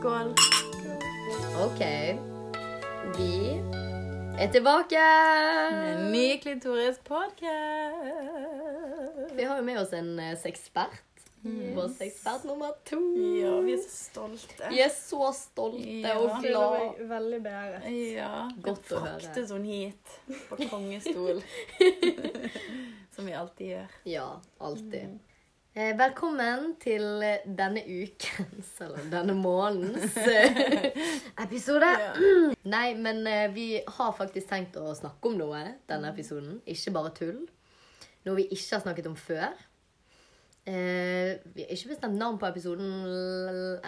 Skål. 0.00 0.30
OK. 1.64 1.80
Vi 3.16 3.60
er 4.40 4.48
tilbake! 4.52 5.02
Med 5.72 5.96
En 5.96 6.12
ny 6.12 6.38
Klitorisk 6.40 7.04
podcast. 7.04 7.44
Vi 9.36 9.44
har 9.44 9.56
jo 9.60 9.62
med 9.66 9.80
oss 9.82 9.92
en 9.92 10.18
eh, 10.18 10.38
sexpert. 10.40 10.96
Vår 11.42 11.88
sexpert 11.98 12.44
nummer 12.48 12.72
to. 12.88 13.00
Ja, 13.40 13.54
vi 13.64 13.72
er 13.76 13.82
så 13.84 13.92
stolte. 13.92 14.68
Vi 14.72 14.80
er 14.84 14.92
så 14.94 15.30
stolte 15.36 15.86
Ja. 16.08 16.16
og 16.18 16.42
meg 16.42 17.00
veldig 17.14 17.40
beæret. 17.44 17.88
Ja, 18.16 18.32
Godt 18.64 18.92
å 18.92 19.00
høre. 19.04 19.18
Fraktes 19.20 19.52
hun 19.52 19.64
hit 19.68 20.16
på 20.48 20.56
kongestol. 20.70 21.42
Som 23.16 23.28
vi 23.28 23.32
alltid 23.36 23.66
gjør. 23.74 23.88
Ja, 24.08 24.28
alltid. 24.60 25.02
Eh, 25.04 25.29
velkommen 25.98 26.74
til 26.82 27.22
eh, 27.24 27.44
denne 27.46 27.82
ukens, 27.86 28.72
eller 28.84 29.06
denne 29.12 29.34
månedens, 29.38 30.16
eh, 30.16 30.90
episode. 31.44 31.88
Ja. 32.02 32.10
Nei, 32.74 32.94
men 32.98 33.22
eh, 33.28 33.46
vi 33.54 33.66
har 33.86 34.12
faktisk 34.16 34.50
tenkt 34.50 34.76
å 34.80 34.92
snakke 34.96 35.30
om 35.30 35.38
noe 35.40 35.62
denne 35.90 36.12
episoden. 36.12 36.58
Ikke 36.68 36.92
bare 36.96 37.12
tull. 37.16 37.40
Noe 38.26 38.36
vi 38.36 38.48
ikke 38.50 38.76
har 38.76 38.84
snakket 38.84 39.08
om 39.10 39.16
før. 39.16 39.54
Eh, 40.68 41.38
vi 41.54 41.64
har 41.64 41.72
ikke 41.72 41.94
bestemt 41.94 42.18
navn 42.20 42.38
på 42.40 42.50
episoden 42.50 42.90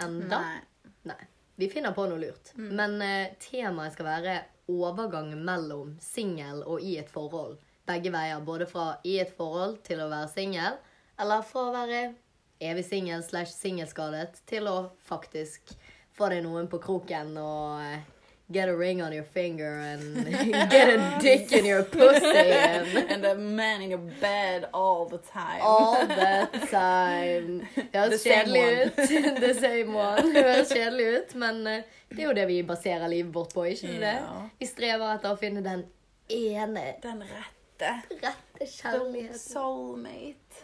enda. 0.01 0.39
Nei. 0.39 0.93
Nei. 1.11 1.19
Vi 1.61 1.69
finner 1.69 1.93
på 1.93 2.07
noe 2.09 2.17
lurt. 2.17 2.55
Men 2.57 2.97
eh, 3.05 3.35
temaet 3.43 3.93
skal 3.93 4.09
være 4.09 4.39
overgang 4.73 5.33
mellom 5.45 5.93
singel 6.01 6.63
og 6.65 6.81
i 6.81 6.95
et 6.97 7.11
forhold. 7.13 7.59
Begge 7.85 8.13
veier. 8.13 8.41
Både 8.41 8.65
fra 8.69 8.95
i 9.05 9.19
et 9.21 9.33
forhold 9.37 9.77
til 9.85 10.01
å 10.01 10.09
være 10.09 10.31
singel, 10.31 10.79
eller 11.19 11.41
fra 11.45 11.67
å 11.69 11.73
være 11.75 12.01
evig 12.63 12.85
singel 12.87 13.23
slash 13.25 13.51
singelskadet 13.57 14.41
til 14.49 14.67
å 14.71 14.77
faktisk 15.05 15.75
få 16.17 16.29
deg 16.31 16.43
noen 16.45 16.67
på 16.71 16.79
kroken 16.83 17.33
og 17.41 17.81
eh, 17.83 18.01
get 18.53 18.69
a 18.69 18.75
ring 18.77 19.01
on 19.01 19.13
your 19.13 19.23
finger 19.25 19.79
and 19.79 20.27
get 20.71 20.89
a 20.93 21.19
dick 21.19 21.51
in 21.51 21.65
your 21.65 21.83
pussy 21.83 22.51
and 22.53 22.87
And 23.13 23.25
a 23.25 23.35
man 23.35 23.81
in 23.81 23.89
your 23.91 24.03
bed 24.21 24.67
all 24.73 25.05
the 25.09 25.17
time. 25.19 25.61
All 25.61 26.05
the 26.07 26.47
time. 26.71 27.65
Det 27.75 27.99
høres 27.99 28.23
kjedelig 28.23 28.63
ut. 28.85 28.95
The 29.41 29.53
same 29.53 29.95
one. 29.95 30.33
Det 30.33 30.43
høres 30.43 30.71
kjedelig 30.73 31.07
ut, 31.17 31.35
men 31.35 31.67
eh, 31.67 31.83
det 32.13 32.21
er 32.23 32.27
jo 32.29 32.37
det 32.37 32.47
vi 32.51 32.61
baserer 32.63 33.07
livet 33.09 33.33
vårt 33.35 33.53
på, 33.53 33.65
ikke 33.73 33.97
det? 34.03 34.15
Vi 34.59 34.69
strever 34.69 35.15
etter 35.15 35.33
å 35.33 35.39
finne 35.41 35.63
den 35.65 35.85
ene 36.29 36.85
Den 37.03 37.23
rette. 37.25 37.93
rette 38.21 38.52
The 38.65 38.71
kjærligheten. 38.71 39.39
soulmate. 39.39 40.55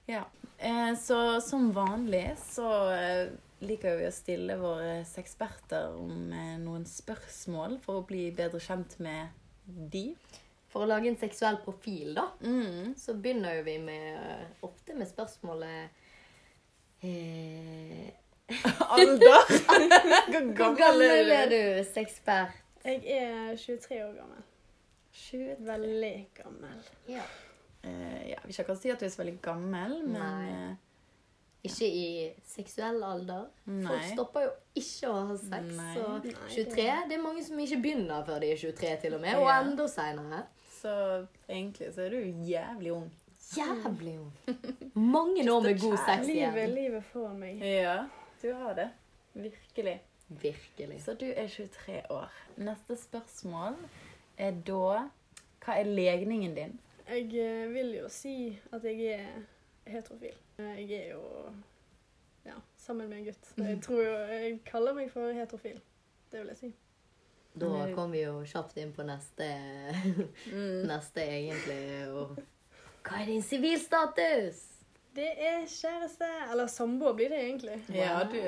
ja. 0.06 0.24
Eh, 0.58 0.94
så 0.98 1.40
som 1.40 1.72
vanlig 1.72 2.36
så 2.50 2.90
eh, 2.92 3.28
liker 3.64 3.96
vi 4.00 4.06
å 4.08 4.12
stille 4.14 4.56
våre 4.60 4.98
eksperter 5.20 5.94
om 5.96 6.32
eh, 6.32 6.56
noen 6.60 6.84
spørsmål 6.88 7.78
for 7.84 8.00
å 8.00 8.06
bli 8.08 8.28
bedre 8.36 8.60
kjent 8.60 8.98
med 9.04 9.28
de. 9.92 10.10
For 10.70 10.84
å 10.84 10.90
lage 10.90 11.08
en 11.10 11.18
seksuell 11.18 11.56
profil, 11.64 12.12
da, 12.14 12.28
Mm. 12.46 12.92
så 12.98 13.14
begynner 13.18 13.56
jo 13.58 13.64
vi 13.66 13.78
med, 13.82 14.46
ofte 14.62 14.94
med 14.94 15.08
spørsmålet 15.10 15.90
eh, 17.02 18.10
Alder? 18.94 19.50
Hvor 20.30 20.46
Hvor 20.60 20.76
gammel 20.78 21.02
er 21.30 21.50
du? 21.50 21.56
du, 21.56 21.84
sexpert? 21.94 22.54
Jeg 22.84 23.02
er 23.12 23.56
23 23.60 23.98
år 24.04 24.14
gammel. 24.16 24.44
20. 25.20 25.56
Veldig 25.66 26.14
gammel. 26.36 26.80
Ja. 27.10 27.24
Uh, 27.84 28.28
ja, 28.28 28.38
vi 28.44 28.52
skal 28.52 28.66
ikke 28.66 28.76
si 28.82 28.90
at 28.92 29.00
du 29.00 29.06
er 29.06 29.12
så 29.14 29.22
veldig 29.22 29.38
gammel, 29.44 29.94
men 30.04 30.20
Nei. 30.20 30.48
eh, 30.52 30.76
Ikke 31.68 31.86
i 31.92 32.04
seksuell 32.48 33.02
alder. 33.04 33.46
Folk 33.66 34.04
stopper 34.12 34.44
jo 34.46 34.50
ikke 34.80 35.08
å 35.12 35.22
ha 35.30 35.36
sex. 35.40 35.70
Nei. 35.76 35.94
Så 35.96 36.04
Nei, 36.24 36.34
23 36.54 36.84
Det 37.08 37.16
er 37.18 37.22
mange 37.24 37.44
som 37.44 37.58
ikke 37.60 37.80
begynner 37.84 38.24
før 38.28 38.40
de 38.44 38.50
er 38.54 38.60
23, 38.60 38.92
til 39.02 39.16
og 39.16 39.24
med. 39.24 39.36
Og 39.40 39.50
enda 39.54 39.86
seinere. 39.92 40.42
Så 40.80 40.92
egentlig 41.48 41.90
så 41.96 42.06
er 42.06 42.14
du 42.16 42.44
jævlig 42.48 42.92
ung. 42.96 43.10
Jævlig 43.56 44.14
ung. 44.20 44.30
Mange 44.94 45.44
år 45.52 45.64
med 45.64 45.80
god 45.82 45.96
sex 46.06 46.26
Livet, 46.28 46.54
igjen. 46.56 46.74
livet 46.76 47.04
får 47.12 47.32
meg. 47.36 47.64
Ja, 47.66 47.96
du 48.42 48.52
har 48.60 48.76
det. 48.78 48.88
Virkelig. 49.34 49.96
Virkelig. 50.30 51.00
Så 51.04 51.16
du 51.18 51.26
er 51.32 51.48
23 51.50 52.00
år. 52.14 52.30
Neste 52.62 52.96
spørsmål 52.96 53.76
er 54.40 54.56
da 54.66 55.08
Hva 55.60 55.76
er 55.80 55.88
legningen 55.90 56.54
din? 56.56 56.76
Jeg 57.10 57.26
eh, 57.42 57.66
vil 57.74 57.90
jo 57.98 58.08
si 58.12 58.34
at 58.72 58.84
jeg 58.86 59.00
er 59.18 59.40
heterofil. 59.90 60.36
Eh, 60.58 60.78
Jeg 60.88 61.00
er 61.00 61.10
jo 61.16 61.24
ja, 62.46 62.54
sammen 62.78 63.08
med 63.10 63.18
en 63.18 63.24
gutt. 63.30 63.50
Jeg 63.58 63.80
tror 63.84 64.02
jo 64.04 64.12
Jeg 64.30 64.60
kaller 64.64 64.94
meg 64.96 65.10
for 65.12 65.32
heterofil. 65.36 65.80
Det 66.32 66.40
vil 66.40 66.52
jeg 66.54 66.60
si. 66.62 66.70
Da 67.60 67.70
kom 67.96 68.12
vi 68.14 68.20
jo 68.22 68.36
kjapt 68.46 68.76
inn 68.78 68.92
på 68.94 69.02
neste, 69.02 69.48
Mm. 70.54 70.86
neste 70.86 71.24
egentlig. 71.26 71.80
Og 72.14 72.38
hva 73.04 73.20
er 73.22 73.26
din 73.32 73.42
sivilstatus? 73.42 74.60
Det 75.16 75.26
er 75.42 75.64
kjæreste. 75.66 76.28
Eller 76.52 76.70
samboer 76.70 77.16
blir 77.18 77.28
det 77.32 77.40
egentlig. 77.42 77.80
Ja, 77.92 78.20
du, 78.30 78.38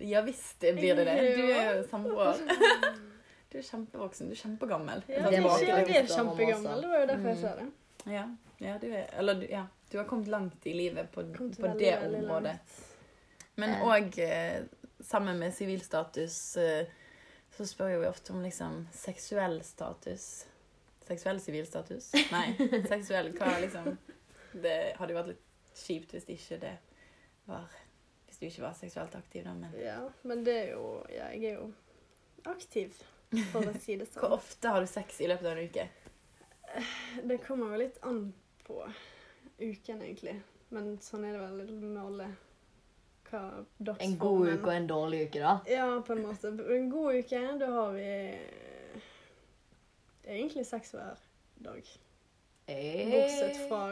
ja 0.00 0.22
visst 0.24 0.64
blir 0.64 0.96
det 0.96 1.04
det. 1.10 1.18
Du 1.36 1.44
er 1.52 1.76
jo 1.76 1.84
samboer. 1.90 2.40
Du 3.48 3.58
er 3.58 3.64
kjempevoksen. 3.64 4.28
Du 4.28 4.36
er 4.36 4.42
kjempegammel. 4.42 5.02
Ja, 5.08 5.28
Det 5.28 5.38
er 5.38 5.46
ikke, 5.46 5.66
jeg 5.66 6.02
er 6.02 6.10
kjempegammel. 6.12 6.82
Det 6.82 6.90
var 6.92 7.00
jo 7.00 7.08
derfor 7.12 7.28
jeg 7.28 7.40
sa 7.40 7.54
det. 7.60 7.68
Ja, 8.08 8.26
ja, 8.58 8.76
du 8.78 8.86
er 8.92 9.08
Eller 9.18 9.42
ja, 9.50 9.64
du 9.90 9.98
har 9.98 10.04
kommet 10.04 10.28
langt 10.28 10.66
i 10.66 10.74
livet 10.76 11.10
på, 11.12 11.24
på 11.32 11.48
veldig, 11.62 11.78
det 11.78 11.94
området. 12.20 12.58
Men 13.58 13.80
òg 13.82 14.18
eh, 14.22 14.62
sammen 15.00 15.38
med 15.38 15.54
sivilstatus 15.54 16.56
eh, 16.56 16.86
så 17.56 17.66
spør 17.66 17.94
jo 17.94 18.00
vi 18.04 18.06
ofte 18.06 18.32
om 18.32 18.42
liksom 18.44 18.84
seksuell 18.94 19.58
status. 19.66 20.46
Seksuell 21.08 21.40
sivilstatus? 21.40 22.12
Nei, 22.30 22.52
seksuell 22.92 23.32
hva 23.34 23.54
liksom 23.62 23.94
Det 24.52 24.76
hadde 24.98 25.14
jo 25.14 25.18
vært 25.18 25.30
litt 25.32 25.44
kjipt 25.78 26.12
hvis 26.14 26.28
ikke 26.34 26.58
det 26.62 26.74
var 27.48 27.66
Hvis 28.26 28.40
du 28.40 28.46
ikke 28.50 28.66
var 28.66 28.76
seksuelt 28.76 29.14
aktiv, 29.16 29.46
da, 29.46 29.54
men 29.56 29.72
Ja, 29.80 30.02
men 30.28 30.44
det 30.44 30.56
er 30.66 30.72
jo 30.74 30.98
Ja, 31.08 31.30
jeg 31.32 31.54
er 31.54 31.62
jo 31.62 31.70
aktiv, 32.48 32.94
for 33.52 33.68
å 33.68 33.74
si 33.80 33.96
det 33.96 34.08
Hvor 34.12 34.28
sånn. 34.28 34.36
ofte 34.38 34.74
har 34.74 34.84
du 34.84 34.90
sex 34.90 35.20
i 35.20 35.28
løpet 35.30 35.46
av 35.46 35.58
en 35.58 35.68
uke? 35.68 35.88
Det 37.24 37.38
kommer 37.44 37.72
jo 37.74 37.80
litt 37.82 37.98
an 38.06 38.20
på 38.66 38.82
uken, 39.58 40.02
egentlig. 40.02 40.36
Men 40.74 40.98
sånn 41.02 41.24
er 41.24 41.36
det 41.36 41.46
vel 41.46 41.72
med 41.80 42.02
alle. 42.02 42.28
Hva 43.28 43.42
dagsformen 43.76 44.04
En 44.04 44.18
god 44.20 44.48
uke 44.48 44.68
og 44.68 44.74
en 44.74 44.88
dårlig 44.88 45.22
uke, 45.28 45.40
da? 45.44 45.54
Ja, 45.68 45.88
på 46.04 46.14
en 46.16 46.22
måte. 46.24 46.52
En 46.76 46.90
god 46.92 47.22
uke, 47.22 47.40
da 47.60 47.70
har 47.72 47.96
vi 47.96 48.10
egentlig 50.28 50.66
sex 50.68 50.92
hver 50.96 51.24
dag. 51.64 51.90
Bortsett 52.68 53.60
fra 53.68 53.82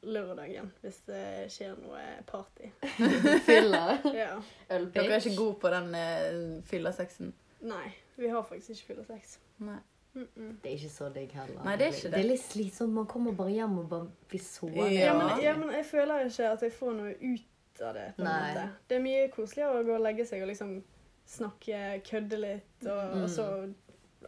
lørdagen, 0.00 0.70
hvis 0.80 1.00
det 1.08 1.24
skjer 1.52 1.76
noe 1.82 2.00
party. 2.28 2.70
Fyller. 3.48 3.98
Ja. 4.16 4.34
Dere 4.68 5.04
er 5.04 5.18
ikke 5.20 5.36
gode 5.36 5.58
på 5.60 5.72
den 5.74 5.90
uh, 5.92 6.62
fylla-sexen? 6.68 7.34
Nei, 7.68 7.90
vi 8.20 8.28
har 8.28 8.42
faktisk 8.46 8.70
ikke 8.70 8.86
fyllesex. 8.92 9.38
Nei. 9.58 9.78
Mm 10.14 10.28
-mm. 10.36 10.54
Det 10.62 10.66
er 10.70 10.74
ikke 10.74 10.88
så 10.88 11.08
digg 11.14 11.32
heller. 11.32 11.64
Nei, 11.64 11.76
det 11.76 11.86
er 11.86 11.90
ikke 11.92 12.02
det. 12.02 12.12
Det 12.12 12.20
er 12.24 12.28
litt 12.28 12.42
slitsomt. 12.42 12.92
Man 12.92 13.06
kommer 13.06 13.32
bare 13.32 13.50
hjem 13.50 13.78
og 13.78 13.88
bare 13.88 14.08
blir 14.28 14.40
såret. 14.40 14.92
Ja. 14.92 15.00
Ja, 15.04 15.12
men, 15.18 15.42
ja, 15.44 15.56
men 15.56 15.70
jeg 15.70 15.84
føler 15.86 16.24
ikke 16.24 16.48
at 16.50 16.62
jeg 16.62 16.72
får 16.72 16.92
noe 16.92 17.14
ut 17.22 17.80
av 17.82 17.94
det. 17.94 18.12
på 18.16 18.22
en 18.22 18.24
Nei. 18.24 18.54
måte. 18.54 18.70
Det 18.88 18.96
er 18.96 19.02
mye 19.02 19.28
koseligere 19.30 19.80
å 19.80 19.84
gå 19.86 19.94
og 19.94 20.00
legge 20.00 20.26
seg 20.26 20.42
og 20.42 20.48
liksom 20.48 20.82
snakke, 21.26 22.02
kødde 22.10 22.36
litt. 22.40 22.86
Og, 22.90 23.14
Mm. 23.16 23.22
og 23.22 23.30
så 23.30 23.74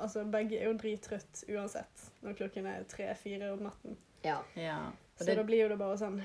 Altså, 0.01 0.25
begge 0.25 0.59
er 0.59 0.65
jo 0.65 0.73
drittrøtt 0.79 1.45
uansett 1.49 2.11
når 2.23 2.33
klokken 2.33 2.67
er 2.67 2.83
tre-fire 2.89 3.53
om 3.53 3.59
natten. 3.59 3.97
Ja. 4.25 4.39
Ja. 4.57 4.87
Og 4.87 4.93
Så 5.21 5.25
det, 5.27 5.37
da 5.37 5.43
blir 5.43 5.63
jo 5.63 5.69
det 5.69 5.79
bare 5.79 5.99
sånn 5.99 6.23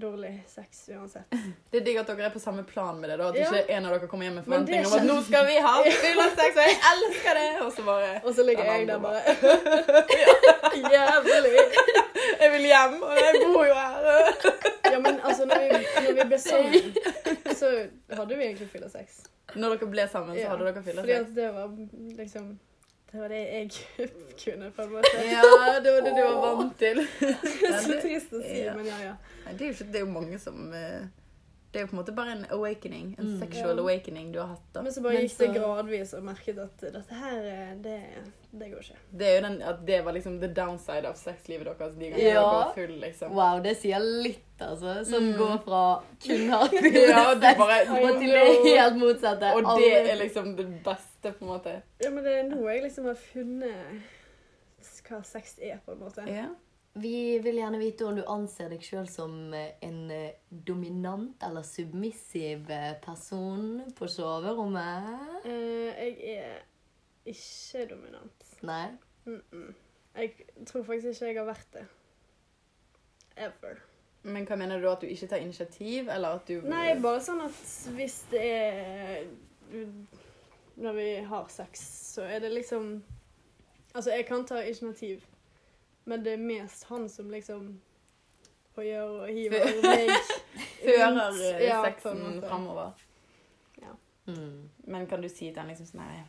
dårlig 0.00 0.30
sex 0.50 0.88
uansett. 0.90 1.30
det 1.70 1.78
er 1.80 1.84
digg 1.86 1.98
at 2.00 2.08
dere 2.10 2.26
er 2.28 2.32
på 2.34 2.40
samme 2.42 2.64
plan 2.66 2.98
med 3.00 3.10
det. 3.10 3.18
da 3.20 3.28
At 3.30 3.36
Ja. 3.38 3.48
ikke 3.50 3.70
en 3.76 3.86
av 3.86 3.92
dere 3.94 4.08
kommer 4.10 4.26
hjem 4.26 4.34
med 4.40 4.44
forventninger 4.48 4.86
om 4.86 4.94
at 4.98 5.04
nå 5.08 5.16
skal 5.28 5.46
vi 5.46 5.56
ha 5.66 5.74
fylla-sex, 6.04 6.56
og 6.56 6.64
jeg 6.68 6.78
elsker 6.92 7.38
det! 7.40 7.48
Og 7.66 7.72
så 7.76 7.84
bare 7.86 8.10
Og 8.24 8.34
så 8.34 8.42
ligger 8.48 8.64
jeg 8.72 8.88
der 8.88 8.98
bare 9.06 9.20
Jævlig! 10.94 11.54
Jeg 12.40 12.52
vil 12.52 12.66
hjem, 12.68 12.96
og 13.02 13.14
jeg 13.20 13.40
bor 13.54 13.64
jo 13.68 13.74
her! 13.74 14.08
Ja, 14.92 14.98
men 14.98 15.20
altså, 15.24 15.44
når 15.48 15.62
vi, 15.62 15.68
når 16.06 16.12
vi 16.18 16.26
ble 16.28 16.38
sammen, 16.38 17.54
så 17.56 17.70
hadde 18.18 18.36
vi 18.36 18.44
egentlig 18.44 18.68
fyllesex. 18.70 19.22
Når 19.54 19.74
dere 19.76 19.88
ble 19.90 20.04
sammen, 20.12 20.34
så 20.36 20.40
Ja, 20.42 20.48
hadde 20.52 20.64
dere 20.68 20.74
Fordi 20.82 20.90
fylla-sex? 20.90 21.28
at 21.30 21.34
det 21.36 21.48
var 21.54 21.66
liksom 22.20 22.46
Det 23.14 23.20
var 23.22 23.28
det 23.30 23.40
jeg 23.46 23.70
kunne, 24.42 24.70
på 24.74 24.82
en 24.82 24.92
måte. 24.96 25.10
Ja, 25.30 25.42
det 25.80 25.92
var 25.94 26.00
det 26.02 26.14
du 26.16 26.22
var 26.26 26.56
vant 26.58 26.78
til. 26.80 27.04
Så 27.84 28.00
trist 28.02 28.32
å 28.34 28.40
si, 28.42 28.64
Ja. 28.64 28.74
men 28.74 28.86
ja, 28.90 28.96
ja. 29.04 29.14
Det 29.52 29.60
er 29.60 29.68
jo 29.70 29.74
ikke 29.76 29.92
det 29.92 30.00
er 30.00 30.08
jo 30.08 30.10
mange 30.10 30.38
som 30.42 30.72
eh, 30.74 31.04
Det 31.74 31.80
er 31.80 31.84
jo 31.84 31.90
på 31.90 31.96
en 31.96 32.00
måte 32.00 32.12
bare 32.14 32.32
en 32.36 32.44
awakening. 32.54 33.14
En 33.18 33.24
Mm. 33.34 33.38
sexual 33.40 33.76
Ja. 33.78 33.82
awakening 33.82 34.32
du 34.32 34.38
har 34.40 34.46
hatt. 34.50 34.66
da. 34.74 34.82
Men 34.82 34.92
så 34.92 35.00
bare 35.02 35.12
Men 35.14 35.22
gikk 35.28 35.38
det 35.38 35.48
gradvis 35.60 36.12
og 36.14 36.22
merket 36.26 36.58
at 36.62 36.76
dette 36.80 37.14
her, 37.22 37.38
eh, 37.52 37.72
det, 37.82 37.96
det 38.52 38.68
går 38.72 38.82
ikke. 38.84 38.98
Det 39.18 39.26
er 39.30 39.34
jo 39.36 39.42
den, 39.48 39.56
at 39.62 39.86
det 39.86 40.04
var 40.04 40.12
liksom 40.12 40.40
the 40.40 40.48
downside 40.54 41.04
av 41.06 41.14
sexlivet 41.14 41.64
deres 41.66 41.94
de 41.98 42.10
gangene 42.10 42.28
Ja. 42.28 42.34
dere 42.34 42.52
var 42.58 42.74
full, 42.74 42.94
liksom. 43.00 43.30
Wow, 43.34 43.60
det 43.62 43.76
sier 43.78 43.98
litt, 44.00 44.44
altså. 44.60 45.04
Som 45.04 45.30
Mm. 45.32 45.36
går 45.38 45.56
fra 45.64 46.02
kun 46.26 46.48
ha 46.54 46.60
Ja, 46.72 47.34
det 47.34 47.50
er 47.54 47.58
bare, 47.58 47.80
og 47.90 48.20
til 48.20 48.30
det 48.30 48.46
helt 48.66 48.96
motsatte. 48.96 49.54
og 49.54 49.78
det 49.78 50.10
er 50.10 50.16
liksom 50.16 50.56
det 50.56 50.68
beste, 50.84 51.13
på 51.32 51.44
en 51.44 51.50
måte. 51.50 51.82
Ja, 52.02 52.10
men 52.10 52.24
det 52.24 52.32
er 52.38 52.48
nå 52.48 52.60
jeg 52.68 52.82
liksom 52.84 53.08
har 53.08 53.16
funnet 53.16 54.04
hva 55.04 55.22
sex 55.24 55.58
er, 55.58 55.78
på 55.84 55.94
en 55.94 56.02
måte. 56.04 56.24
Ja. 56.28 56.50
Vi 56.94 57.38
vil 57.42 57.56
gjerne 57.58 57.78
vite 57.80 58.06
om 58.06 58.14
du 58.14 58.22
anser 58.30 58.68
deg 58.70 58.84
sjøl 58.86 59.08
som 59.10 59.32
eh, 59.56 59.72
en 59.82 60.10
eh, 60.14 60.36
dominant 60.48 61.42
eller 61.42 61.66
submissiv 61.66 62.70
eh, 62.70 62.92
person 63.02 63.80
på 63.98 64.06
soverommet. 64.10 65.08
Uh, 65.42 65.90
jeg 65.90 66.36
er 66.36 66.60
ikke 67.26 67.88
dominant. 67.90 68.46
Nei? 68.62 68.86
Mm 69.24 69.42
-mm. 69.50 69.72
Jeg 70.14 70.34
tror 70.66 70.82
faktisk 70.82 71.06
ikke 71.06 71.26
jeg 71.26 71.38
har 71.38 71.46
vært 71.46 71.72
det. 71.72 71.86
Ever. 73.36 73.82
Men 74.22 74.46
hva 74.46 74.56
mener 74.56 74.80
du? 74.80 74.88
At 74.90 75.00
du 75.00 75.06
ikke 75.06 75.26
tar 75.26 75.36
initiativ, 75.36 76.08
eller 76.08 76.28
at 76.28 76.48
du 76.48 76.60
Nei, 76.60 77.00
bare 77.02 77.20
sånn 77.20 77.40
at 77.40 77.90
hvis 77.96 78.24
det 78.30 78.40
er 78.40 79.26
Når 80.74 80.92
vi 80.92 81.08
har 81.28 81.48
sex, 81.48 81.82
så 82.14 82.22
er 82.22 82.40
det 82.40 82.52
liksom 82.52 83.04
Altså, 83.94 84.10
jeg 84.10 84.26
kan 84.26 84.42
ta 84.46 84.58
initiativ, 84.62 85.20
men 86.04 86.24
det 86.24 86.32
er 86.32 86.40
mest 86.42 86.84
han 86.84 87.08
som 87.08 87.28
liksom 87.30 87.68
hoier 88.74 89.02
og 89.06 89.28
hiver 89.30 89.68
meg 89.84 90.10
fører 90.82 91.20
eh, 91.30 91.62
Ja, 91.62 91.78
sexen 91.84 92.40
framover. 92.42 92.90
Ja. 93.78 93.94
Mm. 94.26 94.70
Men 94.78 95.06
kan 95.06 95.22
du 95.22 95.28
si 95.28 95.46
til 95.46 95.62
han 95.62 95.70
liksom 95.70 95.86
sånn 95.86 96.02
her 96.02 96.24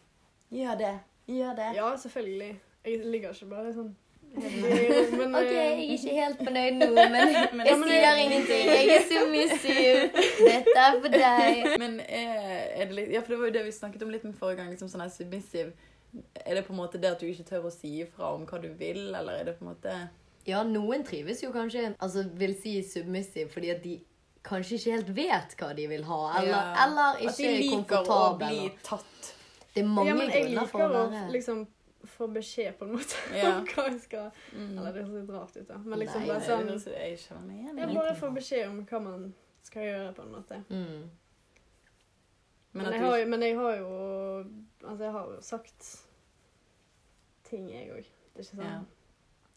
Gjør 0.54 0.78
det. 0.78 0.94
Gjør 1.26 1.56
det. 1.58 1.72
Ja, 1.80 1.90
selvfølgelig. 1.98 2.52
Jeg 2.86 3.06
ligger 3.10 3.34
ikke 3.34 3.50
bare 3.50 3.74
sånn 3.74 3.96
men 4.36 5.36
OK, 5.36 5.50
eh, 5.50 5.56
jeg 5.56 5.72
er 5.72 5.94
ikke 5.96 6.16
helt 6.20 6.42
fornøyd 6.44 6.78
nå, 6.82 6.90
men 6.94 7.34
Men- 7.58 7.68
jeg 7.70 7.80
sier 7.82 8.20
ingenting. 8.24 8.70
Jeg 8.70 8.90
er 8.96 9.06
submissiv. 9.10 10.02
Dette 10.46 10.76
er 10.86 11.00
for 11.02 11.16
deg. 11.16 11.70
Men 11.82 12.00
er, 12.06 12.40
er 12.82 12.90
det 12.90 12.98
litt 13.00 13.14
Ja, 13.16 13.22
for 13.26 13.36
det 13.36 13.40
var 13.42 13.52
jo 13.52 13.56
det 13.60 13.66
vi 13.70 13.76
snakket 13.78 14.04
om 14.08 14.14
litt 14.14 14.24
med 14.28 14.36
forrige 14.40 14.62
gang. 14.62 14.70
liksom 14.74 14.92
sånn 14.92 15.06
her 15.06 15.14
submissiv. 15.14 15.72
Er 16.46 16.56
det 16.60 16.66
på 16.68 16.72
en 16.76 16.80
måte 16.80 17.00
det 17.02 17.12
at 17.16 17.20
du 17.20 17.28
ikke 17.28 17.44
tør 17.50 17.66
å 17.68 17.74
si 17.74 17.98
ifra 18.06 18.30
om 18.36 18.46
hva 18.48 18.60
du 18.64 18.70
vil, 18.80 19.02
eller 19.16 19.42
er 19.42 19.50
det 19.50 19.58
på 19.60 19.66
en 19.66 19.74
måte 19.74 19.96
Ja, 20.48 20.62
noen 20.64 21.02
trives 21.04 21.42
jo 21.44 21.50
kanskje 21.52 21.90
Altså 22.00 22.24
vil 22.40 22.54
si 22.62 22.78
submissiv 22.88 23.50
fordi 23.52 23.72
at 23.74 23.82
de 23.84 23.98
kanskje 24.46 24.78
ikke 24.78 24.92
helt 24.94 25.10
vet 25.18 25.56
hva 25.60 25.72
de 25.76 25.88
vil 25.90 26.04
ha, 26.08 26.20
eller, 26.40 26.52
Ja. 26.54 26.86
eller 26.86 27.18
At 27.18 27.20
de 27.24 27.32
ikke 27.34 27.50
er 27.50 27.60
liker 27.64 28.12
å 28.14 28.20
bli 28.40 28.70
tatt. 28.86 29.32
Det 29.76 29.82
er 29.84 29.88
mange 29.90 30.08
ja, 30.08 30.16
men 30.16 30.30
jeg 30.32 30.44
grunner 30.46 30.70
for 30.72 30.86
liker 30.86 30.96
å 30.96 31.06
å 31.26 31.32
liksom 31.34 31.64
få 32.08 32.28
beskjed, 32.34 32.78
på 32.80 32.86
en 32.86 32.92
måte, 32.98 33.16
Ja. 33.36 33.58
om 33.58 33.66
hva 33.66 33.86
jeg 33.92 34.02
skal 34.02 34.32
Mm. 34.54 34.78
Eller 34.78 34.92
det 34.94 35.06
høres 35.06 35.22
litt 35.22 35.30
rart 35.36 35.56
ut, 35.58 35.68
da. 35.68 35.78
Men 35.78 36.00
liksom 36.00 36.22
Nei, 36.22 36.28
bare 36.28 36.42
sånn 36.42 36.68
det- 36.68 36.94
Jeg 36.96 37.20
meg 37.48 37.58
igjen. 37.60 37.78
Jeg 37.78 37.96
bare 37.96 38.16
får 38.16 38.34
beskjed 38.36 38.70
om 38.70 38.86
hva 38.86 39.02
man 39.04 39.34
skal 39.64 39.82
gjøre, 39.84 40.14
på 40.16 40.22
en 40.22 40.32
måte. 40.32 40.64
mm. 40.70 41.10
Men, 42.76 42.84
Men 42.84 42.92
jeg, 42.92 43.02
du 43.02 43.06
har, 43.06 43.18
jo- 43.18 43.28
men 43.28 43.42
jeg 43.42 43.56
har 43.58 43.76
jo 43.78 44.46
Altså, 44.84 45.04
jeg 45.04 45.12
har 45.12 45.26
jo 45.26 45.42
sagt 45.42 46.06
ting, 47.44 47.70
jeg 47.72 47.90
òg. 47.90 48.06
Det 48.34 48.36
er 48.36 48.44
ikke 48.44 48.56
sånn 48.56 48.64
Ja. 48.66 48.80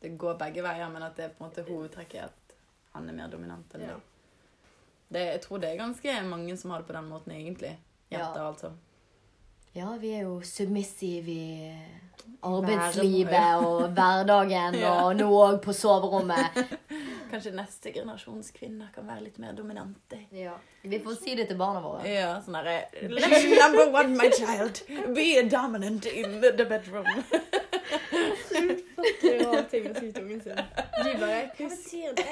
Det 0.01 0.19
går 0.19 0.39
begge 0.39 0.63
veier, 0.63 0.89
men 0.93 1.03
at 1.03 1.17
det 1.17 1.25
er 1.25 1.29
på 1.35 1.45
en 1.45 1.51
måte 1.51 1.65
hovedtrekket 1.67 2.23
at 2.25 2.55
han 2.95 3.09
er 3.09 3.13
mer 3.13 3.29
dominant 3.29 3.75
enn 3.75 3.81
Ja. 3.83 3.97
Det, 5.11 5.21
jeg 5.33 5.41
tror 5.41 5.59
det 5.61 5.71
er 5.71 5.77
ganske 5.85 6.23
mange 6.29 6.57
som 6.57 6.71
har 6.71 6.79
det 6.79 6.87
på 6.87 6.93
den 6.93 7.09
måten, 7.09 7.33
egentlig. 7.33 7.77
Jenter, 8.11 8.41
Ja. 8.41 8.53
altså. 8.53 8.73
Ja, 9.75 9.97
vi 9.97 10.11
er 10.15 10.23
jo 10.23 10.41
submissive 10.41 11.29
i 11.29 12.08
arbeidslivet 12.43 13.65
og 13.67 13.89
hverdagen, 13.97 14.75
Ja. 14.81 14.93
og 15.05 15.17
nå 15.19 15.29
òg 15.31 15.61
på 15.65 15.73
soverommet. 15.75 16.59
Kanskje 17.31 17.53
neste 17.53 17.93
generasjons 17.93 18.51
kvinner 18.57 18.89
kan 18.95 19.05
være 19.07 19.27
litt 19.27 19.39
mer 19.43 19.53
dominante. 19.53 20.23
Vi 20.83 20.99
får 21.05 21.19
si 21.21 21.35
det 21.37 21.49
til 21.51 21.59
barna 21.61 21.83
våre. 21.85 22.07
Ja, 22.09 22.39
sånn 22.41 22.57
herre 22.57 22.79
number 23.05 23.91
one, 23.93 24.17
my 24.17 24.31
child. 24.33 24.81
Be 25.15 25.43
dominant 25.45 26.07
in 26.09 26.41
the 26.41 26.65
bedroom. 26.65 27.05
Det 27.89 29.31
er 29.31 29.43
rar 29.45 29.67
ting 29.71 29.89
å 29.91 29.95
si 29.97 30.11
til 30.13 30.25
ungen 30.25 30.41
sin. 30.45 30.59
De 30.59 31.15
bare 31.21 31.41
betyr 31.59 32.15
det? 32.19 32.29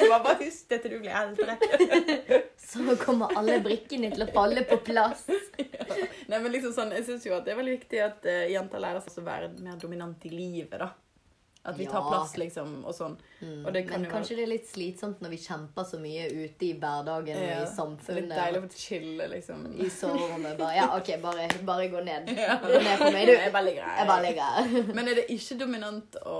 Det 0.00 0.08
var 0.10 0.24
bare 0.24 0.38
husk 0.42 0.68
det 0.72 0.80
til 0.82 0.96
du 0.96 0.98
blir 1.04 1.14
eldre. 1.16 1.56
Så 2.66 2.96
kommer 3.00 3.34
alle 3.38 3.58
brikkene 3.64 4.10
til 4.14 4.26
å 4.26 4.30
falle 4.34 4.64
på 4.68 4.80
plass. 4.86 5.26
Nei, 6.30 6.38
men 6.38 6.50
liksom 6.52 6.74
sånn, 6.76 6.94
Jeg 6.96 7.06
syns 7.08 7.26
jo 7.28 7.36
at 7.36 7.46
det 7.46 7.54
er 7.54 7.60
veldig 7.60 7.76
viktig 7.78 8.02
at 8.02 8.26
uh, 8.28 8.44
jenter 8.50 8.82
lærer 8.82 9.04
seg 9.04 9.22
å 9.22 9.26
være 9.26 9.52
mer 9.60 9.78
dominant 9.80 10.24
i 10.26 10.32
livet. 10.32 10.78
da. 10.80 10.92
At 11.66 11.76
vi 11.78 11.86
tar 11.90 12.04
plass, 12.06 12.36
liksom, 12.38 12.84
og 12.86 12.94
sånn. 12.94 13.16
Mm. 13.40 13.66
Og 13.66 13.72
det 13.74 13.82
kan 13.88 14.00
Men 14.00 14.04
jo 14.06 14.10
kanskje 14.14 14.36
det 14.38 14.44
er 14.46 14.50
litt 14.52 14.68
slitsomt 14.70 15.20
når 15.24 15.32
vi 15.34 15.38
kjemper 15.42 15.86
så 15.88 15.98
mye 15.98 16.28
ute 16.30 16.66
i 16.68 16.72
hverdagen 16.78 17.36
og 17.36 17.42
i 17.42 17.48
er 17.50 18.20
litt 18.20 18.30
deilig 18.30 18.60
å 18.60 18.64
få 18.68 18.78
chille, 18.78 19.26
liksom. 19.32 19.64
I 19.74 19.88
soverommet. 19.90 20.56
Bare, 20.60 20.76
ja, 20.78 20.86
OK, 20.96 21.10
bare, 21.24 21.48
bare 21.66 21.88
gå 21.92 22.04
ned. 22.06 22.30
Ja. 22.46 22.58
Gå 22.62 22.78
ned 22.78 22.98
på 23.00 23.10
meg, 23.12 23.26
du. 23.26 23.32
Jeg 23.46 23.52
bare 23.52 23.64
ligger 23.66 23.82
her. 23.88 23.96
Jeg 23.98 24.06
bare 24.12 24.22
ligger 24.28 24.42
her. 24.42 24.94
Men 24.94 25.08
er 25.08 25.18
det 25.20 25.26
ikke 25.34 25.58
dominant 25.58 26.16
å 26.22 26.36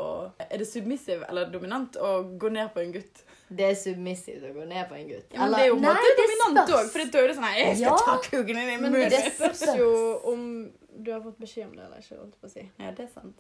Er 0.47 0.59
det 0.63 0.69
submissive 0.71 1.27
eller 1.29 1.51
dominant 1.51 1.97
å 1.99 2.13
gå 2.39 2.53
ned 2.55 2.71
på 2.75 2.85
en 2.85 2.93
gutt? 2.95 3.25
Det 3.49 3.63
er 3.71 3.77
submissivt 3.79 4.43
å 4.47 4.53
gå 4.55 4.65
ned 4.67 4.89
på 4.91 4.97
en 4.99 5.07
gutt. 5.11 5.29
Ja, 5.35 5.39
men 5.41 5.47
Eller- 5.47 5.59
det 5.59 5.65
er 5.67 5.69
jo 5.69 5.77
Nei, 5.83 5.95
det 6.03 6.17
dominant 6.23 6.69
spørs. 6.69 6.79
òg, 6.79 6.91
for 6.95 7.11
da 7.13 7.19
er 7.23 7.29
det 7.29 7.37
sånn 7.37 7.53
Jeg 7.57 7.77
skal 7.77 7.87
Ja. 7.87 7.97
ta 8.07 8.17
kuken 8.31 8.47
din 8.47 8.59
i 8.59 8.77
Men 8.77 8.93
munnen! 8.93 9.11
det 9.11 9.33
spørs 9.39 9.77
jo 9.79 9.91
om 10.33 10.73
du 10.97 11.13
har 11.13 11.21
fått 11.21 11.39
beskjed 11.39 11.67
om 11.69 11.77
det 11.77 11.85
eller 11.85 11.99
ikke. 12.01 12.17
holdt 12.19 12.41
på 12.41 12.47
å 12.49 12.51
si. 12.51 12.63
Ja, 12.81 12.91
det 12.91 13.05
er 13.05 13.13
sant. 13.13 13.37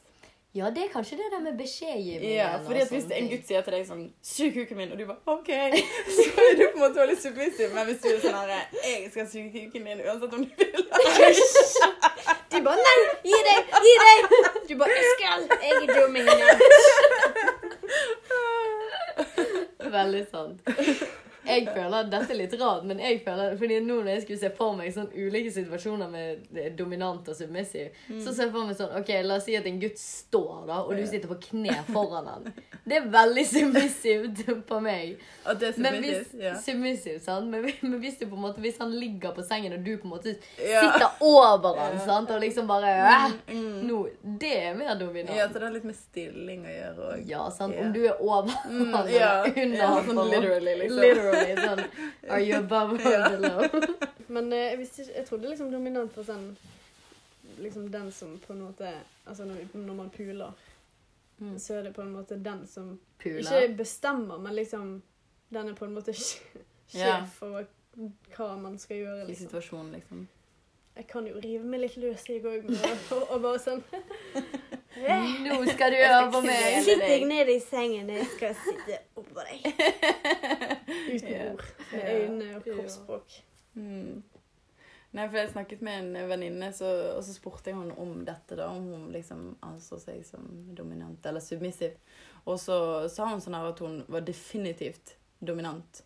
Ja, 0.56 0.70
det 0.72 0.82
er 0.86 0.88
kanskje 0.92 1.16
det 1.20 1.26
der 1.32 1.40
med 1.44 1.58
beskjedgivning. 1.58 2.30
Ja, 2.32 2.56
fordi 2.64 2.80
at 2.80 2.88
Hvis 2.88 3.04
en 3.12 3.28
gutt 3.28 3.44
sier 3.48 3.60
til 3.66 3.72
deg 3.76 3.82
sånn 3.88 4.04
'Sug 4.24 4.54
kuken 4.54 4.76
min', 4.78 4.92
og 4.92 4.98
du 4.98 5.04
bare 5.04 5.20
'OK', 5.26 5.52
så 6.16 6.22
er 6.44 6.54
du 6.56 6.62
på 6.70 6.76
en 6.78 6.82
måte 6.84 7.00
veldig 7.02 7.18
submissiv. 7.24 7.74
Men 7.74 7.84
hvis 7.90 8.00
du 8.02 8.08
er 8.08 8.20
sånn 8.24 8.38
her 8.40 8.48
'Jeg 8.72 9.10
skal 9.10 9.28
suge 9.32 9.50
kuken 9.52 9.84
din 9.90 10.00
uansett 10.06 10.32
om 10.38 10.44
du 10.44 10.50
vil', 10.56 10.86
De 12.52 12.62
bare 12.64 12.80
Nei, 12.88 12.98
gi 13.28 13.38
deg! 13.50 13.60
Gi 13.84 13.94
deg! 14.06 14.18
Du 14.68 14.72
bare 14.80 14.96
Jeg 14.96 15.04
skal! 15.18 15.40
Jeg 15.60 15.72
er 15.82 15.88
dominant. 16.00 16.62
Veldig 19.96 20.24
sant. 20.30 20.58
Jeg 21.46 21.66
føler 21.74 22.10
dette 22.10 22.30
er 22.32 22.38
litt 22.40 22.54
rart, 22.60 22.84
men 22.84 22.98
jeg 22.98 23.20
føler, 23.24 23.56
fordi 23.58 23.80
nå 23.80 24.00
når 24.02 24.10
jeg 24.14 24.22
skulle 24.22 24.38
se 24.40 24.50
for 24.56 24.76
meg 24.76 24.92
sånn 24.94 25.08
ulike 25.14 25.52
situasjoner 25.54 26.08
med 26.10 26.76
dominant 26.76 27.28
og 27.28 27.36
submissiv, 27.38 27.88
så 28.20 28.32
ser 28.34 28.44
jeg 28.48 28.52
for 28.52 28.66
meg 28.66 28.76
sånn 28.76 28.94
Ok, 28.98 29.08
la 29.24 29.36
oss 29.36 29.44
si 29.44 29.54
at 29.56 29.66
en 29.66 29.80
gutt 29.80 29.98
står, 29.98 30.66
da, 30.66 30.80
og 30.82 30.96
du 30.96 31.04
sitter 31.06 31.28
på 31.28 31.38
kne 31.50 31.76
foran 31.92 32.26
han. 32.26 32.52
Det 32.86 32.96
er 33.00 33.08
veldig 33.10 33.44
submissivt 33.46 34.42
på 34.68 34.80
meg. 34.82 35.16
at 35.46 35.58
det 35.60 35.68
er 35.74 35.80
Men 35.82 36.00
hvis. 36.02 36.32
Ja. 36.40 36.54
submissiv, 36.60 37.18
sant? 37.22 37.46
Men, 37.50 37.66
men 37.82 37.98
hvis, 38.00 38.18
du 38.18 38.26
på 38.26 38.36
en 38.36 38.42
måte, 38.42 38.60
hvis 38.60 38.78
han 38.78 38.90
ligger 38.98 39.32
på 39.36 39.42
sengen, 39.46 39.72
og 39.76 39.84
du 39.84 39.96
på 39.98 40.06
en 40.08 40.14
måte 40.16 40.36
Ja. 40.58 40.82
sitter 40.82 41.08
over 41.20 41.76
han, 41.78 41.92
Ja. 41.98 42.04
sant? 42.06 42.30
og 42.30 42.40
liksom 42.42 42.66
bare 42.66 42.92
mm, 42.96 43.56
Mm. 43.56 43.86
nå, 43.86 44.08
Det 44.38 44.52
er 44.66 44.74
mer 44.74 44.94
dominant. 44.98 45.36
ja, 45.36 45.46
så 45.48 45.54
det 45.54 45.62
har 45.62 45.70
litt 45.74 45.84
med 45.84 45.96
stilling 45.96 46.64
å 46.66 46.72
gjøre 46.72 47.10
òg. 47.12 47.26
Ja, 47.28 47.48
sant? 47.50 47.74
Ja. 47.76 47.82
Om 47.86 47.92
du 47.92 48.04
er 48.06 48.16
over 48.20 48.50
Mm, 48.66 48.92
han 48.94 49.08
ja, 49.12 49.44
eller 49.44 49.62
under 49.62 49.76
ja, 49.76 49.86
han. 49.86 50.04
sånn 50.06 50.30
literally, 50.30 50.74
liksom. 50.80 51.00
Literally, 51.00 51.35
sånn 51.60 51.82
Are 52.28 52.40
you 52.42 52.58
above 52.58 52.96
or 52.96 53.12
Ja. 53.16 53.28
below? 53.28 53.84
Men 54.36 54.52
eh, 54.52 54.64
jeg, 54.72 54.78
visste 54.82 55.06
jeg 55.14 55.26
trodde 55.28 55.48
liksom 55.52 55.70
dominant 55.72 56.16
var 56.16 56.24
sånn 56.30 56.48
Liksom 57.62 57.90
den 57.90 58.10
som 58.12 58.34
på 58.42 58.52
en 58.56 58.64
måte 58.66 58.90
Altså 59.26 59.44
når, 59.48 59.62
man 59.94 60.10
puler, 60.10 60.52
Mm. 61.36 61.58
så 61.60 61.74
er 61.76 61.82
det 61.84 61.90
på 61.92 62.00
en 62.00 62.14
måte 62.14 62.38
den 62.40 62.62
som 62.66 62.94
Pula. 63.20 63.42
ikke 63.60 63.74
bestemmer, 63.82 64.38
men 64.40 64.54
liksom 64.56 65.02
Den 65.52 65.68
er 65.68 65.74
på 65.76 65.84
en 65.84 65.92
måte 65.92 66.14
sjef 66.88 67.42
over 67.44 67.66
hva 68.36 68.46
man 68.60 68.78
skal 68.80 68.96
gjøre. 69.02 69.22
I 69.24 69.26
liksom. 69.28 69.46
situasjonen, 69.50 69.92
liksom. 69.98 70.22
Jeg 70.96 71.06
kan 71.10 71.26
jo 71.28 71.34
rive 71.44 71.64
meg 71.68 71.80
litt 71.82 71.96
løs, 72.00 72.24
i 72.32 72.38
går 72.40 72.64
og, 72.64 73.26
og 73.34 73.42
bare 73.44 73.60
sånn 73.60 73.82
Nå 74.96 75.58
skal 75.74 75.92
du 75.92 75.96
høre 76.00 76.30
på 76.32 76.40
meg. 76.40 76.78
Sitt 76.88 77.04
deg 77.04 77.26
ned 77.28 77.52
i 77.52 77.58
sengen, 77.60 78.08
jeg 78.16 78.26
skal 78.32 78.54
sitte 78.64 78.98
oppå 79.20 79.44
deg. 79.44 79.60
Uten 81.16 81.52
ord. 81.52 81.64
Med 81.92 82.08
øynene 82.14 82.56
og 82.58 82.64
kroppsspråk. 82.66 83.36
Mm. 83.76 84.22
Nei, 85.16 85.28
for 85.30 85.38
jeg 85.38 85.50
snakket 85.54 85.82
med 85.86 85.98
en 86.16 86.28
venninne, 86.28 86.72
så- 86.76 87.16
og 87.16 87.22
så 87.24 87.32
spurte 87.32 87.70
jeg 87.70 87.76
henne 87.78 87.94
om 87.98 88.24
dette, 88.24 88.56
da, 88.58 88.66
om 88.68 88.84
hun 88.92 89.12
liksom 89.12 89.56
anså 89.62 89.98
seg 90.02 90.24
som 90.26 90.42
dominant 90.76 91.24
eller 91.26 91.40
submissiv. 91.40 91.94
Og 92.46 92.58
så 92.60 93.08
sa 93.10 93.26
hun 93.30 93.40
sånn 93.40 93.54
her 93.56 93.68
at 93.70 93.78
hun 93.80 94.04
var 94.08 94.20
definitivt 94.20 95.16
dominant. 95.44 96.02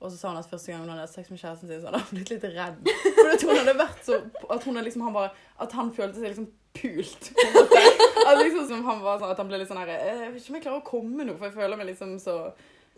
Og 0.00 0.10
så 0.10 0.16
sa 0.16 0.28
hun 0.28 0.38
at 0.40 0.48
første 0.48 0.72
gang 0.72 0.80
hun 0.84 0.88
hadde 0.92 1.08
sex 1.12 1.30
med 1.30 1.38
kjæresten 1.40 1.68
sin, 1.68 1.80
så 1.80 1.86
hadde 1.90 1.98
han 2.00 2.14
blitt 2.16 2.30
litt 2.30 2.44
redd. 2.44 2.88
For 3.16 3.30
at 3.34 3.42
hun 3.42 3.56
hadde 3.56 3.74
vært 3.78 4.04
så 4.04 4.20
At, 4.50 4.64
hun 4.64 4.74
liksom, 4.84 5.02
han 5.02 5.12
bare, 5.12 5.30
at 5.60 5.72
han 5.72 5.92
følte 5.92 6.14
seg 6.20 6.30
liksom 6.34 6.48
pult. 6.74 7.30
på 7.36 7.46
en 7.46 7.52
måte. 7.54 7.82
At, 8.26 8.38
liksom, 8.44 8.66
som 8.68 8.84
han 8.84 9.00
var 9.02 9.18
sånn, 9.20 9.30
at 9.30 9.36
han 9.42 9.48
ble 9.48 9.58
litt 9.58 9.68
sånn 9.68 9.80
her 9.80 9.88
Jeg 9.92 10.32
vet 10.32 10.40
ikke 10.42 10.50
om 10.50 10.56
jeg 10.56 10.64
klarer 10.64 10.80
å 10.80 10.86
komme 10.90 11.24
nå, 11.24 11.36
for 11.36 11.48
jeg 11.48 11.54
føler 11.56 11.76
meg 11.80 11.86
liksom 11.92 12.16
så 12.20 12.36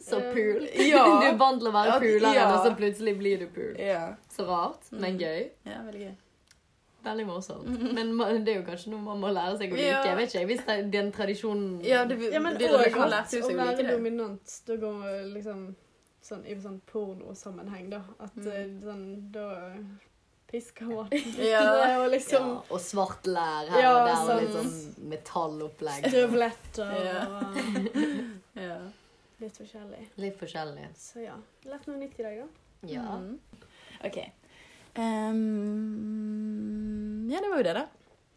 Så 0.02 0.18
pool. 0.20 0.32
pul. 0.34 0.68
ja. 0.92 1.04
Du 1.20 1.26
er 1.28 1.36
vant 1.38 1.60
til 1.60 1.68
å 1.68 1.72
være 1.72 1.98
pooleren, 2.02 2.34
ja. 2.34 2.48
og 2.56 2.66
så 2.66 2.74
plutselig 2.76 3.16
blir 3.18 3.38
du 3.38 3.46
pul. 3.54 3.72
Ja. 3.78 4.14
Så 4.30 4.44
rart, 4.48 4.90
men 4.92 5.14
Mm. 5.16 5.18
gøy. 5.20 5.50
ja, 5.66 5.78
veldig 5.86 6.00
gøy. 6.06 6.14
Veldig 7.04 7.26
morsomt. 7.26 7.66
Men 7.94 8.44
det 8.44 8.52
er 8.54 8.60
jo 8.60 8.66
kanskje 8.70 8.90
noe 8.92 9.00
man 9.02 9.18
må 9.20 9.32
lære 9.34 9.56
seg 9.58 9.72
å 9.72 9.74
like. 9.76 9.86
Ja. 9.88 10.02
Jeg 10.06 10.16
vet 10.16 10.34
ikke, 10.34 10.46
Hvis 10.52 10.66
det- 10.66 10.90
den 10.92 11.10
tradisjonen 11.12 11.80
Ja, 11.84 12.04
det, 12.04 12.18
Ja, 12.32 12.38
men 12.38 12.52
og 12.52 12.58
det, 12.60 12.68
at 12.68 12.74
å 12.76 12.78
seg 13.28 13.42
å 13.42 13.48
like 13.48 13.56
være 13.66 13.76
det. 13.76 13.90
dominant, 13.96 14.60
da 14.66 14.76
går 14.76 14.92
man 15.00 15.34
liksom 15.34 15.74
sånn 16.22 16.46
i 16.46 16.54
sånn 16.54 16.80
pornosammenheng, 16.86 17.90
da. 17.90 18.02
At 18.20 18.36
Mm. 18.36 18.46
eh, 18.46 18.68
sånn 18.86 19.32
Da 19.32 19.72
pisker 20.52 20.84
man. 20.94 21.08
Ja. 21.38 21.82
Er 21.82 22.08
liksom 22.08 22.46
ja, 22.46 22.62
Og 22.70 22.78
svart 22.80 23.24
lær 23.26 23.66
her 23.68 23.80
Ja, 23.80 23.92
og 23.98 24.06
der, 24.06 24.34
og 24.36 24.42
litt 24.42 24.50
sånn- 24.54 24.70
sånn 24.70 25.08
metallopplegg. 25.08 26.06
støvletter 26.06 27.04
Ja. 27.04 27.26
og 27.26 27.54
Ja. 28.54 28.78
Litt 29.42 29.56
forskjellig. 29.60 30.02
Litt 30.22 30.36
forskjellig. 30.40 30.86
Så 30.98 31.16
ja. 31.26 31.36
Lært 31.68 31.84
noe 31.90 31.98
nytt 32.00 32.16
i 32.18 32.22
dag, 32.26 32.34
da. 32.42 32.46
Ja. 32.90 33.04
Mm. 33.18 33.34
OK. 34.08 34.18
Um, 34.98 37.28
ja, 37.32 37.38
det 37.40 37.48
var 37.50 37.58
jo 37.58 37.62
det, 37.68 37.74
da. 37.80 37.84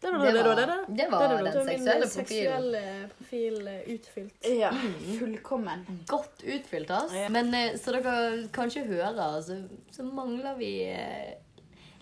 Det 0.00 0.10
var 0.12 0.18
det, 0.26 0.28
Det 0.32 0.32
det, 0.38 0.42
var, 0.48 0.56
det, 0.56 0.66
det. 0.66 0.96
det 0.96 1.06
var 1.10 1.20
Det 1.20 1.28
var 1.34 1.42
den 1.42 1.44
Da 1.44 1.50
er 1.60 1.64
min 1.64 1.66
seksuelle 1.66 2.06
profilen. 2.06 2.26
seksuelle 2.26 3.08
profil 3.18 3.68
eh, 3.68 3.80
utfylt. 3.94 4.34
Ja. 4.60 4.70
Mm. 4.70 5.18
Fullkommen. 5.18 5.86
Godt 6.06 6.42
utfylt, 6.44 6.90
altså. 6.90 7.16
Ja. 7.16 7.28
Men 7.32 7.54
eh, 7.54 7.76
så 7.80 7.92
dere 7.96 8.12
kanskje 8.52 8.84
hører, 8.90 9.40
så, 9.42 9.56
så 9.90 10.02
mangler 10.04 10.54
vi 10.60 10.72
eh, 10.92 11.34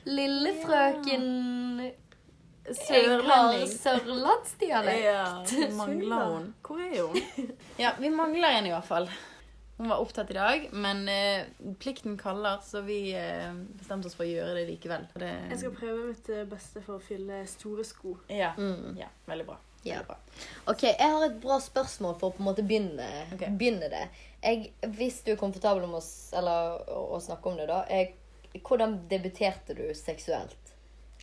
lille 0.04 0.52
frøken 0.64 1.24
har 1.80 1.90
Sørlending. 2.64 3.68
sørlandsdialekt. 3.68 5.04
Ja, 5.04 5.68
mangler 5.76 6.24
hun. 6.32 6.50
Hvor 6.64 6.80
er 6.80 7.00
hun? 7.02 7.52
Ja, 7.82 7.92
vi 8.00 8.10
mangler 8.10 8.58
en 8.58 8.66
i 8.70 8.72
hvert 8.72 8.88
fall. 8.88 9.08
Hun 9.76 9.88
var 9.90 9.98
opptatt 9.98 10.30
i 10.30 10.36
dag, 10.36 10.68
men 10.72 11.08
eh, 11.10 11.48
plikten 11.82 12.14
kaller, 12.18 12.60
så 12.62 12.84
vi 12.86 13.10
eh, 13.18 13.50
bestemte 13.74 14.06
oss 14.06 14.14
for 14.14 14.22
å 14.22 14.30
gjøre 14.30 14.54
det 14.60 14.68
likevel. 14.68 15.08
Det, 15.18 15.30
Jeg 15.50 15.60
skal 15.64 15.74
prøve 15.74 16.04
mitt 16.12 16.28
eh, 16.30 16.44
beste 16.46 16.82
for 16.84 17.00
å 17.00 17.02
fylle 17.02 17.40
store 17.50 17.86
sko. 17.86 18.14
Ja. 18.30 18.52
Mm. 18.54 18.94
ja, 19.00 19.10
veldig 19.26 19.48
bra. 19.48 19.58
Ja. 19.82 19.98
Veldig 19.98 20.06
bra. 20.12 20.18
Ok, 20.70 20.86
Jeg 20.86 21.10
har 21.16 21.26
et 21.26 21.40
bra 21.42 21.58
spørsmål 21.60 22.14
for 22.20 22.30
å 22.30 22.36
på 22.36 22.44
en 22.44 22.48
måte 22.52 22.64
begynne, 22.64 23.08
okay. 23.34 23.50
begynne 23.50 23.90
det. 23.90 24.04
Jeg, 24.44 24.70
hvis 24.94 25.18
du 25.26 25.34
er 25.34 25.42
komfortabel 25.42 25.88
med 25.88 25.98
oss, 25.98 26.12
eller, 26.38 26.78
å, 26.94 27.08
å 27.18 27.20
snakke 27.26 27.50
om 27.50 27.58
det, 27.58 27.66
da. 27.72 27.82
Jeg, 27.90 28.14
hvordan 28.62 29.00
debuterte 29.10 29.74
du 29.74 29.88
seksuelt? 29.98 30.74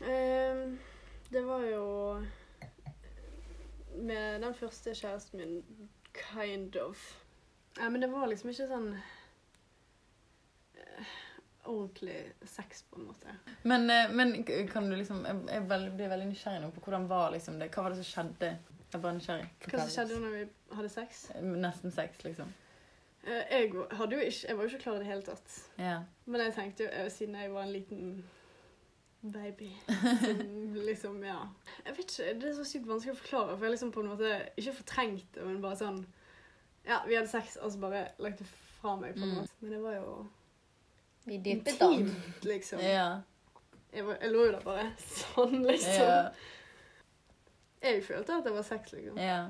Ehm, 0.03 0.75
det 1.32 1.42
var 1.48 1.64
jo 1.66 1.86
med 3.96 4.42
den 4.42 4.54
første 4.54 4.94
kjæresten 4.96 5.40
min 5.40 5.90
kind 6.14 6.76
of. 6.76 7.24
Ja, 7.78 7.90
men 7.90 8.02
det 8.02 8.12
var 8.12 8.28
liksom 8.28 8.52
ikke 8.52 8.68
sånn 8.68 8.90
eh, 10.76 11.14
ordentlig 11.64 12.34
sex, 12.44 12.84
på 12.90 13.00
en 13.00 13.08
måte. 13.12 13.36
Men, 13.64 13.88
eh, 13.90 14.12
men 14.12 14.44
kan 14.68 14.90
du 14.90 14.96
liksom 14.96 15.24
Jeg, 15.26 15.44
jeg 15.48 15.68
blir 15.70 16.12
veldig 16.12 16.28
nysgjerrig 16.34 16.66
nå 16.66 16.72
på 16.76 16.84
hvordan 16.84 17.08
var 17.08 17.32
liksom 17.36 17.60
det 17.62 17.70
Hva 17.72 17.86
var 17.86 17.96
det 17.96 18.02
som 18.02 18.10
skjedde? 18.10 18.52
Jeg 18.82 18.98
er 19.00 19.06
bare 19.06 19.16
nysgjerrig. 19.20 19.48
Hva 19.70 19.86
som 19.86 19.94
skjedde 19.96 20.20
når 20.20 20.36
vi 20.36 20.44
hadde 20.76 20.92
sex? 20.92 21.24
Nesten 21.40 21.96
sex, 21.96 22.26
liksom. 22.28 22.52
Eh, 23.24 23.44
jeg, 23.52 23.72
hadde 23.96 24.18
jo 24.18 24.28
ikke, 24.28 24.48
jeg 24.48 24.58
var 24.58 24.64
jo 24.64 24.70
ikke 24.70 24.84
klar 24.84 24.96
i 24.96 25.00
det 25.00 25.08
hele 25.08 25.24
tatt. 25.24 25.58
Yeah. 25.80 26.04
Men 26.26 26.42
jeg 26.42 26.54
tenkte 26.58 26.84
jo, 26.84 26.90
eh, 26.90 27.10
siden 27.14 27.36
jeg 27.40 27.54
var 27.54 27.64
en 27.64 27.76
liten 27.76 28.24
baby 29.22 29.70
som 29.88 30.74
liksom, 30.86 31.24
ja 31.24 31.40
Jeg 31.86 31.94
vet 31.98 32.12
ikke, 32.12 32.34
Det 32.42 32.48
er 32.50 32.54
så 32.58 32.63
sykt 32.66 32.88
vanskelig 32.90 33.13
å 33.13 33.20
forklare, 33.20 33.58
for 33.58 33.66
jeg 33.68 33.72
liksom 33.75 33.92
på 33.94 34.01
en 34.01 34.10
måte 34.16 34.32
ikke 34.58 34.74
fortrengt 34.80 35.28
det, 35.36 35.44
men 35.46 35.60
bare 35.62 35.78
sånn 35.78 36.00
Ja, 36.88 37.04
vi 37.06 37.16
hadde 37.20 37.30
sex, 37.30 37.58
og 37.62 37.72
så 37.72 37.78
bare 37.84 38.08
lagt 38.18 38.40
det 38.42 38.48
fra 38.82 38.96
meg, 38.98 39.13
på 39.13 39.22
en 39.22 39.30
Mm. 39.30 39.36
måte. 39.38 39.54
Men 39.62 39.72
det 39.75 39.82
var 39.84 39.94
jo 40.00 40.16
Vi 41.28 41.38
dyppet 41.38 41.78
den. 41.80 42.08
liksom. 42.44 42.80
Ja. 42.82 43.22
Jeg, 43.94 44.06
var, 44.08 44.18
jeg 44.22 44.32
lå 44.32 44.46
jo 44.48 44.51
der 44.56 44.62
bare 44.66 44.88
sånn, 45.20 45.62
liksom. 45.68 46.08
Ja. 46.08 46.32
Jeg 47.84 48.04
følte 48.06 48.38
at 48.40 48.44
det 48.46 48.54
var 48.54 48.63
sex, 48.66 48.92
liksom. 48.94 49.18
ja. 49.22 49.50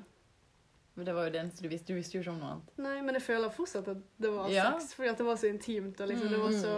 Men 0.95 1.05
det 1.05 1.13
var 1.15 1.23
jo 1.23 1.31
det 1.31 1.39
eneste 1.39 1.61
du 1.63 1.69
visste. 1.71 1.87
Du 1.87 1.95
visste 1.95 2.17
jo 2.17 2.21
ikke 2.21 2.31
om 2.33 2.39
noe 2.41 2.49
annet. 2.51 2.71
Nei, 2.83 2.97
men 3.01 3.15
jeg 3.15 3.23
føler 3.23 3.49
fortsatt 3.55 3.87
at 3.87 3.97
det 4.19 4.31
var 4.33 4.49
Ja. 4.51 4.65
sex, 4.79 4.93
fordi 4.93 5.09
at 5.09 5.17
det 5.17 5.25
var 5.25 5.35
så 5.39 5.47
intimt, 5.47 6.01
og 6.01 6.07
liksom, 6.09 6.29
det 6.29 6.39
var 6.39 6.51
så 6.51 6.73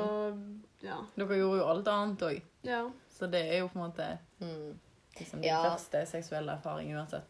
Ja. 0.83 0.97
Dere 1.15 1.37
gjorde 1.39 1.57
jo 1.61 1.65
alt 1.65 1.87
annet 1.87 2.19
òg, 2.27 2.41
ja. 2.63 2.91
så 3.09 3.27
det 3.31 3.41
er 3.53 3.59
jo 3.59 3.67
på 3.69 3.79
en 3.79 3.89
måte 3.91 4.19
Mm. 4.41 4.77
liksom 5.19 5.41
din 5.41 5.49
Ja. 5.49 5.63
første 5.63 6.05
seksuelle 6.05 6.51
erfaring 6.51 6.93
uansett. 6.95 7.23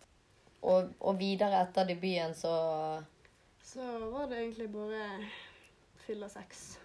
Og, 0.63 0.93
og 1.01 1.17
videre 1.19 1.61
etter 1.61 1.85
debuten 1.85 2.33
så 2.33 3.03
Så 3.61 3.79
var 4.11 4.27
det 4.27 4.37
egentlig 4.37 4.71
bare 4.73 5.29
fylla 6.05 6.27
sex. 6.29 6.79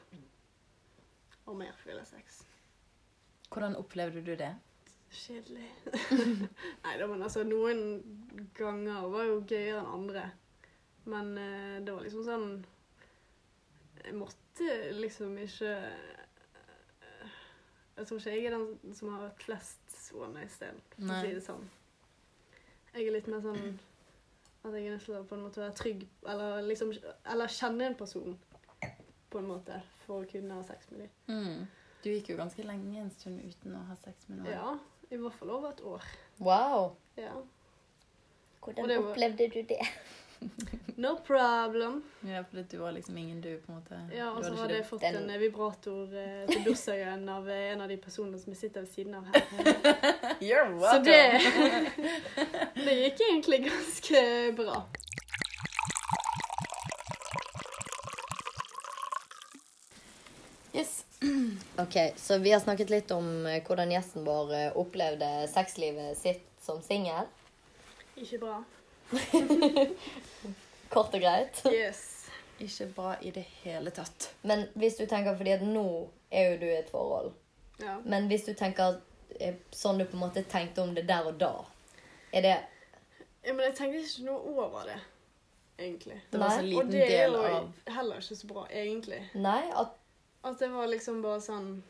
Og 1.47 1.57
mer 1.57 1.73
fylla 1.85 2.05
sex. 2.05 2.45
Hvordan 3.51 3.77
opplevde 3.77 4.23
du 4.25 4.37
det? 4.37 4.55
Kjedelig. 5.11 5.69
Nei 6.85 6.95
da, 7.01 7.07
men 7.09 7.23
altså, 7.23 7.45
noen 7.49 7.81
ganger 8.57 9.09
var 9.13 9.29
jo 9.29 9.41
gøyere 9.49 9.81
enn 9.81 9.93
andre. 9.99 10.25
Men 11.09 11.33
eh, 11.41 11.77
det 11.85 11.95
var 11.95 12.05
liksom 12.05 12.25
sånn 12.27 12.49
Jeg 14.03 14.13
måtte 14.19 14.67
liksom 14.99 15.39
ikke 15.41 15.71
eh, 15.73 17.37
Jeg 17.97 18.09
tror 18.11 18.19
ikke 18.21 18.35
jeg 18.35 18.51
er 18.51 18.57
den 18.59 18.97
som 18.99 19.15
har 19.15 19.23
vært 19.25 19.47
flest 19.47 19.95
one 20.13 20.35
night 20.37 20.53
stand, 20.53 20.83
for 20.99 21.13
å 21.13 21.23
si 21.23 21.33
det 21.37 21.45
sånn. 21.45 21.65
Jeg 22.95 23.07
er 23.07 23.17
litt 23.17 23.31
mer 23.31 23.43
sånn 23.45 23.79
at 24.67 24.75
jeg 24.75 24.89
er 24.89 24.95
nødt 24.97 25.05
til 25.07 25.17
å 25.17 25.25
på 25.29 25.37
en 25.37 25.45
måte 25.47 25.63
være 25.63 25.77
trygg, 25.79 26.05
eller 26.29 26.63
liksom 26.67 26.93
Eller 27.31 27.53
kjenne 27.53 27.89
en 27.89 27.97
person, 27.99 28.39
på 29.31 29.41
en 29.41 29.49
måte, 29.49 29.81
for 30.05 30.25
å 30.25 30.29
kunne 30.29 30.57
ha 30.57 30.65
sex 30.67 30.91
med 30.91 31.05
dem. 31.05 31.11
Mm. 31.29 31.67
Du 32.03 32.09
gikk 32.11 32.33
jo 32.33 32.39
ganske 32.39 32.65
lenge 32.67 33.03
en 33.03 33.11
stund 33.13 33.43
uten 33.43 33.77
å 33.77 33.85
ha 33.89 33.97
sex 34.01 34.29
med 34.29 34.43
noen. 34.43 34.53
Ja, 34.55 34.75
i 35.11 35.17
hvert 35.17 35.35
fall 35.39 35.51
over 35.51 35.71
et 35.73 35.81
år. 35.85 36.03
Wow. 36.41 36.97
Ja. 37.17 37.33
Hvordan 38.65 38.89
var- 38.89 39.11
opplevde 39.11 39.49
du 39.55 39.63
det? 39.63 39.81
No 40.99 41.13
problem. 41.27 42.03
Ja, 42.27 42.41
for 42.51 42.63
du 42.71 42.77
var 42.79 42.91
liksom 42.93 43.17
ingen 43.19 43.41
du, 43.41 43.53
på 43.63 43.73
en 43.73 43.79
måte. 43.79 43.99
Ja, 44.17 44.31
og 44.35 44.45
så 44.45 44.51
hadde 44.59 44.75
jeg 44.75 44.87
fått 44.87 45.01
Den- 45.01 45.31
en 45.31 45.41
vibrator 45.41 46.11
eh, 46.15 46.47
til 46.51 46.65
bursdagen 46.65 47.29
av 47.31 47.47
eh, 47.49 47.73
en 47.73 47.81
av 47.85 47.89
de 47.89 47.97
personene 48.03 48.39
som 48.39 48.51
jeg 48.53 48.59
sitter 48.65 48.81
ved 48.81 48.91
siden 48.91 49.15
av 49.15 49.25
her. 49.31 49.43
You're 50.43 50.75
Så 50.75 50.99
welcome. 50.99 51.05
det 51.05 52.85
Det 52.89 52.97
gikk 52.99 53.23
egentlig 53.29 53.61
ganske 53.69 54.23
bra. 54.59 54.81
Ok, 61.89 62.13
så 62.17 62.39
vi 62.39 62.53
har 62.53 62.61
snakket 62.61 62.91
litt 62.91 63.11
om 63.11 63.47
eh, 63.47 63.63
hvordan 63.65 63.89
gjesten 63.91 64.25
vår 64.25 64.51
eh, 64.55 64.75
opplevde 64.77 65.49
sexlivet 65.49 66.19
sitt 66.19 66.43
som 66.61 66.83
singel. 66.85 67.25
Ikke 68.15 68.39
bra. 68.43 68.57
Kort 70.93 71.15
og 71.17 71.23
greit. 71.23 71.63
Yes. 71.73 72.03
Ikke 72.61 72.91
bra 72.93 73.15
i 73.25 73.33
det 73.33 73.47
hele 73.63 73.89
tatt. 73.97 74.27
Men 74.43 74.67
hvis 74.77 74.99
du 74.99 75.07
tenker, 75.07 75.33
fordi 75.39 75.55
at 75.55 75.65
nå 75.65 75.87
er 76.29 76.51
jo 76.51 76.59
du 76.61 76.67
i 76.67 76.75
et 76.77 76.91
forhold. 76.93 77.31
Ja. 77.81 77.95
Men 78.05 78.29
hvis 78.29 78.45
du 78.45 78.53
tenker 78.53 78.99
eh, 79.41 79.57
sånn 79.73 79.97
du 79.97 80.05
på 80.05 80.19
en 80.19 80.27
måte 80.27 80.43
tenkte 80.45 80.85
om 80.85 80.93
det 80.93 81.07
der 81.09 81.31
og 81.31 81.39
da, 81.41 81.55
er 82.37 82.45
det 82.45 82.53
ja. 82.53 83.55
Men 83.55 83.65
jeg 83.71 83.79
tenkte 83.79 84.03
ikke 84.05 84.27
noe 84.27 84.59
over 84.67 84.85
det, 84.91 84.99
egentlig. 85.79 86.21
Det 86.29 86.43
var 86.45 86.53
så 86.53 86.61
Nei, 86.61 86.67
Og 86.67 86.69
liten 86.75 86.93
det 86.93 87.01
er 87.07 87.15
del 87.15 87.39
jo 87.39 87.49
av 87.49 87.97
heller 87.97 88.21
ikke 88.21 88.39
så 88.43 88.53
bra, 88.53 88.67
egentlig. 88.77 89.23
Nei, 89.41 89.63
at 89.73 89.97
At 90.45 90.59
det 90.59 90.69
var 90.71 90.87
liksom 90.87 91.23
bare 91.23 91.41
sånn 91.41 91.83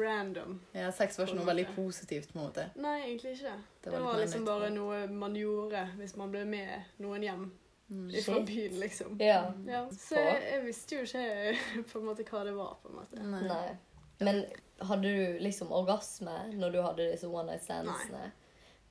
random. 0.00 0.60
Ja, 0.72 0.90
sex 0.92 1.16
var 1.18 1.26
ikke 1.26 1.38
noe 1.38 1.48
veldig 1.48 1.66
positivt, 1.76 2.32
på 2.32 2.38
en 2.38 2.44
måte. 2.44 2.66
Nei, 2.76 2.98
egentlig 3.06 3.38
ikke. 3.38 3.54
Det 3.82 3.90
Det 3.90 3.92
var 3.92 4.00
var, 4.00 4.12
litt 4.12 4.18
mer 4.18 4.26
liksom 4.26 4.44
bare 4.44 4.70
noe 4.70 5.06
man 5.08 5.34
gjorde 5.34 5.86
hvis 5.96 6.16
man 6.20 6.30
ble 6.34 6.44
med 6.44 6.84
noen 7.00 7.22
hjem 7.22 7.50
Mm. 7.92 8.10
fra 8.24 8.40
byen, 8.40 8.78
liksom. 8.80 9.16
Ja. 9.20 9.52
Ja, 9.68 9.82
så 9.90 10.14
jeg, 10.16 10.42
jeg 10.52 10.62
visste 10.64 10.96
jo 10.96 11.02
ikke 11.02 11.82
på 11.92 11.98
en 11.98 12.04
måte 12.06 12.24
hva 12.24 12.44
det 12.44 12.54
var, 12.56 12.76
på 12.82 12.88
en 12.88 12.94
måte. 12.96 13.18
Nei. 13.20 13.42
Nei. 13.48 13.76
Men 14.20 14.44
hadde 14.80 15.02
du 15.12 15.38
liksom 15.44 15.72
orgasme 15.72 16.32
når 16.54 16.72
du 16.72 16.78
hadde 16.82 17.10
disse 17.10 17.28
one 17.28 17.50
night 17.50 17.62
standsene? 17.66 18.30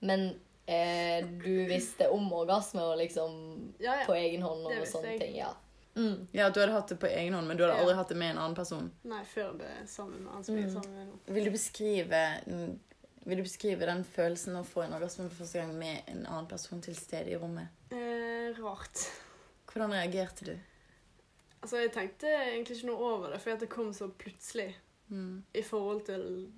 Men 0.02 0.28
eh, 0.68 1.26
du 1.26 1.66
visste 1.72 2.10
om 2.14 2.30
orgasme 2.34 2.82
og 2.92 2.98
liksom 3.02 3.74
Ja, 3.80 3.96
ja. 4.02 4.06
på 4.06 4.14
egen 4.20 4.42
hånd 4.46 4.66
og 4.68 4.72
Det 4.76 4.86
sånne 4.92 5.16
jeg. 5.16 5.20
ting? 5.24 5.36
Ja. 5.40 5.54
Mm. 5.96 6.28
Ja, 6.32 6.46
at 6.48 6.54
du 6.56 6.60
hadde 6.62 6.72
hatt 6.72 6.88
det 6.88 7.00
på 7.00 7.08
egen 7.10 7.34
hånd, 7.34 7.48
men 7.48 7.58
du 7.58 7.64
hadde 7.64 7.76
Ja. 7.76 7.82
aldri 7.84 7.96
hatt 7.96 8.08
det 8.10 8.16
med 8.18 8.32
en 8.32 8.38
annen 8.38 8.56
person. 8.56 8.92
Nei, 9.04 9.24
før 9.26 9.42
jeg 9.50 9.58
ble 9.58 9.88
sammen 9.88 10.24
med 10.24 10.34
han 10.34 10.44
som 10.44 10.56
jeg 10.56 10.64
er 10.64 10.68
Mm. 10.70 10.74
sammen 10.82 10.96
med 10.96 11.08
nå. 11.08 11.34
Vil 11.34 11.44
du 11.46 11.52
beskrive 11.52 12.78
Vil 13.24 13.38
du 13.38 13.44
beskrive 13.44 13.86
den 13.86 14.04
følelsen 14.04 14.56
å 14.58 14.64
få 14.66 14.82
en 14.84 14.94
orgasme 14.94 15.30
for 15.30 15.44
første 15.44 15.60
gang 15.60 15.76
med 15.78 16.02
en 16.08 16.26
annen 16.26 16.48
person 16.48 16.82
til 16.82 16.96
stede 16.96 17.30
i 17.30 17.36
rommet? 17.38 17.68
Eh, 17.92 18.50
rart. 18.60 19.12
Hvordan 19.68 19.92
reagerte 19.92 20.46
du? 20.46 20.58
Altså, 21.62 21.78
jeg 21.84 21.92
tenkte 21.94 22.26
egentlig 22.26 22.78
ikke 22.78 22.88
noe 22.88 22.98
over 23.14 23.30
det, 23.30 23.40
for 23.42 23.56
det 23.58 23.70
kom 23.70 23.92
så 23.94 24.10
plutselig 24.12 24.74
Mm. 25.12 25.44
i 25.54 25.62
forhold 25.62 26.06
til 26.06 26.50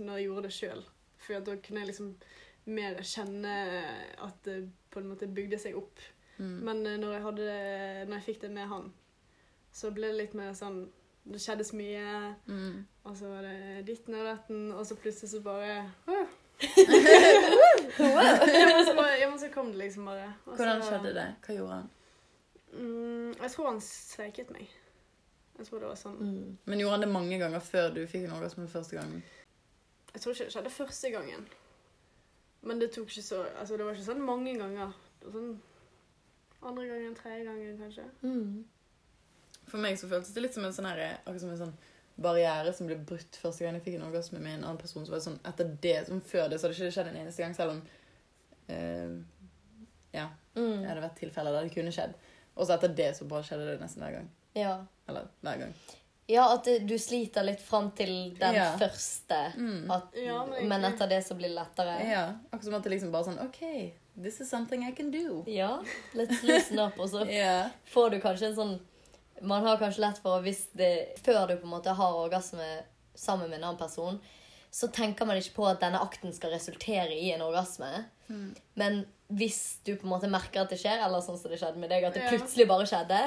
når 0.00 0.16
jeg 0.18 0.26
gjorde 0.26 0.42
det 0.42 0.52
sjøl. 0.52 0.82
For 1.18 1.40
da 1.40 1.56
kunne 1.56 1.78
jeg 1.80 1.86
liksom 1.86 2.14
mer 2.66 2.94
kjenne 2.96 3.84
at 4.18 4.42
det 4.42 4.70
på 4.90 4.98
en 5.00 5.08
måte 5.14 5.32
bygde 5.32 5.60
seg 5.60 5.76
opp. 5.76 5.98
Mm. 6.38 6.58
Men 6.66 6.86
eh, 6.86 6.96
når 6.98 7.12
jeg, 7.12 7.22
hadde 7.22 7.48
når 8.08 8.14
jeg 8.18 8.24
fikk 8.28 8.40
det 8.42 8.50
med 8.50 8.66
han, 8.68 8.92
så 9.72 9.90
ble 9.94 10.08
det 10.12 10.18
litt 10.20 10.34
mer 10.38 10.52
sånn 10.54 10.84
Det 11.24 11.38
skjedde 11.40 11.64
så 11.64 11.76
mye, 11.78 12.34
Mm. 12.46 12.84
og 13.08 13.14
så 13.16 13.28
var 13.30 13.42
det 13.46 13.84
ditten 13.86 14.14
og 14.18 14.26
datten, 14.28 14.72
og 14.76 14.82
så 14.86 14.94
plutselig 15.00 15.30
så 15.30 15.40
bare 15.40 15.78
«Åh!» 16.06 16.26
ja, 17.98 18.66
men 18.66 18.84
så, 18.86 18.94
ja, 19.20 19.30
men 19.30 19.38
så 19.38 19.48
kom 19.54 19.70
det 19.72 19.78
liksom 19.78 20.04
bare. 20.04 20.32
Også, 20.44 20.56
Hvordan 20.58 20.82
skjedde 20.84 21.14
det? 21.16 21.26
Hva 21.46 21.56
gjorde 21.56 21.78
han? 21.78 21.88
Mm, 22.74 23.34
jeg 23.40 23.50
tror 23.54 23.68
han 23.70 23.80
sveket 23.80 24.50
meg. 24.54 24.68
Jeg 25.58 25.66
tror 25.68 25.78
det 25.84 25.88
var 25.88 25.98
sånn 25.98 26.16
Mm. 26.20 26.56
Men 26.66 26.80
gjorde 26.80 26.96
han 26.98 27.04
det 27.06 27.12
mange 27.14 27.38
ganger 27.38 27.60
før 27.62 27.92
du 27.94 28.00
fikk 28.10 28.24
en 28.28 28.36
orgasme 28.36 28.68
første 28.68 28.96
gangen? 28.98 29.22
Jeg 30.14 30.20
tror 30.22 30.32
ikke 30.34 30.44
det 30.44 30.52
skjedde 30.54 30.70
første 30.76 31.10
gangen. 31.10 31.46
Men 32.62 32.80
det 32.80 32.92
tok 32.94 33.08
ikke 33.10 33.22
så 33.22 33.44
Altså, 33.60 33.76
det 33.76 33.84
var 33.86 33.92
ikke 33.94 34.08
sånn 34.12 34.22
mange 34.24 34.54
ganger. 34.58 34.92
Det 35.20 35.26
var 35.28 35.32
sånn 35.40 35.60
andre 36.64 36.86
gangen, 36.88 37.14
tredje 37.14 37.44
gangen, 37.44 37.78
kanskje. 37.78 38.04
Mm. 38.22 38.64
For 39.66 39.78
meg 39.80 39.96
så 39.98 40.08
føltes 40.10 40.34
det 40.34 40.42
litt 40.44 40.54
som 40.54 40.64
en 40.64 40.72
sånn 40.76 40.86
her, 40.90 41.18
akkurat 41.24 41.40
som 41.40 41.50
en 41.54 41.60
sånn 41.62 41.74
barriere 42.20 42.72
som 42.76 42.86
ble 42.86 42.96
brutt 42.96 43.36
første 43.42 43.64
gang 43.64 43.74
jeg 43.74 43.82
fikk 43.88 43.96
en 43.98 44.06
orgasme 44.08 44.38
med 44.38 44.58
en 44.58 44.64
annen 44.68 44.78
person. 44.78 45.04
Så 45.06 45.10
var 45.10 45.18
det 45.18 45.26
sånn, 45.26 45.40
etter 45.50 45.72
det, 45.82 45.96
som 46.06 46.20
før 46.20 46.48
det, 46.52 46.60
så 46.60 46.68
hadde 46.68 46.76
det 46.78 46.84
ikke 46.86 46.96
skjedd 46.98 47.10
en 47.12 47.20
eneste 47.24 47.42
gang, 47.42 47.54
selv 47.56 47.70
om 47.74 47.82
uh, 48.70 49.16
ja, 50.14 50.28
det 50.54 50.62
Mm. 50.62 50.84
hadde 50.86 51.02
vært 51.02 51.16
tilfeller 51.18 51.52
der 51.56 51.64
det 51.66 51.74
kunne 51.74 51.90
skjedd. 51.92 52.12
Og 52.54 52.66
så 52.68 52.76
etter 52.76 52.92
det 52.94 53.08
så 53.18 53.26
bare 53.26 53.42
skjedde 53.42 53.64
det 53.72 53.80
nesten 53.80 54.04
hver 54.04 54.12
gang. 54.20 54.28
Ja. 54.54 54.74
Eller 55.08 55.26
hver 55.42 55.58
gang. 55.64 55.72
ja, 56.30 56.44
at 56.54 56.64
du 56.86 56.94
sliter 56.98 57.42
litt 57.44 57.60
fram 57.60 57.90
til 57.98 58.34
den 58.38 58.54
Ja. 58.54 58.76
første. 58.78 59.40
Mm. 59.58 59.90
At, 59.90 60.14
Ja, 60.14 60.44
men 60.46 60.68
men, 60.68 60.84
etter 60.84 61.08
det 61.08 61.24
så 61.26 61.34
blir 61.34 61.48
det 61.50 61.56
lettere. 61.58 61.98
Ja, 62.08 62.22
akkurat 62.52 62.64
som 62.64 62.74
at 62.74 62.82
det 62.84 62.92
liksom 62.92 63.10
bare 63.12 63.24
sånn, 63.24 63.40
ok, 63.48 63.92
this 64.16 64.40
is 64.40 64.50
something 64.50 64.84
I 64.88 64.92
can 64.92 65.10
do. 65.10 65.44
Ja, 65.46 65.82
let's 66.14 66.42
loosen 66.42 66.78
up, 66.78 66.98
og 66.98 67.08
så 67.10 67.24
yeah. 67.30 67.70
får 67.90 68.10
du 68.10 68.20
kanskje 68.20 68.50
en 68.52 68.56
sånn 68.58 68.74
Man 69.42 69.64
har 69.66 69.76
kanskje 69.80 70.00
lett 70.04 70.20
for 70.22 70.40
hvis 70.44 70.68
det 70.78 71.18
Før 71.24 71.48
du 71.50 71.56
på 71.58 71.66
en 71.66 71.72
måte 71.74 71.90
har 71.98 72.14
orgasme 72.20 72.68
sammen 73.14 73.50
med 73.50 73.58
en 73.58 73.64
annen 73.68 73.78
person, 73.78 74.16
så 74.74 74.88
tenker 74.90 75.26
man 75.26 75.38
ikke 75.38 75.54
på 75.54 75.66
at 75.70 75.80
denne 75.82 76.00
akten 76.02 76.32
skal 76.34 76.50
resultere 76.50 77.14
i 77.14 77.28
en 77.30 77.42
orgasme. 77.46 77.90
Mm. 78.26 78.48
Men 78.74 78.96
hvis 79.30 79.78
du 79.86 79.92
på 79.94 80.06
en 80.06 80.10
måte 80.10 80.30
merker 80.30 80.64
at 80.64 80.72
det 80.74 80.80
skjer, 80.80 80.98
eller 81.04 81.22
sånn 81.22 81.38
som 81.38 81.52
det 81.52 81.60
skjedde 81.60 81.78
med 81.78 81.92
deg, 81.94 82.06
at 82.08 82.16
det 82.18 82.24
plutselig 82.26 82.66
bare 82.66 82.88
skjedde, 82.90 83.20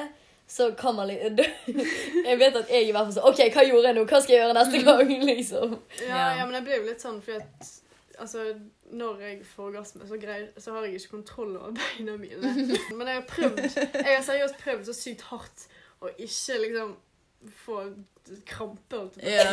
så 0.48 0.70
kan 0.76 0.96
man 0.96 1.08
litt 1.08 1.40
Jeg 2.28 2.38
vet 2.40 2.56
at 2.56 2.70
jeg 2.72 2.88
i 2.88 2.92
hvert 2.92 3.08
fall 3.08 3.16
sånn 3.16 3.28
OK, 3.30 3.40
hva 3.56 3.64
gjorde 3.68 3.90
jeg 3.90 3.96
nå? 3.96 4.04
Hva 4.08 4.20
skal 4.24 4.34
jeg 4.34 4.42
gjøre 4.42 4.56
neste 4.58 4.82
gang? 4.84 5.12
liksom? 5.32 5.74
Ja, 6.02 6.08
Ja. 6.08 6.28
ja, 6.40 6.46
men 6.46 6.56
jeg 6.58 6.66
ble 6.68 6.78
jo 6.78 6.86
litt 6.88 7.04
sånn 7.04 7.18
fordi 7.24 7.40
at 7.44 7.72
Altså, 8.18 8.44
når 8.90 9.20
jeg 9.20 9.40
får 9.46 9.66
orgasme, 9.70 10.08
så, 10.08 10.18
greier, 10.20 10.48
så 10.58 10.72
har 10.74 10.86
jeg 10.86 10.98
ikke 10.98 11.16
kontroll 11.16 11.56
over 11.56 11.74
beina 11.76 12.16
mine. 12.20 12.54
Men 12.98 13.06
jeg 13.06 13.20
har 13.20 13.26
prøvd 13.28 13.58
Jeg 13.58 14.14
har 14.16 14.24
seriøst 14.26 14.58
prøvd 14.62 14.88
så 14.88 14.96
sykt 14.96 15.26
hardt 15.30 15.68
å 16.02 16.10
ikke 16.14 16.58
liksom 16.64 16.96
få 17.64 17.94
krampe. 18.46 18.96
på 19.14 19.20
ja. 19.22 19.44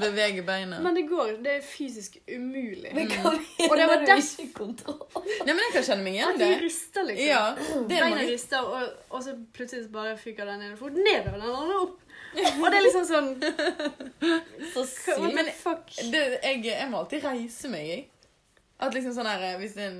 Bevege 0.00 0.42
beina. 0.42 0.80
Men 0.80 0.94
det 0.94 1.02
går. 1.08 1.32
Det 1.44 1.54
er 1.56 1.62
fysisk 1.64 2.18
umulig. 2.28 2.92
Men 2.94 3.08
hva 3.08 3.32
Og 3.32 3.76
det 3.76 3.86
var 3.88 4.02
mener 4.02 4.20
du 4.20 4.22
ikke 4.22 4.52
kontroll? 4.58 5.00
Nei, 5.16 5.54
men 5.54 5.62
jeg 5.64 5.72
kan 5.78 5.86
kjenne 5.88 6.04
meg 6.04 6.18
igjen 6.18 6.36
i 6.36 6.38
de 6.38 6.44
det. 6.44 6.60
rister, 6.64 7.06
liksom. 7.08 7.26
Ja, 7.26 7.44
det 7.88 8.02
Beina 8.04 8.26
rister, 8.28 8.68
og, 8.68 9.00
og 9.08 9.24
så 9.24 9.34
plutselig 9.56 9.88
bare 9.92 10.18
fyker 10.20 10.48
den 10.52 10.66
ene 10.68 10.78
foten 10.80 11.02
nedover 11.06 11.40
den 11.40 11.56
andre 11.62 11.80
opp. 11.86 11.98
Og 12.30 12.66
det 12.70 12.78
er 12.78 12.84
liksom 12.84 13.06
sånn 13.08 13.30
Så 14.74 14.84
sykt. 14.86 15.22
Men- 15.34 15.48
fuck? 15.56 15.88
Det, 16.12 16.20
jeg, 16.44 16.60
jeg 16.68 16.88
må 16.92 17.00
alltid 17.02 17.24
reise 17.26 17.70
meg, 17.72 17.86
jeg. 17.90 18.04
At 18.80 18.94
liksom 18.96 19.12
sånn 19.16 19.26
her 19.28 19.58
Hvis 19.60 19.74
en 19.82 19.96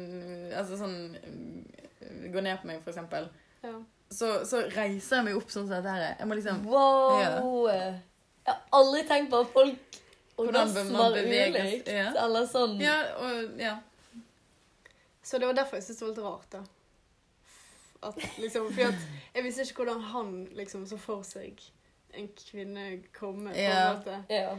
Altså 0.57 0.79
sånn 0.81 0.95
øh, 1.19 2.29
Går 2.33 2.45
ned 2.47 2.61
på 2.63 2.71
meg, 2.71 2.79
for 2.85 2.93
eksempel. 2.95 3.27
Ja. 3.67 3.75
Så, 4.11 4.31
så 4.49 4.63
reiser 4.75 5.21
jeg 5.21 5.27
meg 5.29 5.37
opp 5.39 5.51
sånn 5.53 5.67
som 5.69 5.75
dette 5.77 5.93
her. 5.97 6.07
Jeg 6.19 6.29
må 6.31 6.39
liksom 6.39 6.63
Wow! 6.71 7.67
Jeg 7.71 8.55
har 8.55 8.63
aldri 8.75 9.03
tenkt 9.07 9.31
på 9.31 9.43
at 9.45 9.51
folk 9.55 9.99
orgasmer 10.41 11.13
beveger 11.19 11.53
ulikt. 11.61 11.91
ja. 11.93 12.09
Eller 12.25 12.47
sånn. 12.49 12.79
Ja, 12.81 12.97
og 13.21 13.59
ja. 13.61 13.75
Så 15.23 15.39
det 15.39 15.47
var 15.51 15.59
derfor 15.61 15.77
jeg 15.79 15.85
syntes 15.87 16.01
det 16.01 16.07
var 16.07 16.15
litt 16.15 16.25
rart, 16.25 16.55
da. 16.57 16.63
At 18.09 18.17
liksom, 18.41 18.71
for 18.73 18.89
at 18.89 19.03
jeg 19.37 19.45
visste 19.45 19.67
ikke 19.69 19.83
hvordan 19.85 20.01
han 20.15 20.33
liksom 20.57 20.87
så 20.89 20.97
for 20.99 21.21
seg 21.29 21.61
en 22.15 22.29
kvinne 22.51 22.87
komme, 23.19 23.51
på 23.53 23.59
Ja. 23.59 23.91
en 23.91 23.97
måte. 23.99 24.25
Ja. 24.31 24.51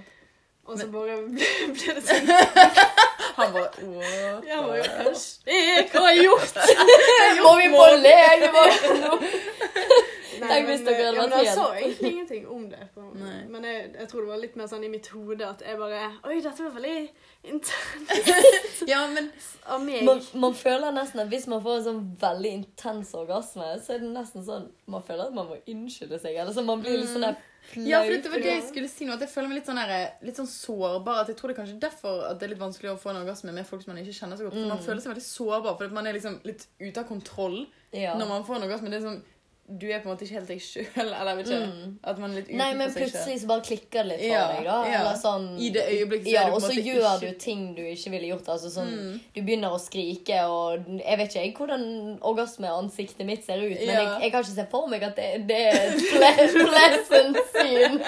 Og 0.66 0.78
så 0.80 0.88
bare 0.94 1.16
ble, 1.28 1.48
ble 1.76 1.96
det 1.98 2.04
sånn. 2.06 2.30
Han 3.38 3.54
bare 3.54 3.70
what 3.88 4.46
Jeg 4.46 4.58
gjort? 4.78 5.22
jo 5.48 5.88
Hva 5.92 6.02
har 6.04 6.12
jeg 6.12 6.26
gjort? 6.26 6.58
Må 7.42 7.54
vi 7.58 7.68
på 7.74 7.86
legevakten 8.04 9.00
nå? 9.06 9.18
Nei, 10.42 10.48
Tenk 10.52 10.68
hvis 10.72 10.84
dere 10.88 11.06
hadde 11.06 11.20
vært 11.22 11.30
men 11.36 11.46
Jeg 11.46 11.56
sa 11.56 11.66
egentlig 11.78 12.12
ingenting 12.16 12.48
om 12.50 12.64
det. 12.72 12.82
På, 12.96 13.04
men 13.14 13.68
jeg, 13.68 13.84
jeg 14.00 14.08
tror 14.12 14.26
det 14.26 14.32
var 14.34 14.42
litt 14.42 14.56
mer 14.60 14.70
sånn 14.72 14.84
i 14.88 14.90
mitt 14.94 15.08
hode 15.14 15.46
at 15.48 15.62
jeg 15.66 15.78
bare 15.82 16.02
Oi, 16.26 16.40
dette 16.42 16.66
var 16.66 16.74
veldig 16.80 16.96
intenst 17.52 18.88
Ja, 18.90 19.04
men 19.14 19.30
av 19.66 19.84
meg. 19.86 20.04
Man, 20.08 20.22
man 20.42 20.54
føler 20.58 20.92
nesten 20.96 21.24
at 21.24 21.30
hvis 21.32 21.48
man 21.52 21.62
får 21.64 21.78
en 21.80 21.86
sånn 21.88 22.02
veldig 22.22 22.52
intens 22.62 23.14
orgasme, 23.18 23.70
så 23.84 23.96
er 23.96 24.04
det 24.04 24.12
nesten 24.16 24.46
sånn 24.48 24.68
Man 24.92 25.06
føler 25.08 25.30
at 25.30 25.36
man 25.38 25.50
må 25.52 25.58
unnskylde 25.70 26.20
seg. 26.22 26.36
Eller 26.42 26.54
så 26.56 26.64
man 26.66 26.82
blir 26.84 26.98
litt 27.02 27.12
sånn 27.14 27.26
der 27.28 27.38
flau. 27.72 27.86
Ja, 27.86 28.00
for 28.02 28.16
det 28.18 28.32
var 28.34 28.42
det 28.42 28.54
jeg 28.56 28.64
skulle 28.72 28.90
si 28.92 29.06
nå. 29.06 29.14
At 29.16 29.22
jeg 29.26 29.30
føler 29.32 29.52
meg 29.52 29.60
litt 29.62 29.68
sånn, 29.70 29.78
her, 29.80 30.08
litt 30.26 30.40
sånn 30.40 30.50
sårbar. 30.50 31.22
At 31.24 31.30
jeg 31.32 31.38
tror 31.40 31.52
det 31.52 31.56
er 31.58 31.60
kanskje 31.62 31.82
derfor 31.84 32.24
at 32.32 32.40
det 32.42 32.48
er 32.48 32.54
litt 32.56 32.64
vanskelig 32.64 32.94
å 32.96 32.98
få 33.02 33.12
en 33.14 33.22
orgasme 33.22 33.54
med 33.56 33.68
folk 33.70 33.84
som 33.86 33.94
man 33.94 34.02
ikke 34.02 34.16
kjenner 34.18 34.40
så 34.40 34.48
godt. 34.48 34.58
For 34.58 34.72
Man 34.72 34.82
Mm. 34.82 34.86
føler 34.88 35.04
seg 35.06 35.14
veldig 35.14 35.28
sårbar, 35.28 35.78
for 35.78 35.94
man 36.00 36.10
er 36.10 36.18
liksom 36.18 36.40
litt 36.48 36.66
ute 36.82 36.98
av 37.04 37.08
kontroll 37.08 37.60
ja. 37.94 38.16
når 38.18 38.28
man 38.34 38.44
får 38.48 38.58
en 38.58 38.66
orgasme. 38.68 38.90
Det 38.90 38.98
er 39.00 39.06
sånn, 39.06 39.22
Du 39.80 39.86
er 39.88 40.02
på 40.04 40.10
en 40.10 40.14
måte 40.16 40.26
ikke 40.26 40.36
helt 40.40 40.50
deg 40.52 40.60
sjøl, 40.60 40.88
eller 41.14 41.36
vet 41.40 41.48
ikke. 41.48 41.68
Mm. 41.72 41.92
At 42.12 42.18
man 42.20 42.32
er 42.32 42.42
litt 42.42 42.50
Nei, 42.60 42.70
men 42.76 42.92
plutselig 42.92 43.38
så 43.44 43.48
bare 43.48 43.64
klikker 43.64 44.04
det 44.04 44.08
litt 44.10 44.24
for 44.26 44.34
Ja, 44.34 44.42
deg, 44.52 44.66
da. 44.68 44.78
ja. 44.90 45.00
Eller 45.02 45.20
sånn 45.22 45.46
I 45.64 45.70
det 45.76 45.86
øyeblikket 45.94 46.28
så 46.28 46.34
Ja, 46.34 46.44
du 46.44 46.52
på 46.52 46.56
og 46.56 46.62
så 46.66 46.74
gjør 46.76 47.06
ikke 47.06 47.20
du 47.32 47.40
ting 47.46 47.62
du 47.78 47.82
ikke 47.86 48.12
ville 48.16 48.32
gjort. 48.34 48.50
Altså 48.56 48.72
sånn 48.74 48.92
Mm. 48.92 49.20
Du 49.36 49.40
begynner 49.42 49.72
å 49.72 49.80
skrike, 49.80 50.42
og 50.52 50.90
jeg 51.00 51.18
vet 51.22 51.30
ikke 51.32 51.42
jeg 51.46 51.54
hvordan 51.58 51.86
orgasmeansiktet 52.32 53.26
mitt 53.26 53.46
ser 53.46 53.62
ut, 53.64 53.78
men 53.80 53.88
Ja. 53.88 54.02
jeg, 54.02 54.22
jeg 54.26 54.32
kan 54.34 54.44
ikke 54.44 54.56
se 54.58 54.66
for 54.72 54.88
meg 54.92 55.04
at 55.08 55.16
det, 55.16 55.30
det 55.48 55.62
er 55.72 55.80
et 55.88 56.02
ple 56.12 56.32
pleasant 56.66 57.38
syn. 57.56 58.02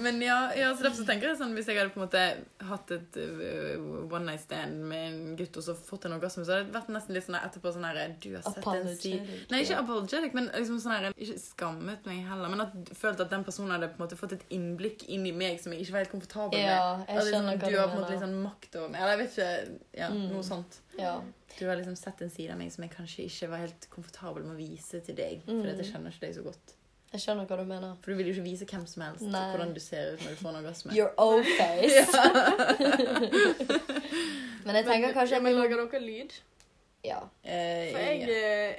Men 0.00 0.20
ja, 0.22 0.50
så 0.76 0.82
derfor 0.82 0.96
så 1.02 1.04
tenker 1.08 1.28
jeg 1.30 1.38
sånn 1.40 1.52
Hvis 1.56 1.68
jeg 1.70 1.76
hadde 1.78 1.92
på 1.94 2.00
en 2.00 2.06
måte 2.06 2.22
hatt 2.70 2.92
et 2.94 3.18
uh, 3.20 3.76
one 4.10 4.24
night 4.26 4.42
stand 4.44 4.80
med 4.88 5.06
en 5.10 5.36
gutt 5.38 5.56
og 5.60 5.64
så 5.66 5.74
fått 5.76 6.06
en 6.08 6.14
orgasme, 6.16 6.44
så 6.46 6.56
hadde 6.56 6.70
det 6.70 6.76
vært 6.78 6.90
nesten 6.94 7.16
litt 7.16 7.26
sånn 7.26 7.38
etterpå 7.40 7.72
sånn 7.74 7.86
her 7.88 8.14
Du 8.22 8.30
har 8.36 8.44
sett 8.46 8.66
en 8.72 8.88
side. 8.96 9.38
Nei, 9.60 9.66
ikke 9.68 9.78
apologetic, 9.82 10.32
men 10.34 10.46
liksom 10.54 10.78
sånn 10.80 10.94
her 10.96 11.12
Ikke 11.16 11.36
skammet 11.38 12.06
meg 12.08 12.22
heller, 12.26 12.48
men 12.48 12.60
at 12.64 12.72
følte 12.96 13.26
at 13.26 13.30
den 13.34 13.44
personen 13.44 13.70
hadde 13.76 13.88
på 13.92 14.00
en 14.00 14.04
måte 14.06 14.16
fått 14.18 14.32
et 14.38 14.44
innblikk 14.56 15.04
inn 15.08 15.26
i 15.28 15.32
meg 15.36 15.60
som 15.60 15.72
jeg 15.76 15.84
ikke 15.84 15.92
var 15.92 16.04
helt 16.04 16.12
komfortabel 16.14 16.56
med. 16.58 16.66
Ja, 16.70 17.04
jeg 17.06 17.28
skjønner 17.28 17.52
liksom, 17.52 17.60
hva 17.60 17.70
du 17.70 17.78
har 17.78 17.88
på 17.88 17.94
en 17.96 18.00
måte 18.02 18.14
litt 18.16 18.24
sånn 18.24 18.42
makt 18.42 18.76
over 18.80 18.88
meg. 18.94 19.00
Eller 19.04 19.12
jeg 19.16 19.20
vet 19.22 19.30
ikke 19.36 19.78
Ja, 20.00 20.08
Mm. 20.10 20.26
noe 20.32 20.42
sånt. 20.42 20.80
Ja. 20.98 21.14
Du 21.58 21.66
har 21.68 21.76
liksom 21.76 21.96
sett 21.96 22.20
en 22.22 22.30
side 22.30 22.50
av 22.52 22.58
meg 22.58 22.72
som 22.72 22.82
jeg 22.84 22.92
kanskje 22.96 23.24
ikke 23.28 23.48
var 23.50 23.58
helt 23.58 23.86
komfortabel 23.90 24.42
med 24.44 24.56
å 24.56 24.58
vise 24.58 25.00
til 25.04 25.14
deg. 25.14 25.42
Fordi 25.46 25.70
at 25.70 25.76
jeg 25.76 25.86
Mm. 25.86 25.92
kjenner 25.92 26.10
ikke 26.12 26.20
deg 26.26 26.34
så 26.36 26.42
godt. 26.44 26.74
Jeg 27.12 27.20
skjønner 27.24 27.46
hva 27.48 27.56
du 27.58 27.64
mener. 27.64 27.96
For 28.02 28.12
du 28.12 28.16
vil 28.16 28.26
jo 28.26 28.32
ikke 28.34 28.44
vise 28.46 28.64
hvem 28.66 28.86
som 28.86 29.02
helst 29.02 29.22
Nei. 29.22 29.50
hvordan 29.50 29.74
du 29.74 29.80
ser 29.80 30.12
ut 30.14 30.20
når 30.20 30.30
du 30.30 30.36
får 30.36 30.48
en 30.48 30.64
orgasme. 30.64 30.92
Your 30.94 31.10
old 31.18 31.44
face. 31.58 32.06
men 34.64 34.76
jeg 34.78 34.86
tenker 34.86 35.12
kanskje 35.16 35.38
ja, 35.38 35.42
men 35.42 35.56
Lager 35.58 35.76
dere 35.90 36.00
lyd? 36.04 36.32
Ja. 37.06 37.20
Eh, 37.42 37.90
For 37.92 37.98
jeg 37.98 38.20
ja. 38.28 38.72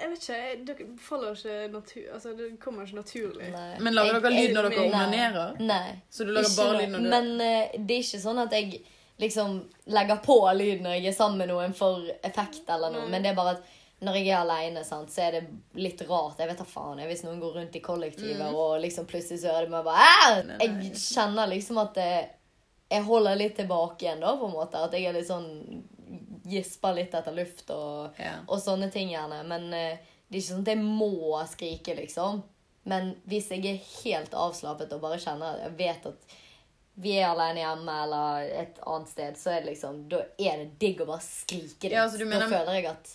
Jeg 0.00 0.10
vet 0.10 0.22
ikke. 0.22 0.64
Dere 0.68 0.76
det 0.78 1.00
faller 1.00 1.32
ikke 1.34 1.56
natur... 1.72 2.04
Altså, 2.14 2.32
det 2.38 2.48
kommer 2.62 2.84
ikke 2.86 2.96
naturlig. 3.00 3.48
Nei. 3.52 3.78
Men 3.80 3.94
lager 3.94 4.12
Jeg- 4.14 4.22
dere 4.22 4.32
lyd 4.36 4.54
når 4.56 4.68
dere 4.70 4.84
onanerer? 4.88 5.58
Nei. 5.60 5.96
Så 6.10 6.24
du 6.24 6.30
lager 6.32 6.48
Ikke 6.48 6.62
bare 6.62 6.78
lyd 6.82 6.92
når 6.94 6.98
du 7.04 7.08
Men 7.14 7.32
uh, 7.40 7.78
det 7.86 7.96
er 7.98 8.04
ikke 8.06 8.20
sånn 8.22 8.42
at 8.44 8.52
jeg 8.58 8.80
liksom 9.18 9.56
legger 9.90 10.20
på 10.22 10.36
lyd 10.54 10.80
når 10.84 10.94
jeg 10.98 11.06
er 11.10 11.16
sammen 11.18 11.38
med 11.42 11.48
noen 11.50 11.74
for 11.74 12.06
effekt 12.22 12.68
eller 12.70 12.92
noe. 12.94 13.02
Nei. 13.08 13.10
Men 13.16 13.22
det 13.26 13.32
er 13.32 13.38
bare 13.40 13.56
at 13.58 13.74
når 14.06 14.14
jeg 14.14 14.28
er 14.30 14.36
aleine, 14.44 14.84
så 14.86 15.00
er 15.18 15.32
det 15.34 15.40
litt 15.74 16.02
rart. 16.06 16.38
Jeg 16.38 16.46
vet 16.52 16.60
da 16.60 16.64
faen. 16.70 17.00
jeg, 17.02 17.08
Hvis 17.10 17.24
noen 17.26 17.40
går 17.42 17.56
rundt 17.58 17.74
i 17.74 17.80
kollektiver 17.82 18.44
Mm. 18.52 18.54
og 18.54 18.80
liksom 18.84 19.06
plutselig 19.10 19.40
så 19.42 19.50
hører 19.50 19.64
de 19.66 19.72
meg 19.74 19.84
bare 19.88 20.04
Nei, 20.06 20.42
nei. 20.52 20.58
Jeg 20.68 20.92
kjenner 21.02 21.50
liksom 21.50 21.80
at 21.82 21.94
det, 21.98 22.28
jeg 22.94 23.02
holder 23.08 23.34
litt 23.40 23.56
tilbake 23.58 24.06
igjen, 24.06 24.20
da, 24.22 24.36
på 24.38 24.46
en 24.46 24.54
måte. 24.54 24.78
At 24.86 24.92
jeg 24.94 25.04
er 25.10 25.18
litt 25.18 25.26
sånn 25.26 25.48
Gisper 26.48 26.96
litt 26.96 27.14
etter 27.14 27.34
luft 27.36 27.70
og 27.74 28.18
ja. 28.20 28.38
og 28.46 28.60
sånne 28.62 28.90
ting 28.94 29.12
gjerne. 29.12 29.42
Men 29.48 29.68
eh, 29.76 30.14
det 30.28 30.36
er 30.36 30.42
ikke 30.42 30.48
sånn 30.50 30.66
at 30.66 30.72
jeg 30.74 30.82
må 30.84 31.40
skrike, 31.48 31.96
liksom. 31.98 32.42
Men 32.88 33.14
hvis 33.28 33.50
jeg 33.52 33.64
er 33.68 33.80
helt 34.02 34.36
avslappet 34.36 34.92
og 34.96 35.02
bare 35.04 35.20
kjenner 35.20 35.56
at 35.56 35.66
jeg 35.66 35.78
vet 35.78 36.06
at 36.08 36.36
vi 36.98 37.14
er 37.14 37.28
alene 37.28 37.62
hjemme 37.62 37.96
eller 38.04 38.52
et 38.64 38.78
annet 38.82 39.10
sted, 39.12 39.36
så 39.38 39.52
er 39.52 39.62
det 39.62 39.74
liksom, 39.74 40.00
da 40.10 40.24
er 40.34 40.64
det 40.64 40.70
digg 40.82 41.02
å 41.04 41.06
bare 41.06 41.22
skrike 41.22 41.86
litt. 41.86 41.94
Ja, 41.94 42.06
altså, 42.08 42.24
mener, 42.24 42.48
da 42.48 42.48
føler 42.50 42.78
jeg 42.78 42.88
at 42.90 43.12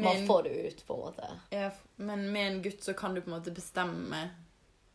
man 0.00 0.22
får 0.28 0.46
det 0.46 0.52
ut, 0.54 0.84
på 0.86 0.94
en 0.94 1.02
måte. 1.02 1.32
ja, 1.50 1.70
men 1.96 2.22
med 2.32 2.46
en 2.46 2.62
gutt 2.62 2.86
så 2.86 2.94
kan 2.96 3.14
du 3.14 3.20
på 3.20 3.28
en 3.28 3.36
måte 3.36 3.52
bestemme 3.52 4.22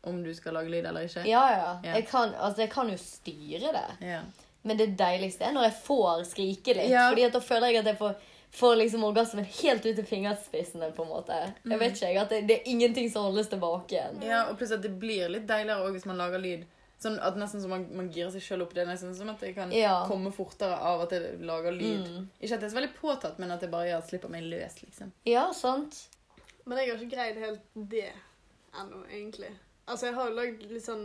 om 0.06 0.22
du 0.24 0.32
skal 0.34 0.56
lage 0.56 0.72
lyd 0.72 0.86
eller 0.86 1.06
ikke? 1.06 1.22
Ja, 1.28 1.44
ja. 1.52 1.70
Ja. 1.84 1.94
Jeg, 1.98 2.08
kan, 2.08 2.34
altså, 2.34 2.64
jeg 2.64 2.70
kan 2.72 2.90
jo 2.90 2.98
styre 3.00 3.72
det. 3.74 3.86
Ja. 4.06 4.20
Men 4.66 4.78
det 4.80 4.90
deiligste 4.98 5.46
er 5.46 5.52
når 5.54 5.68
jeg 5.70 5.76
får 5.86 6.24
skrike 6.32 6.74
litt. 6.74 6.90
Ja. 6.90 7.08
Fordi 7.10 7.26
at 7.28 7.36
da 7.36 7.42
føler 7.44 7.70
jeg 7.72 7.84
at 7.84 7.92
jeg 7.94 8.00
får 8.02 8.16
får 8.56 8.76
liksom 8.78 9.02
orgasmen 9.04 9.44
helt 9.44 9.84
ut 9.84 9.96
til 9.98 10.06
fingerspissene, 10.06 10.86
på 10.96 11.02
en 11.04 11.08
måte. 11.10 11.34
Jeg 11.66 11.78
vet 11.82 11.98
ikke, 11.98 12.22
at 12.22 12.30
det, 12.32 12.38
det 12.48 12.54
er 12.56 12.68
ingenting 12.70 13.10
som 13.12 13.26
holdes 13.26 13.50
tilbake 13.52 13.92
igjen. 13.98 14.22
Ja, 14.24 14.46
og 14.48 14.56
plutselig 14.56 14.78
at 14.78 14.86
det 14.86 14.92
blir 15.02 15.28
litt 15.28 15.44
deiligere 15.50 15.82
også 15.82 15.92
hvis 15.98 16.06
man 16.08 16.16
lager 16.22 16.40
lyd. 16.40 16.62
Sånn 17.02 17.18
at 17.20 17.36
Nesten 17.36 17.60
så 17.60 17.68
man, 17.68 17.82
man 17.92 18.06
girer 18.14 18.30
seg 18.32 18.40
sjøl 18.46 18.62
opp. 18.64 18.72
Det 18.72 18.86
er 18.86 18.88
nesten 18.88 19.12
som 19.18 19.28
at 19.28 19.42
det 19.44 19.50
kan 19.58 19.74
Ja. 19.76 19.98
komme 20.08 20.32
fortere 20.32 20.78
av 20.78 21.02
at 21.04 21.12
jeg 21.12 21.36
lager 21.44 21.74
lyd. 21.76 22.06
Mm. 22.08 22.28
Ikke 22.40 22.54
at 22.56 22.62
det 22.62 22.70
er 22.70 22.72
så 22.72 22.78
veldig 22.78 22.94
påtatt, 22.96 23.38
men 23.42 23.52
at 23.52 23.60
det 23.60 23.68
bare 23.74 23.90
gjør 23.90 23.98
at 24.00 24.08
slipper 24.08 24.32
meg 24.32 24.46
løs, 24.48 24.78
liksom. 24.86 25.12
Ja, 25.28 25.50
sant? 25.52 26.06
Men 26.64 26.78
jeg 26.80 26.94
har 26.94 27.02
ikke 27.02 27.12
greid 27.18 27.42
helt 27.42 27.68
det 27.92 28.06
ennå, 28.72 29.02
egentlig. 29.12 29.52
Altså, 29.86 30.06
jeg 30.08 30.14
har 30.16 30.30
jo 30.30 30.38
lagd 30.40 30.64
litt 30.70 30.86
sånn 30.86 31.04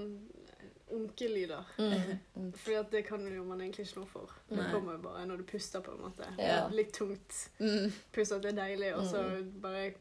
onkelyder. 0.96 1.68
Mm. 1.78 2.54
Fordi 2.62 2.78
at 2.80 2.92
det 2.92 3.04
kan 3.08 3.24
jo 3.28 3.44
man 3.48 3.62
egentlig 3.62 3.88
ikke 3.88 4.00
noe 4.02 4.10
for. 4.12 4.34
Det 4.50 4.58
Nei. 4.60 4.72
kommer 4.74 4.98
jo 4.98 5.04
bare 5.06 5.26
når 5.30 5.42
du 5.44 5.44
puster, 5.52 5.84
på 5.86 5.92
en 5.96 6.02
måte. 6.08 6.28
Ja. 6.40 6.68
Litt 6.74 6.94
tungt. 6.98 7.38
Mm. 7.60 7.92
Pluss 8.14 8.32
at 8.36 8.44
det 8.44 8.54
er 8.54 8.60
deilig, 8.66 8.94
og 8.96 9.06
så 9.12 9.24
bare 9.64 9.94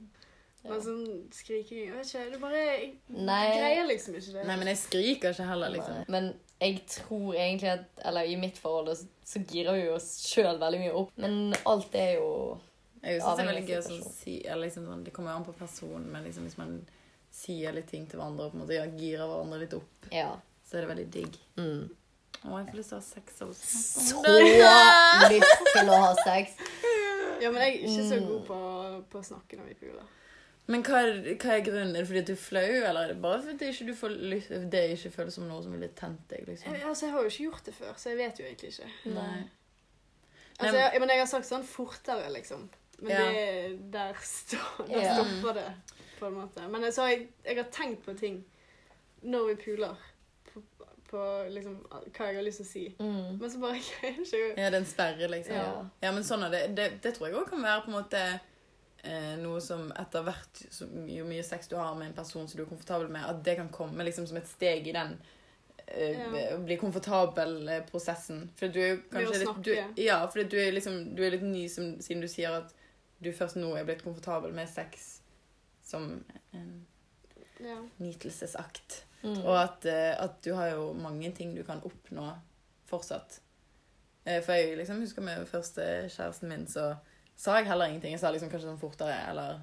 Ja. 0.60 0.74
Men 0.74 0.80
sånn 0.84 1.04
skriking 1.32 1.86
Jeg 1.86 1.94
vet 1.96 2.08
ikke, 2.10 2.24
det 2.34 2.38
bare 2.42 2.58
Jeg 2.60 2.88
Nei. 3.08 3.44
greier 3.56 3.86
liksom 3.88 4.14
ikke 4.18 4.34
det. 4.34 4.42
Nei, 4.44 4.56
men 4.60 4.68
jeg 4.68 4.76
skriker 4.76 5.32
ikke 5.32 5.46
heller, 5.48 5.72
liksom. 5.72 6.02
Men 6.12 6.26
jeg 6.60 6.82
tror 6.86 7.30
egentlig 7.32 7.70
at 7.72 8.02
Eller 8.04 8.28
i 8.28 8.34
mitt 8.36 8.58
forhold 8.60 8.90
så, 8.92 9.06
så 9.24 9.40
girer 9.48 9.78
vi 9.78 9.86
oss 9.94 10.10
sjøl 10.28 10.58
veldig 10.60 10.80
mye 10.82 10.92
opp. 11.00 11.14
Men 11.16 11.54
alt 11.64 11.94
er 11.96 12.18
jo 12.18 12.58
Jeg 13.00 13.22
synes 13.22 13.38
det 13.38 13.46
er 13.46 13.48
veldig 13.54 13.64
gøy 13.70 13.78
å 13.78 13.86
sånn 13.88 14.04
si 14.12 14.34
eller 14.44 14.66
liksom 14.66 14.84
sånn, 14.90 15.04
Det 15.08 15.14
kommer 15.16 15.32
jo 15.32 15.36
an 15.40 15.48
på 15.48 15.56
personen, 15.56 16.10
men 16.12 16.28
liksom 16.28 16.44
hvis 16.44 16.58
man 16.60 16.76
sier 17.32 17.72
litt 17.72 17.88
ting 17.88 18.04
til 18.10 18.20
hverandre 18.20 18.50
og 18.50 18.52
på 18.52 18.58
en 18.58 18.64
måte 18.66 18.76
ja, 18.76 18.84
girer 19.00 19.24
hverandre 19.30 19.62
litt 19.64 19.74
opp, 19.80 20.08
Ja. 20.12 20.28
Så 20.70 20.76
er 20.78 20.84
det 20.86 20.90
veldig 20.92 21.08
digg. 21.16 21.36
Mm. 21.58 21.88
Å, 22.40 22.54
jeg 22.60 22.68
får 22.70 22.78
lyst 22.78 22.92
til 22.92 22.96
å 22.96 23.00
ha 23.00 23.06
sex 23.10 23.42
også. 23.44 23.82
Så 24.06 24.22
lyst 25.34 25.66
til 25.74 25.90
å 25.90 25.98
ha 26.06 26.14
sex. 26.22 26.54
Ja, 27.42 27.50
men 27.50 27.60
jeg 27.64 27.74
er 27.74 27.84
ikke 27.88 28.06
så 28.08 28.16
Mm. 28.20 28.26
god 28.30 28.42
på, 28.46 28.56
på 29.10 29.20
å 29.20 29.26
snakke 29.26 29.58
når 29.58 29.70
vi 29.72 29.76
puler. 29.82 30.08
Men 30.70 30.82
hva 30.86 31.00
er, 31.02 31.16
hva 31.40 31.54
er 31.56 31.62
grunnen? 31.66 31.96
Er 31.96 32.04
det 32.04 32.06
fordi 32.06 32.20
at 32.22 32.28
du 32.28 32.32
er 32.36 32.38
flau, 32.38 32.62
eller 32.86 33.00
er 33.02 33.08
det 33.14 33.22
bare 33.24 33.40
fordi 33.42 33.70
ikke 33.72 33.86
du 33.88 33.94
får 33.98 34.12
lyst, 34.30 34.52
det 34.70 34.82
ikke 34.94 35.10
føles 35.16 35.34
som 35.34 35.48
noe 35.50 35.62
som 35.64 35.72
ville 35.74 35.88
tent 35.98 36.20
deg? 36.30 36.44
liksom? 36.46 36.72
Jeg, 36.76 36.84
altså, 36.86 37.06
jeg 37.08 37.14
har 37.16 37.24
jo 37.26 37.32
ikke 37.32 37.46
gjort 37.48 37.64
det 37.66 37.74
før, 37.74 37.94
så 37.98 38.12
jeg 38.12 38.18
vet 38.20 38.38
jo 38.38 38.44
egentlig 38.46 38.70
ikke. 38.76 38.90
Nei. 39.16 39.40
Altså, 40.60 40.76
jeg, 40.76 40.84
jeg, 40.92 41.00
men 41.02 41.12
jeg 41.14 41.22
har 41.24 41.30
sagt 41.32 41.48
sånn 41.48 41.64
fortere, 41.66 42.28
liksom. 42.36 42.68
Men 43.00 43.10
Ja. 43.16 43.24
det, 43.32 43.90
der, 43.96 44.20
stå, 44.22 44.60
der 44.86 45.08
stopper 45.16 45.56
det, 45.58 45.66
på 46.20 46.28
en 46.28 46.34
måte. 46.36 46.68
Men 46.68 46.84
så 46.92 47.06
har 47.08 47.14
jeg, 47.16 47.26
jeg 47.48 47.56
har 47.62 47.70
tenkt 47.72 48.04
på 48.04 48.14
ting 48.20 48.42
når 49.24 49.46
vi 49.50 49.54
puler. 49.64 49.96
På, 51.10 51.22
liksom, 51.50 51.80
hva 51.90 52.28
jeg 52.28 52.36
har 52.38 52.44
lyst 52.46 52.62
til 52.62 52.66
å 52.66 52.70
si. 52.70 52.84
Mm. 53.00 53.40
Men 53.40 53.50
så 53.50 53.58
bare 53.62 53.80
greier 53.86 54.20
jeg 54.20 54.26
ikke 54.28 54.42
Ja, 54.62 54.68
det 54.68 54.76
er 54.76 54.78
en 54.78 54.86
sperre, 54.86 55.30
liksom. 55.32 55.56
Ja. 55.58 55.72
Ja, 56.04 56.12
men 56.14 56.26
sånn 56.26 56.46
er 56.46 56.54
det. 56.54 56.62
Det, 56.78 56.86
det 57.02 57.14
tror 57.16 57.28
jeg 57.28 57.40
òg 57.40 57.50
kan 57.50 57.64
være 57.64 57.82
på 57.86 57.90
en 57.90 57.96
måte 57.96 58.22
eh, 59.02 59.34
noe 59.40 59.60
som 59.64 59.90
etter 59.98 60.24
hvert, 60.26 60.62
så, 60.70 60.86
jo 61.10 61.26
mye 61.26 61.44
sex 61.46 61.70
du 61.70 61.76
har 61.80 61.98
med 61.98 62.12
en 62.12 62.16
person 62.20 62.46
som 62.46 62.58
du 62.58 62.64
er 62.64 62.70
komfortabel 62.70 63.10
med, 63.12 63.26
at 63.26 63.42
det 63.46 63.56
kan 63.58 63.72
komme 63.74 64.06
liksom 64.06 64.28
som 64.30 64.38
et 64.38 64.48
steg 64.50 64.86
i 64.86 64.94
den 64.96 65.16
eh, 65.86 66.20
Ja. 66.20 66.58
bli 66.62 66.78
komfortabel-prosessen. 66.80 68.46
For 68.60 68.70
du 68.70 68.80
er 68.82 68.92
jo 68.92 69.00
kanskje 69.10 69.42
litt 69.44 69.64
du. 69.66 69.74
Ja, 70.04 70.20
for 70.30 70.44
du 70.44 70.58
er 70.60 70.70
liksom 70.76 71.16
Du 71.16 71.24
er 71.26 71.34
litt 71.34 71.46
ny 71.46 71.66
som, 71.72 71.96
siden 71.98 72.22
du 72.22 72.30
sier 72.30 72.60
at 72.62 72.74
du 73.20 73.32
først 73.36 73.58
nå 73.58 73.74
er 73.76 73.84
blitt 73.88 74.04
komfortabel 74.06 74.54
med 74.56 74.70
sex 74.70 75.18
som 75.84 76.24
en 76.56 76.86
ja. 77.60 77.76
nytelsesakt. 77.98 79.04
Mm. 79.22 79.44
Og 79.44 79.56
at, 79.62 79.84
eh, 79.84 80.14
at 80.24 80.38
du 80.44 80.54
har 80.54 80.70
jo 80.72 80.92
mange 80.96 81.30
ting 81.36 81.54
du 81.56 81.62
kan 81.64 81.80
oppnå 81.84 82.30
fortsatt. 82.88 83.40
Eh, 84.24 84.40
for 84.42 84.52
jeg 84.52 84.76
liksom 84.78 85.00
husker 85.00 85.22
med 85.22 85.46
første 85.48 85.82
kjæresten 86.08 86.48
min, 86.48 86.66
så 86.66 86.94
sa 87.36 87.56
jeg 87.56 87.66
heller 87.66 87.86
ingenting. 87.90 88.12
Jeg 88.12 88.20
sa 88.20 88.30
liksom 88.32 88.50
kanskje 88.50 88.68
sånn 88.70 88.80
fortere, 88.80 89.16
eller 89.30 89.60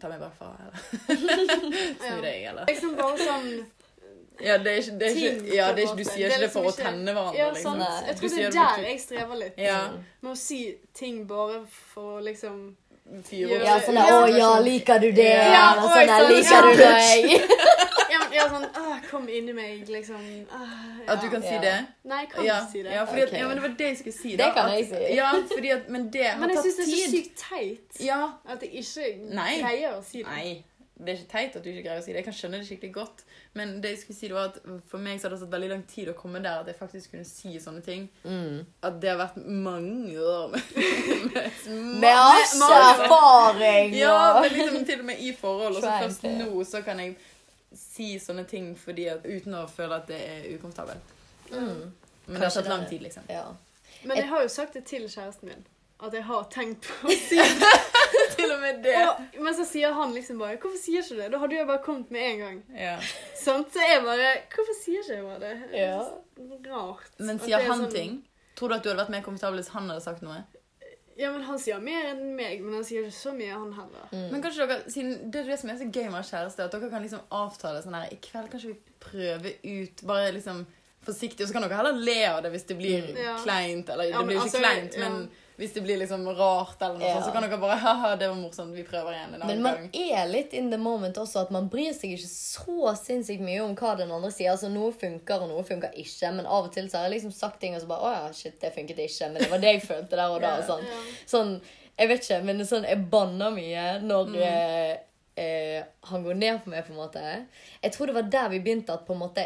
ta 0.00 0.08
meg 0.08 0.20
bakfra, 0.20 0.54
eller 0.58 0.74
Ja. 2.00 2.08
snu 2.08 2.20
deg, 2.24 2.44
eller 2.50 2.66
Liksom 2.70 2.96
bare 2.96 3.18
sånn 3.18 3.48
Ja, 4.40 4.54
det 4.56 4.72
er 4.72 4.78
ikke, 4.80 4.98
det 4.98 5.08
er 5.08 5.16
ikke, 5.16 5.54
ja, 5.54 5.66
det 5.76 5.82
er 5.82 5.88
ikke, 5.90 5.96
du 5.98 6.04
sier 6.08 6.16
Det 6.16 6.24
er 6.24 6.30
ikke 6.30 6.44
det 6.46 6.52
for 6.54 6.60
å 6.64 6.70
liksom 6.70 6.86
tenne 6.86 7.12
hverandre, 7.12 7.38
Ja, 7.38 7.48
liksom. 7.52 7.82
Jeg 8.06 8.16
tror 8.16 8.30
det 8.36 8.44
er 8.46 8.54
der 8.54 8.86
jeg 8.88 9.00
strever 9.02 9.40
litt. 9.42 9.58
Ja. 9.60 9.80
Med 10.22 10.32
å 10.32 10.38
si 10.40 10.60
ting 10.96 11.26
bare 11.28 11.58
for 11.68 12.16
å 12.16 12.22
liksom 12.24 12.62
Fyre 13.26 13.56
opp. 13.58 13.64
Ja, 13.66 13.74
sånn 13.82 13.96
'Å 13.98 14.38
ja, 14.38 14.48
liker 14.62 15.00
du 15.02 15.08
det?' 15.10 15.24
Ja, 15.26 15.72
Eller 15.72 15.82
sånn 15.82 16.06
sånn, 16.06 16.28
'Liker 16.30 16.62
du 16.62 16.72
meg?' 16.78 17.79
Ja, 18.36 18.46
sånn 18.52 18.66
Åh, 18.66 18.96
kom 19.10 19.28
inni 19.28 19.52
meg, 19.56 19.84
liksom. 19.88 20.22
Ja. 20.50 20.60
At 21.14 21.20
du 21.22 21.28
kan 21.32 21.42
si 21.42 21.54
Ja. 21.56 21.60
det? 21.64 21.74
Nei, 22.04 22.20
jeg 22.24 22.30
kan 22.32 22.44
Ja, 22.46 22.58
ikke 22.62 22.72
si 22.72 22.82
det. 22.86 22.92
ja, 22.94 23.04
fordi 23.04 23.22
at, 23.22 23.28
okay. 23.28 23.40
ja, 23.40 23.48
men 23.48 23.56
det 23.56 23.62
var 23.68 23.76
det 23.82 23.90
jeg 23.90 23.98
skulle 24.04 24.18
si. 24.20 24.36
Det 24.40 24.50
kan 24.54 24.72
jeg 24.76 24.88
si. 24.92 25.04
Ja, 25.16 25.30
fordi 25.54 25.70
at, 25.76 25.88
men 25.88 26.08
det 26.12 26.24
har 26.28 26.38
Men 26.40 26.48
jeg 26.54 26.56
tatt 26.62 26.66
syns 26.70 26.76
det 26.76 26.88
er 26.88 26.96
så 26.96 27.12
sykt 27.16 27.46
teit 27.50 28.02
Ja, 28.06 28.20
at 28.46 28.62
jeg 28.66 28.72
ikke 28.84 29.34
Nei. 29.34 29.54
greier 29.62 29.96
å 29.98 30.02
si 30.04 30.22
det. 30.22 30.28
Nei, 30.30 30.64
det 31.00 31.08
er 31.14 31.16
ikke 31.22 31.30
teit 31.32 31.54
at 31.56 31.64
du 31.64 31.70
ikke 31.70 31.82
greier 31.86 32.00
å 32.02 32.04
si 32.04 32.12
det. 32.12 32.18
Jeg 32.20 32.26
kan 32.26 32.34
skjønne 32.36 32.58
det 32.60 32.66
skikkelig 32.68 32.92
godt. 32.92 33.22
Men 33.56 33.70
det 33.80 33.94
jeg 33.94 34.00
skulle 34.02 34.18
si 34.18 34.28
det 34.28 34.34
var 34.36 34.50
at 34.50 34.58
for 34.90 35.00
meg 35.00 35.16
så 35.18 35.26
hadde 35.26 35.38
det 35.38 35.46
tatt 35.46 35.54
veldig 35.54 35.70
lang 35.72 35.84
tid 35.88 36.10
å 36.12 36.14
komme 36.18 36.42
der 36.44 36.60
at 36.60 36.68
jeg 36.68 36.76
faktisk 36.76 37.14
kunne 37.14 37.24
si 37.24 37.54
sånne 37.58 37.80
ting. 37.82 38.04
Mm. 38.22 38.58
At 38.84 38.98
det 39.00 39.08
har 39.10 39.16
vært 39.22 39.38
mange 39.48 40.12
år 40.20 40.52
med, 40.52 40.60
med, 41.32 41.48
Med 42.04 42.20
masse 42.20 42.68
erfaring 42.92 43.94
Ja, 43.96 44.40
men 44.42 44.52
liksom 44.52 44.84
til 44.86 45.00
og 45.00 45.08
med 45.08 45.24
i 45.24 45.32
forhold. 45.40 45.80
Og 45.80 45.82
så 45.82 45.96
først 46.04 46.28
nå 46.36 46.64
så 46.68 46.84
kan 46.86 47.00
jeg 47.00 47.16
si 47.76 48.18
sånne 48.18 48.44
ting 48.48 48.72
fordi 48.78 49.06
at, 49.12 49.24
uten 49.26 49.54
å 49.54 49.66
føle 49.70 49.96
at 50.00 50.06
det 50.10 50.20
er 50.20 50.48
ukomfortabelt. 50.56 51.12
mm. 51.50 51.92
Men 52.26 52.34
det 52.34 52.38
har 52.38 52.46
Kanskje 52.46 52.62
tatt 52.62 52.68
lang 52.70 52.86
tid, 52.88 53.02
liksom. 53.02 53.22
Ja. 53.28 53.44
Men 54.04 54.16
jeg 54.16 54.28
har 54.28 54.42
jo 54.42 54.48
sagt 54.48 54.74
det 54.74 54.84
til 54.86 55.02
kjæresten 55.08 55.48
min. 55.48 55.64
At 56.00 56.12
jeg 56.14 56.22
har 56.24 56.44
tenkt 56.52 56.86
på 56.86 57.08
å 57.10 57.16
si 57.16 57.36
det. 57.62 57.70
Til 58.36 58.52
og 58.54 58.60
med 58.62 58.78
det. 58.84 58.94
og, 59.08 59.40
Men 59.42 59.54
så 59.54 59.64
sier 59.68 59.92
han 59.92 60.14
liksom 60.14 60.38
bare 60.38 60.56
'Hvorfor 60.56 60.78
sier 60.80 61.02
ikke 61.02 61.14
du 61.16 61.20
det?' 61.22 61.30
Da 61.32 61.38
hadde 61.38 61.56
jeg 61.56 61.66
bare 61.66 61.82
kommet 61.84 62.10
med 62.10 62.22
en 62.30 62.38
gang. 62.38 62.62
Ja. 62.76 62.94
Sånn, 63.36 63.64
Så 63.72 63.82
jeg 63.84 64.02
bare 64.04 64.30
'Hvorfor 64.54 64.78
sier 64.84 65.02
ikke 65.02 65.14
jeg 65.14 65.24
bare 65.24 65.40
det?' 65.40 65.80
Ja. 65.80 66.00
Rart. 66.70 67.10
Men 67.18 67.38
sier 67.38 67.58
er 67.58 67.66
han 67.66 67.80
sånn- 67.84 67.92
ting? 67.92 68.22
Tror 68.56 68.68
du 68.68 68.74
at 68.74 68.82
du 68.82 68.88
hadde 68.88 69.02
vært 69.02 69.10
mer 69.16 69.22
komfortabel 69.22 69.58
hvis 69.60 69.68
han 69.74 69.88
hadde 69.90 70.00
sagt 70.04 70.22
noe? 70.22 70.44
Ja, 71.20 71.30
men 71.34 71.42
han 71.44 71.58
sier 71.60 71.80
mer 71.84 72.06
enn 72.14 72.34
meg, 72.38 72.62
men 72.64 72.78
han 72.78 72.84
sier 72.88 73.04
ikke 73.04 73.16
så 73.18 73.32
mye, 73.36 73.52
han 73.52 73.72
heller. 73.76 74.06
Mm. 74.14 74.26
Men 74.32 74.42
kanskje 74.44 74.66
dere, 74.70 74.90
siden 74.92 75.30
Det 75.32 75.42
er 75.42 75.50
det 75.52 75.58
som 75.60 75.70
er 75.72 75.80
så 75.80 75.88
gøy 75.90 76.06
med 76.06 76.16
å 76.16 76.20
ha 76.22 76.26
kjæreste, 76.30 76.64
at 76.64 76.76
dere 76.76 76.88
kan 76.92 77.04
liksom 77.04 77.24
avtale 77.40 77.82
sånn 77.84 77.96
her 77.98 78.14
I 78.14 78.20
kveld 78.24 78.48
kanskje 78.54 78.72
vi 78.72 78.78
prøver 79.04 79.58
ut 79.66 80.04
Bare 80.08 80.30
liksom 80.36 80.62
forsiktig, 81.04 81.44
og 81.44 81.48
så 81.48 81.56
kan 81.56 81.64
dere 81.64 81.78
heller 81.80 82.00
le 82.08 82.18
av 82.28 82.42
det 82.44 82.50
hvis 82.54 82.66
det 82.68 82.76
blir 82.76 83.06
Mm. 83.10 83.38
Kleint. 83.44 83.88
Eller 83.92 84.10
Ja, 84.10 84.18
det 84.18 84.26
blir 84.26 84.36
jo 84.36 84.42
ikke 84.42 84.50
altså, 84.50 84.64
kleint, 84.64 84.96
ja. 85.00 85.10
Hvis 85.60 85.74
det 85.76 85.82
blir 85.84 85.98
liksom 86.00 86.24
rart, 86.38 86.80
eller 86.82 86.96
noe 86.98 87.06
Ja. 87.06 87.14
sånt, 87.18 87.26
så 87.28 87.32
kan 87.34 87.44
dere 87.44 87.58
bare 87.60 87.76
Haha, 87.84 88.14
det 88.16 88.28
var 88.30 88.38
morsomt, 88.40 88.72
vi 88.74 88.82
prøver 88.88 89.12
igjen 89.12 89.34
en 89.34 89.42
annen 89.42 89.48
gang. 89.48 89.50
Men 89.50 89.62
man 89.62 89.90
gang. 89.90 89.90
er 90.16 90.30
litt 90.32 90.54
in 90.56 90.70
the 90.72 90.78
moment 90.80 91.20
også, 91.20 91.42
at 91.44 91.50
man 91.54 91.68
bryr 91.68 91.92
seg 91.92 92.14
ikke 92.16 92.30
så 92.32 92.94
sinnssykt 92.96 93.44
mye 93.44 93.60
om 93.62 93.74
hva 93.76 93.92
den 94.00 94.10
andre 94.16 94.30
sier. 94.32 94.50
Altså, 94.54 94.70
Noe 94.72 94.90
funker, 94.96 95.44
og 95.44 95.52
noe 95.52 95.62
funker 95.68 95.92
ikke. 95.94 96.32
Men 96.34 96.46
av 96.48 96.64
og 96.70 96.72
til 96.72 96.88
så 96.88 96.98
har 96.98 97.08
jeg 97.10 97.18
liksom 97.20 97.32
sagt 97.36 97.60
ting 97.60 97.76
og 97.76 97.84
så 97.84 97.86
bare 97.92 98.08
Å 98.08 98.14
ja, 98.16 98.32
shit, 98.32 98.58
det 98.60 98.72
funket 98.74 98.98
ikke. 99.04 99.30
Men 99.34 99.42
det 99.44 99.50
var 99.52 99.58
det 99.62 99.74
jeg 99.76 99.84
følte 99.86 100.16
der 100.16 100.34
og 100.34 100.40
da. 100.40 100.56
og 100.58 100.64
sånn. 100.72 100.88
Sånn 101.26 101.54
Jeg 102.00 102.08
vet 102.08 102.22
ikke, 102.24 102.42
men 102.48 102.64
sånn, 102.64 102.84
jeg 102.88 103.02
banner 103.12 103.50
mye 103.52 103.86
når 104.00 104.28
Mm. 104.30 104.42
eh, 104.42 104.96
eh, 105.36 105.82
han 106.08 106.22
går 106.24 106.34
ned 106.34 106.62
på 106.64 106.70
meg, 106.72 106.86
på 106.86 106.92
en 106.94 106.96
måte. 107.04 107.46
Jeg 107.82 107.92
tror 107.92 108.06
det 108.06 108.14
var 108.14 108.22
der 108.32 108.48
vi 108.48 108.60
begynte 108.64 108.94
at 108.94 109.04
på 109.06 109.12
en 109.12 109.20
måte 109.20 109.44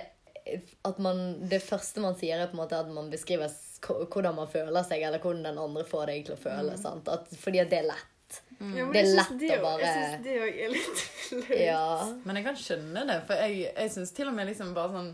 at 0.85 0.99
man, 0.99 1.49
Det 1.49 1.63
første 1.63 2.01
man 2.01 2.15
sier, 2.15 2.37
er 2.39 2.47
på 2.47 2.53
en 2.59 2.69
måte 2.69 2.79
at 2.79 2.89
man 2.93 3.11
beskriver 3.11 3.45
s- 3.49 3.74
k- 3.74 3.74
hvordan 3.85 4.35
man 4.37 4.49
føler 4.51 4.87
seg, 4.87 5.03
eller 5.07 5.23
hvordan 5.23 5.45
den 5.49 5.61
andre 5.61 5.85
får 5.89 6.11
deg 6.11 6.27
til 6.27 6.37
å 6.37 6.41
føle. 6.41 6.75
Mm. 6.75 6.81
sant? 6.81 7.09
At, 7.13 7.31
fordi 7.41 7.61
at 7.63 7.71
det 7.73 7.83
er 7.83 7.89
lett. 7.91 8.41
Ja, 8.59 8.87
Det 8.91 9.01
er 9.03 9.11
lett 9.19 9.35
det 9.39 9.51
å 9.59 9.63
bare- 9.63 9.81
Jeg 9.85 9.95
syns 9.95 10.25
det 10.25 10.37
òg 10.43 10.59
er 10.65 10.73
litt 10.73 11.03
flaut. 11.29 11.51
Ja. 11.61 12.13
Men 12.25 12.37
jeg 12.37 12.45
kan 12.47 12.57
skjønne 12.57 13.07
det, 13.11 13.19
for 13.29 13.35
jeg, 13.45 13.69
jeg 13.77 13.91
syns 13.95 14.15
til 14.17 14.31
og 14.31 14.35
med 14.35 14.49
liksom 14.49 14.73
bare 14.75 14.95
sånn 14.95 15.11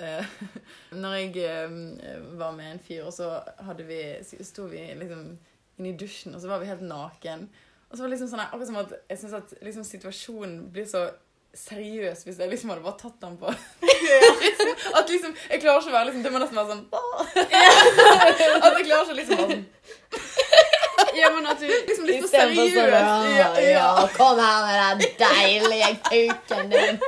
uh, 0.00 0.38
Når 1.02 1.18
jeg 1.20 1.44
uh, 1.44 2.38
var 2.40 2.56
med 2.56 2.72
en 2.72 2.82
fyr, 2.82 3.04
og 3.04 3.12
så 3.12 3.28
hadde 3.66 3.86
vi, 3.86 4.00
sto 4.22 4.66
vi 4.72 4.86
liksom 4.98 5.28
inne 5.78 5.90
i 5.90 5.96
dusjen, 5.98 6.34
og 6.34 6.40
så 6.42 6.48
var 6.50 6.62
vi 6.62 6.70
helt 6.70 6.84
naken. 6.86 7.48
Og 7.90 7.96
så 7.96 8.02
var 8.02 8.08
det 8.08 8.16
liksom 8.16 8.30
sånn 8.32 8.44
akkurat 8.46 8.70
som 8.70 8.80
at 8.80 8.92
jeg 9.10 9.20
syns 9.20 9.36
at 9.38 9.54
liksom 9.62 9.86
situasjonen 9.86 10.58
blir 10.74 10.86
så 10.90 11.04
seriøs 11.58 12.24
hvis 12.26 12.38
jeg 12.42 12.50
liksom 12.50 12.70
hadde 12.72 12.84
bare 12.84 12.98
tatt 13.00 13.18
den 13.22 13.36
på 13.40 13.52
At 14.98 15.08
liksom 15.10 15.34
Jeg 15.50 15.60
klarer 15.62 15.80
ikke 15.80 15.92
å 15.92 15.96
være 15.96 16.08
liksom 16.10 16.22
Det 16.26 16.32
må 16.34 16.42
nesten 16.42 16.58
være 16.58 16.70
sånn 16.72 16.84
At 18.64 18.78
jeg 18.78 18.86
klarer 18.88 19.04
ikke 19.04 19.18
liksom 19.20 19.38
være 19.38 19.48
sånn 19.50 19.64
Ja, 21.14 21.28
men 21.34 21.46
at 21.46 21.60
du 21.60 21.66
Liksom 21.68 22.06
litt 22.08 22.22
for 22.22 22.28
Istedenfor 22.28 22.68
seriøs. 22.70 22.74
sånn 22.76 22.90
Ja, 22.94 23.12
ja, 23.38 23.50
ja. 23.62 23.74
ja, 23.76 24.06
kom 24.16 24.40
her 24.42 24.64
med 24.66 25.04
den 25.04 25.14
deilige 25.20 25.90
kuken 26.08 26.72
din. 26.72 26.98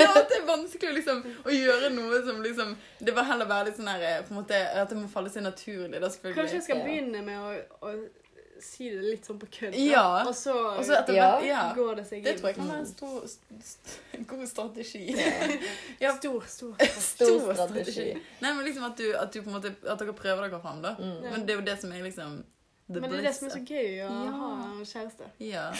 ja, 0.00 0.10
at 0.12 0.28
det 0.30 0.38
er 0.38 0.44
vanskelig 0.46 0.90
å 0.90 0.94
liksom, 0.96 1.22
å 1.46 1.54
gjøre 1.54 1.90
noe 1.94 2.20
som 2.26 2.38
liksom 2.44 2.76
Det 3.00 3.14
bør 3.16 3.26
heller 3.32 3.50
være 3.50 3.70
litt 3.70 3.80
sånn 3.80 3.90
her 3.90 4.04
eh, 4.12 4.20
på 4.26 4.34
en 4.34 4.40
måte, 4.40 4.60
At 4.82 4.92
det 4.92 4.98
må 5.00 5.10
falle 5.12 5.32
seg 5.32 5.44
naturlig. 5.46 6.00
Da. 6.02 6.10
Kanskje 6.22 6.60
jeg 6.60 6.66
skal 6.68 6.84
begynne 6.86 7.22
med 7.26 7.36
å, 7.42 7.52
å 7.82 7.96
si 8.62 8.88
det 8.90 9.02
litt 9.04 9.26
sånn 9.26 9.38
på 9.38 9.46
kødd. 9.52 9.74
Ja. 9.78 10.24
og 10.26 10.34
så, 10.34 10.54
Og 10.78 10.84
så 10.84 10.96
etter 11.00 11.14
Ja. 11.14 11.28
hvert 11.38 11.46
Ja. 11.46 11.74
går 11.74 11.96
det 11.96 12.06
seg 12.06 12.24
Det 12.24 12.36
tror 12.38 12.48
jeg 12.48 12.56
kan 12.56 12.68
være 12.68 12.78
en 12.78 12.86
stor, 12.86 13.22
st- 13.24 13.60
st- 13.60 14.26
god 14.32 14.46
strategi. 14.48 15.04
Ja. 16.00 16.16
Stor, 16.16 16.42
stor. 16.46 16.74
Stor 17.10 17.54
strategi. 17.54 18.12
Nei, 18.40 18.52
men 18.52 18.64
liksom 18.64 18.84
at 18.90 18.96
du, 18.96 19.12
at 19.16 19.32
du 19.32 19.42
på 19.42 19.48
en 19.50 19.56
måte 19.60 19.74
At 19.88 19.98
dere 19.98 20.12
prøver 20.12 20.48
dere 20.48 20.60
fram, 20.60 20.82
da. 20.82 20.94
Mm. 20.98 21.22
Men 21.30 21.46
det 21.46 21.54
er 21.56 21.60
jo 21.60 21.66
det 21.66 21.80
som 21.80 21.92
er 21.92 22.02
liksom 22.02 22.44
The 22.88 23.00
Men 23.00 23.10
det 23.10 23.18
er 23.18 23.22
det 23.26 23.34
som 23.34 23.48
er 23.48 23.50
så 23.56 23.64
gøy 23.66 23.96
å 24.06 24.10
Ja. 24.10 24.30
ha 24.30 24.84
kjæreste. 24.84 25.26
Ja. 25.42 25.70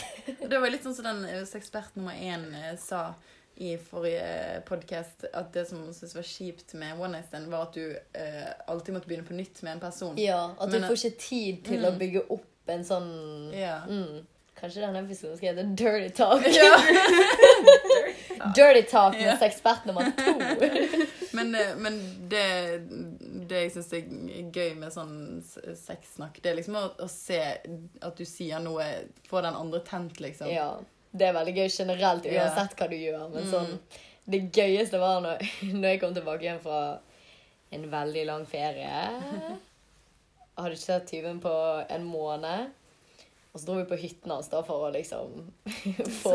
Og 0.41 0.49
det 0.49 0.59
var 0.59 0.69
litt 0.69 0.83
sånn 0.83 0.93
som 0.95 1.05
den 1.05 1.23
eh, 1.25 1.43
ekspert 1.55 1.95
nummer 1.95 2.11
én 2.11 2.49
eh, 2.53 2.75
sa 2.77 3.13
i 3.59 3.71
forrige 3.77 4.61
podkast, 4.67 5.23
at 5.33 5.53
det 5.53 5.63
som 5.69 5.79
hun 5.79 5.93
syntes 5.95 6.13
var 6.13 6.21
kjipt 6.21 6.75
med 6.77 6.99
one 6.99 7.13
night 7.15 7.25
stand, 7.31 7.47
var 7.49 7.63
at 7.69 7.73
du 7.73 7.95
eh, 8.13 8.51
alltid 8.67 8.93
måtte 8.93 9.07
begynne 9.07 9.25
på 9.25 9.33
nytt 9.33 9.63
med 9.63 9.71
en 9.71 9.79
person. 9.79 10.17
Ja, 10.19 10.51
at 10.59 10.67
du 10.69 10.75
Men, 10.75 10.83
eh, 10.83 10.89
får 10.91 10.99
ikke 11.05 11.17
tid 11.23 11.63
til 11.65 11.87
å 11.87 11.91
mm. 11.91 11.97
bygge 12.03 12.21
opp 12.29 12.45
en 12.75 12.83
sånn 12.87 13.07
yeah. 13.53 13.85
mm. 13.87 14.25
Kanskje 14.57 14.81
denne 14.81 15.03
episoden 15.05 15.37
skal 15.37 15.51
hete 15.51 15.63
Dirty 15.77 16.09
Talk. 16.17 16.41
Ja. 16.57 16.73
Dirty 18.55 18.81
Talk 18.89 19.13
med 19.13 19.21
yeah. 19.21 19.43
ekspert 19.45 19.85
nummer 19.85 20.11
to. 20.17 20.33
Men, 21.37 21.55
eh, 21.55 21.75
men 21.77 21.97
det, 22.31 22.43
det 23.49 23.59
jeg 23.67 23.71
syns 23.75 23.91
er 23.93 24.05
gøy 24.55 24.71
med 24.79 24.93
sånn 24.95 25.11
sexsnakk, 25.45 26.39
det 26.41 26.49
er 26.49 26.55
liksom 26.57 26.77
å, 26.79 26.85
å 27.03 27.07
se 27.11 27.37
at 27.43 28.17
du 28.17 28.23
sier 28.25 28.63
noe 28.63 28.85
Få 29.27 29.43
den 29.45 29.53
andre 29.59 29.83
tent, 29.85 30.17
liksom. 30.23 30.49
Ja, 30.49 30.71
det 31.11 31.27
er 31.27 31.35
veldig 31.37 31.53
gøy 31.59 31.67
generelt, 31.69 32.25
uansett 32.25 32.73
hva 32.79 32.87
du 32.89 32.95
gjør. 32.97 33.27
Men 33.35 33.45
Mm. 33.45 33.51
sånn, 33.51 33.77
det 34.25 34.41
gøyeste 34.55 34.97
var 35.03 35.21
når, 35.27 35.45
når 35.75 35.87
jeg 35.91 36.01
kom 36.01 36.15
tilbake 36.17 36.47
igjen 36.47 36.63
fra 36.63 36.81
en 37.77 37.85
veldig 37.91 38.25
lang 38.31 38.47
ferie. 38.49 38.95
Hadde 40.57 40.75
ikke 40.75 40.83
sett 40.87 41.07
tyven 41.11 41.39
på 41.43 41.53
en 41.93 42.05
måned. 42.09 42.73
Og 43.53 43.61
så 43.61 43.69
dro 43.71 43.75
vi 43.79 43.87
på 43.89 43.97
hytten 43.97 44.29
hans 44.29 44.49
da 44.51 44.59
for 44.65 44.85
å 44.85 44.91
liksom 44.93 45.31
få. 46.21 46.33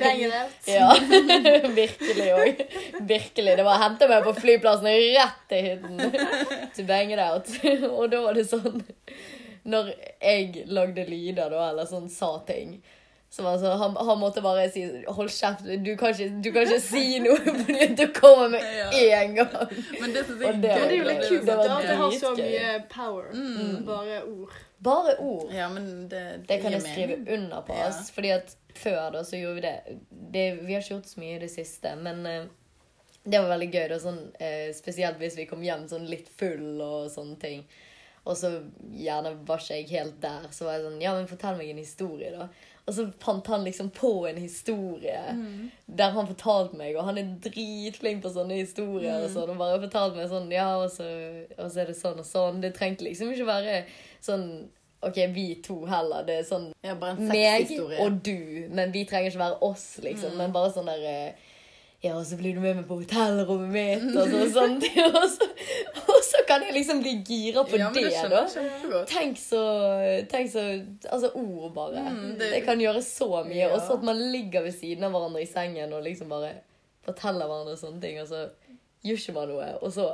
Bang 0.00 0.22
it 0.24 0.34
out. 0.34 0.66
Ja, 0.66 0.88
virkelig 1.80 2.28
òg. 2.34 2.62
Virkelig. 3.06 3.56
Det 3.60 3.66
var 3.66 3.78
å 3.78 3.82
hente 3.84 4.08
meg 4.10 4.26
på 4.26 4.34
flyplassen 4.40 4.90
rett 4.90 5.44
til 5.52 5.68
hytten. 5.68 6.18
To 6.74 6.86
bang 6.88 7.14
it 7.14 7.22
out. 7.22 7.50
Og 7.92 8.08
da 8.10 8.24
var 8.24 8.34
det 8.34 8.48
sånn 8.50 8.80
Når 9.70 9.92
jeg 10.18 10.64
lagde 10.66 11.06
lyder, 11.06 11.52
da, 11.54 11.68
eller 11.70 11.86
sånn 11.86 12.10
sa 12.10 12.34
ting 12.48 12.80
så 13.34 13.42
altså, 13.50 13.72
han, 13.80 13.96
han 14.06 14.18
måtte 14.20 14.42
bare 14.44 14.68
si 14.70 14.84
'hold 15.08 15.28
kjeft', 15.34 15.64
du 15.84 15.96
kan 15.98 16.12
ikke, 16.14 16.28
du 16.44 16.50
kan 16.54 16.62
ikke 16.68 16.80
si 16.80 17.18
noe 17.18 17.36
fordi 17.64 17.88
du 17.98 18.04
kommer 18.14 18.48
med 18.52 18.60
Ja. 18.62 18.90
én 19.24 19.34
gang. 19.34 19.50
Men 20.00 20.12
det 20.14 20.22
syns 20.28 20.36
Og 20.38 20.42
jeg 20.46 20.60
det 20.62 20.62
det 20.62 20.70
er 20.70 20.92
jo 20.96 21.04
litt 21.08 21.24
kult 21.28 21.48
at 21.50 21.82
det 21.88 21.96
har 21.98 22.10
så 22.20 22.30
mye 22.38 22.74
power. 22.92 23.24
Mm. 23.34 23.84
Bare 23.88 24.20
ord. 24.24 24.52
Bare 24.84 25.14
ord. 25.18 25.50
Ja, 25.52 25.68
men 25.68 26.08
det, 26.08 26.44
Det 26.48 26.60
kan 26.62 26.72
jeg 26.72 26.82
skrive 26.82 27.16
mening. 27.16 27.32
under 27.34 27.60
på. 27.66 27.74
Ja. 27.74 27.88
Fordi 28.14 28.30
at 28.36 28.54
før 28.74 29.10
da 29.12 29.22
så 29.24 29.36
gjorde 29.40 29.54
vi 29.54 29.60
det. 29.60 29.78
det 30.34 30.44
Vi 30.62 30.72
har 30.74 30.80
ikke 30.82 30.94
gjort 30.94 31.06
så 31.10 31.20
mye 31.20 31.36
i 31.36 31.38
det 31.42 31.50
siste, 31.50 31.96
men 31.96 32.26
uh, 32.26 32.44
det 33.24 33.40
var 33.40 33.48
veldig 33.56 33.70
gøy. 33.72 33.88
da, 33.88 33.98
sånn, 33.98 34.20
uh, 34.40 34.68
Spesielt 34.74 35.18
hvis 35.18 35.36
vi 35.36 35.46
kom 35.50 35.62
hjem 35.62 35.88
sånn 35.88 36.06
litt 36.06 36.28
full 36.38 36.80
og 36.80 37.10
sånne 37.10 37.38
ting. 37.40 37.64
Og 38.26 38.36
så 38.36 38.62
gjerne 38.94 39.34
var 39.46 39.58
ikke 39.58 39.74
jeg 39.82 39.88
helt 39.90 40.20
der. 40.22 40.46
Så 40.50 40.64
var 40.64 40.78
jeg 40.78 40.84
sånn 40.86 41.02
Ja, 41.02 41.14
men 41.14 41.26
fortell 41.26 41.56
meg 41.58 41.70
en 41.70 41.82
historie, 41.82 42.30
da. 42.30 42.48
Og 42.86 42.92
så 42.92 43.06
fant 43.18 43.46
han 43.48 43.62
liksom 43.64 43.88
på 43.96 44.26
en 44.28 44.36
historie 44.36 45.20
Mm. 45.32 45.70
der 45.86 46.10
han 46.10 46.26
fortalte 46.26 46.76
meg, 46.76 46.96
og 46.96 47.04
han 47.04 47.16
er 47.18 47.30
dritflink 47.40 48.22
på 48.22 48.28
sånne 48.34 48.58
historier. 48.60 49.18
Mm. 49.18 49.24
og 49.24 49.30
sånn, 49.30 49.50
og 49.50 49.58
bare 49.58 49.80
fortalte 49.80 50.16
meg 50.16 50.28
sånn 50.28 50.50
Ja, 50.52 50.76
og 50.82 50.90
så, 50.90 51.06
og 51.58 51.70
så 51.70 51.80
er 51.80 51.86
det 51.86 51.96
sånn 51.96 52.18
og 52.18 52.26
sånn. 52.28 52.60
Det 52.60 52.74
trengte 52.74 53.04
liksom 53.04 53.32
ikke 53.32 53.46
være 53.46 53.84
sånn 54.20 54.68
OK, 55.04 55.16
vi 55.34 55.54
to 55.62 55.84
heller. 55.84 56.24
Det 56.24 56.38
er 56.38 56.44
sånn 56.48 56.72
Ja, 56.82 56.94
meg 56.94 57.68
og 58.00 58.22
du, 58.22 58.68
men 58.70 58.92
vi 58.92 59.04
trenger 59.04 59.30
ikke 59.30 59.38
være 59.42 59.62
oss, 59.62 59.98
liksom. 60.02 60.32
Mm. 60.32 60.36
Men 60.38 60.52
bare 60.52 60.72
sånn 60.72 60.86
der 60.88 61.04
eh, 61.04 61.32
Ja, 62.04 62.14
og 62.20 62.26
så 62.28 62.36
blir 62.36 62.52
du 62.54 62.60
med 62.60 62.76
meg 62.76 62.84
på 62.88 62.98
hotellrommet 63.00 63.70
mitt, 63.72 64.02
og 64.20 64.26
så. 64.28 64.64
Og 64.66 65.28
så, 65.32 65.46
og 66.04 66.18
så 66.26 66.42
kan 66.48 66.60
jeg 66.66 66.74
liksom 66.76 66.98
bli 67.00 67.14
gira 67.24 67.62
på 67.64 67.78
ja, 67.80 67.86
det, 67.94 68.02
da. 68.28 68.42
jeg. 68.44 69.06
Tenk 69.08 69.38
så, 69.40 69.62
tenk 70.28 70.50
så 70.52 70.64
Altså, 71.08 71.30
ord 71.40 71.72
bare. 71.78 72.02
Mm, 72.10 72.34
det, 72.38 72.50
det- 72.52 72.62
kan 72.66 72.78
gjøre 72.82 73.00
så 73.02 73.30
mye. 73.46 73.56
Ja. 73.62 73.70
Og 73.72 73.80
så 73.86 73.96
at 73.96 74.04
man 74.04 74.20
ligger 74.34 74.66
ved 74.66 74.76
siden 74.76 75.04
av 75.08 75.14
hverandre 75.16 75.42
i 75.42 75.48
sengen 75.48 75.92
og 75.96 76.04
liksom 76.04 76.28
bare 76.34 76.52
forteller 77.08 77.48
hverandre 77.48 77.76
sånne 77.80 78.00
ting, 78.04 78.20
og 78.20 78.28
så 78.28 78.44
gjør 79.04 79.18
ikke 79.24 79.34
man 79.40 79.48
noe, 79.54 79.72
og 79.80 79.92
så 79.96 80.10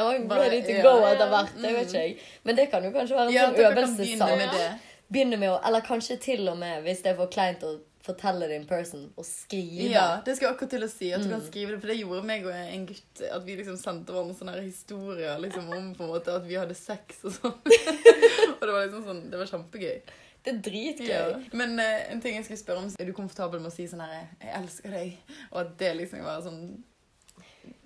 I'm 0.00 0.28
Bare- 0.28 0.44
ready 0.46 0.62
to 0.62 0.72
ja. 0.78 0.82
go 0.86 1.04
etter 1.04 1.28
hvert. 1.28 1.52
Det 1.56 1.66
Mm. 1.70 1.76
vet 1.76 1.86
ikke 1.88 2.00
jeg. 2.06 2.16
Men 2.44 2.56
det 2.56 2.70
kan 2.70 2.84
jo 2.84 2.90
kanskje 2.94 3.16
være 3.16 3.26
en 3.28 3.32
Ja, 3.34 3.46
sånn 3.50 3.56
øvelsessak. 3.58 3.98
begynne 4.06 4.36
med 4.38 4.52
det. 4.54 4.70
Begynne 5.12 5.36
med 5.40 5.48
å 5.50 5.60
Eller 5.66 5.80
kanskje 5.80 6.16
til 6.20 6.48
og 6.48 6.56
med, 6.58 6.82
hvis 6.84 7.02
det 7.02 7.06
er 7.12 7.16
for 7.16 7.26
kleint 7.26 7.60
å 7.66 7.72
fortelle 8.02 8.46
det 8.48 8.56
in 8.56 8.66
person, 8.66 9.12
og 9.16 9.24
skrive. 9.28 9.90
Ja, 9.92 10.20
det 10.24 10.36
skal 10.36 10.46
jeg 10.48 10.54
akkurat 10.56 10.70
til 10.70 10.84
å 10.86 10.88
si. 10.88 11.10
At 11.12 11.20
du 11.22 11.28
kan 11.28 11.40
Mm. 11.40 11.46
skrive 11.50 11.70
det, 11.74 11.80
For 11.80 11.86
det 11.92 11.98
gjorde 12.00 12.24
meg 12.24 12.46
og 12.46 12.52
en 12.54 12.86
gutt 12.86 13.20
at 13.30 13.44
vi 13.44 13.56
liksom 13.56 13.76
sendte 13.76 14.12
hverandre 14.12 14.34
sånne 14.38 14.62
historier 14.62 15.38
liksom, 15.38 15.68
om 15.68 15.94
på 15.94 16.04
en 16.04 16.10
måte 16.14 16.34
at 16.34 16.46
vi 16.48 16.54
hadde 16.56 16.74
sex 16.74 17.20
og 17.24 17.32
sånn. 17.32 17.58
og 18.56 18.60
det 18.64 18.72
var 18.72 18.86
liksom 18.86 19.04
sånn, 19.04 19.30
det 19.30 19.38
var 19.38 19.46
kjempegøy. 19.52 20.00
Det 20.42 20.54
er 20.54 20.60
dritgøy. 20.64 21.08
Ja. 21.10 21.40
Men 21.52 21.78
uh, 21.78 22.12
en 22.12 22.20
ting 22.24 22.34
jeg 22.38 22.44
skulle 22.46 22.58
spørre 22.62 22.78
om, 22.78 22.88
er 22.98 23.04
du 23.04 23.12
komfortabel 23.12 23.60
med 23.60 23.68
å 23.70 23.74
si 23.74 23.84
sånn 23.86 24.00
her 24.00 24.28
'jeg 24.40 24.54
elsker 24.62 24.90
deg', 24.90 25.18
og 25.52 25.60
at 25.60 25.76
det 25.78 25.96
liksom 25.96 26.24
var 26.24 26.40
sånn 26.40 26.82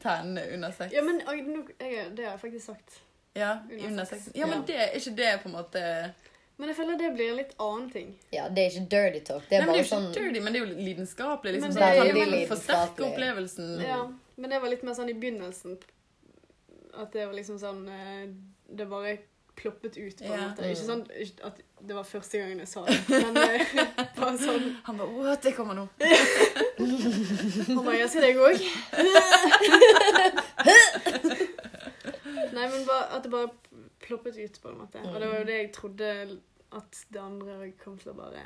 tennene 0.02 0.44
under 0.54 0.70
sex? 0.70 0.92
Ja, 0.94 1.02
men 1.02 1.18
jeg, 1.20 2.14
det 2.14 2.24
har 2.24 2.36
jeg 2.36 2.40
faktisk 2.40 2.66
sagt. 2.66 3.00
Ja, 3.34 3.58
Under 3.70 3.86
under 3.86 4.04
sex. 4.04 4.24
sex. 4.24 4.36
Ja, 4.36 4.46
men 4.46 4.62
det, 4.66 4.76
er 4.78 4.94
ikke 4.94 5.16
det 5.16 5.40
på 5.42 5.48
en 5.50 5.56
måte 5.56 5.82
Men 6.56 6.70
jeg 6.70 6.76
føler 6.78 6.98
det 7.00 7.08
blir 7.16 7.30
en 7.32 7.36
litt 7.40 7.54
annen 7.58 7.88
ting. 7.90 8.10
Ja, 8.30 8.44
det 8.48 8.62
er 8.62 8.70
ikke 8.70 8.86
dirty 8.92 9.20
talk. 9.26 9.42
Det 9.50 9.56
er 9.58 9.64
Nei, 9.64 9.66
men 9.66 9.72
bare 9.72 9.74
det 9.74 9.80
er 9.80 9.84
jo 9.84 9.90
sånn 9.90 10.04
ikke 10.10 10.20
dirty, 10.22 10.40
men 10.44 10.52
det 10.54 10.60
er 10.60 10.64
jo 10.64 10.86
lidenskapelig. 10.88 11.52
Liksom, 11.56 11.66
Men 11.66 11.74
sånn, 11.74 11.82
det 11.82 12.24
er 12.24 12.30
man 12.30 12.46
forsterker 12.52 13.06
opplevelsen. 13.08 13.70
Ja, 13.82 14.00
men 14.36 14.50
det 14.54 14.60
var 14.62 14.68
litt 14.70 14.84
mer 14.86 14.94
sånn 14.98 15.10
i 15.10 15.16
begynnelsen. 15.18 15.78
At 16.94 17.10
det 17.12 17.24
var 17.26 17.34
liksom 17.34 17.56
sånn 17.58 17.80
eh, 17.90 18.28
Det 18.70 18.86
bare 18.86 19.16
ploppet 19.58 19.96
ut, 19.98 20.18
på 20.18 20.24
en 20.30 20.30
Ja. 20.32 20.46
måte. 20.48 20.62
Ikke 20.70 20.86
sånn 20.86 21.02
at 21.46 21.58
det 21.84 21.94
var 21.94 22.06
første 22.06 22.38
gangen 22.38 22.58
jeg 22.62 22.68
sa 22.70 22.84
det, 22.86 22.98
men 23.08 23.36
eh, 23.36 23.74
bare 24.18 24.38
sånn 24.38 24.64
Han 24.86 24.96
bare 24.98 25.10
'what, 25.10 25.42
det 25.42 25.52
kommer 25.58 25.74
nå'. 25.74 25.88
Han 27.74 27.84
bare 27.84 27.98
'jeg 27.98 28.10
sier 28.10 28.22
jeg 28.30 28.36
òg'. 28.38 28.62
Nei, 32.54 32.68
men 32.70 32.84
bare, 32.86 33.04
at 33.16 33.22
det 33.26 33.30
bare 33.30 33.48
ploppet 34.04 34.36
ut, 34.38 34.60
på 34.62 34.68
en 34.72 34.78
måte. 34.84 35.00
Og 35.08 35.16
det 35.20 35.28
var 35.32 35.38
jo 35.42 35.48
det 35.48 35.58
jeg 35.58 35.72
trodde 35.76 36.12
at 36.74 37.02
det 37.14 37.20
andre 37.22 37.70
kom 37.80 37.96
til 38.00 38.12
å 38.12 38.16
bare 38.18 38.44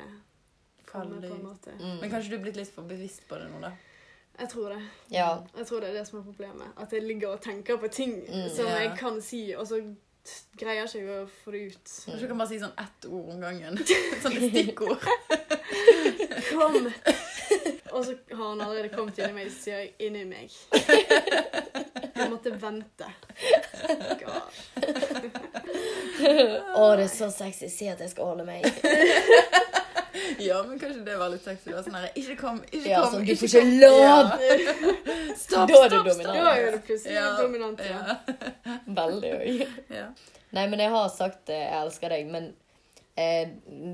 komme, 0.89 1.19
på 1.21 1.33
en 1.35 1.43
måte. 1.45 1.75
mm. 1.79 1.99
Men 2.01 2.09
kanskje 2.11 2.31
du 2.33 2.35
er 2.39 2.43
blitt 2.47 2.59
litt 2.61 2.71
for 2.73 2.87
bevisst 2.89 3.25
på 3.29 3.37
det 3.41 3.47
nå, 3.51 3.59
da? 3.63 3.71
Jeg 4.39 4.49
tror 4.53 4.69
det. 4.71 4.81
Ja. 5.11 5.29
Jeg 5.57 5.65
tror 5.67 5.81
det 5.83 5.89
er 5.89 5.97
det 5.99 6.05
som 6.07 6.19
er 6.21 6.23
problemet. 6.23 6.69
At 6.79 6.93
jeg 6.95 7.03
ligger 7.03 7.33
og 7.35 7.41
tenker 7.43 7.75
på 7.81 7.89
ting 7.91 8.13
Mm, 8.23 8.45
som 8.55 8.65
yeah. 8.69 8.83
jeg 8.85 8.93
kan 9.01 9.17
si, 9.21 9.41
og 9.57 9.67
så 9.67 9.81
greier 10.59 10.85
jeg 10.85 11.01
ikke 11.01 11.17
å 11.23 11.27
få 11.43 11.51
det 11.51 11.61
ut. 11.73 11.91
Kanskje 12.05 12.21
du 12.21 12.27
kan 12.31 12.37
bare 12.39 12.51
si 12.53 12.59
sånn 12.61 12.77
ett 12.79 13.05
ord 13.09 13.33
om 13.33 13.41
gangen? 13.43 13.77
Sånn 14.23 14.37
stikkord. 14.49 15.03
Kom! 16.53 16.87
Og 17.89 18.05
så 18.05 18.13
har 18.29 18.43
han 18.51 18.61
allerede 18.61 18.91
kommet 18.93 19.17
inn 19.19 19.31
i 19.33 19.37
meg, 19.41 19.49
så 19.51 19.63
sier 19.63 19.79
jeg 19.81 19.93
'inni 19.99 20.23
meg'. 20.29 20.53
Jeg 22.19 22.29
måtte 22.29 22.51
vente. 22.61 23.07
God. 24.21 25.48
Å, 26.75 26.95
det 26.99 27.05
er 27.05 27.11
så 27.13 27.29
sexy. 27.31 27.69
Si 27.71 27.87
at 27.91 27.99
jeg 28.03 28.09
skal 28.11 28.33
ordne 28.33 28.45
meg. 28.45 28.65
Ja, 30.39 30.63
men 30.63 30.79
kanskje 30.79 31.01
det 31.05 31.15
var 31.19 31.29
litt 31.31 31.43
sexy. 31.45 31.71
Sånn 31.71 31.95
her, 31.95 32.07
ikke 32.17 32.35
kom, 32.39 32.57
ikke 32.69 32.89
Ja, 32.89 33.01
kom. 33.03 33.13
sånn, 33.13 33.25
du 33.25 33.31
ikke 33.33 33.47
får 33.47 33.61
ikke 33.63 33.79
lov! 33.81 33.99
Ja. 34.01 34.15
Stopp, 35.41 35.69
Da 35.71 35.79
er 35.85 35.89
du 35.91 35.95
stopp, 35.95 36.07
dominant. 36.09 36.39
Da 36.39 36.53
er 36.55 36.71
det 36.75 36.81
plutselig 36.87 37.15
Ja. 37.15 37.27
dominant. 37.39 37.83
Ja. 37.85 37.99
Ja. 38.65 38.77
Veldig 38.99 39.31
òg. 39.37 39.61
Ja. 39.95 40.05
Nei, 40.57 40.65
men 40.71 40.83
jeg 40.83 40.91
har 40.95 41.09
sagt 41.13 41.49
eh, 41.53 41.61
'jeg 41.63 41.81
elsker 41.83 42.09
deg', 42.15 42.31
men 42.33 42.49
eh, 43.19 43.49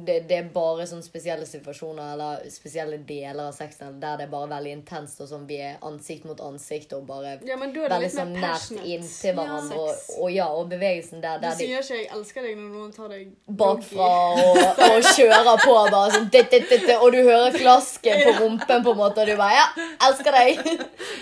det, 0.05 0.17
det 0.29 0.37
er 0.37 0.49
bare 0.53 0.85
sånne 0.89 1.05
spesielle 1.05 1.47
situasjoner 1.49 2.13
eller 2.13 2.43
spesielle 2.53 2.99
deler 3.07 3.47
av 3.47 3.55
sexen 3.57 3.99
der 4.01 4.19
det 4.19 4.27
er 4.27 4.31
bare 4.31 4.49
veldig 4.53 4.73
intenst, 4.79 5.21
og 5.23 5.29
sånn 5.29 5.47
vi 5.49 5.57
er 5.65 5.79
ansikt 5.85 6.27
mot 6.29 6.41
ansikt 6.45 6.93
og 6.97 7.05
bare 7.09 7.35
ja, 7.45 7.57
er 7.57 7.89
veldig 7.95 8.11
sånn 8.13 8.33
nært 8.35 8.71
inntil 8.83 9.35
hverandre. 9.37 9.79
Og, 9.81 10.03
og 10.21 10.31
ja, 10.33 10.47
og 10.53 10.69
bevegelsen 10.71 11.23
der, 11.23 11.39
der 11.43 11.55
Du 11.55 11.63
sier 11.63 11.81
ikke 11.81 11.99
'jeg 11.99 12.09
elsker 12.17 12.45
deg' 12.45 12.57
når 12.59 12.69
noen 12.75 12.93
tar 12.95 13.09
deg 13.09 13.33
bakfra 13.61 14.09
og, 14.43 14.61
og 14.89 15.09
kjører 15.15 15.61
på 15.63 15.75
bare 15.95 16.11
sånn 16.15 16.29
dit, 16.31 16.51
dit, 16.51 16.69
dit, 16.69 16.89
Og 16.99 17.11
du 17.13 17.19
hører 17.21 17.55
klasken 17.55 18.23
på 18.25 18.35
rumpen, 18.43 18.83
på 18.85 18.95
en 18.95 19.01
måte, 19.01 19.21
og 19.21 19.27
du 19.27 19.35
bare 19.35 19.59
'ja, 19.59 19.67
elsker 20.09 20.31
deg'. 20.39 20.63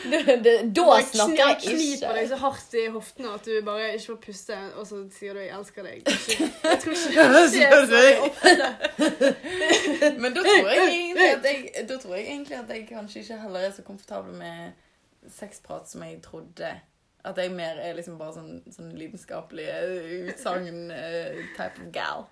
Da 0.73 0.99
snakker 1.01 1.37
jeg 1.37 1.55
ikke. 1.57 1.69
jeg 1.69 1.79
kniper 1.79 2.17
deg 2.17 2.27
så 2.29 2.37
hardt 2.41 2.73
i 2.77 2.85
hoftene 2.91 3.33
at 3.33 3.45
du 3.45 3.53
bare 3.65 3.93
ikke 3.93 4.05
får 4.11 4.19
puste, 4.25 4.57
og 4.77 4.87
så 4.87 5.03
sier 5.17 5.33
du 5.33 5.39
'jeg 5.39 5.53
elsker 5.57 5.83
deg'. 5.83 6.01
Ikke- 6.03 6.51
Jeg 6.63 6.79
tror 6.81 6.93
ikke 6.93 7.27
det 7.33 7.45
skjer 7.53 7.92
så. 7.93 8.29
Men 10.21 10.33
da 10.35 10.43
tror 10.45 10.69
jeg 10.69 10.87
egentlig 10.87 11.29
at 11.29 11.45
jeg, 11.47 11.85
da 11.89 11.99
tror 12.01 12.15
jeg 12.17 12.25
egentlig 12.25 12.57
at 12.57 12.73
jeg 12.73 12.87
kanskje 12.89 13.21
ikke 13.23 13.37
heller 13.43 13.67
er 13.67 13.75
så 13.75 13.85
komfortabel 13.85 14.33
med 14.39 15.29
sexprat 15.29 15.89
som 15.89 16.03
jeg 16.03 16.21
trodde. 16.25 16.71
At 17.23 17.37
jeg 17.39 17.53
mer 17.55 17.77
er 17.79 17.93
liksom 17.95 18.17
bare 18.19 18.35
sånn, 18.35 18.57
sånn 18.73 18.89
lidenskapelig 18.99 19.67
eh, 19.71 20.25
utsagn 20.27 20.89
uh, 20.91 21.37
type 21.55 21.79
of 21.79 21.91
gal. 21.95 22.25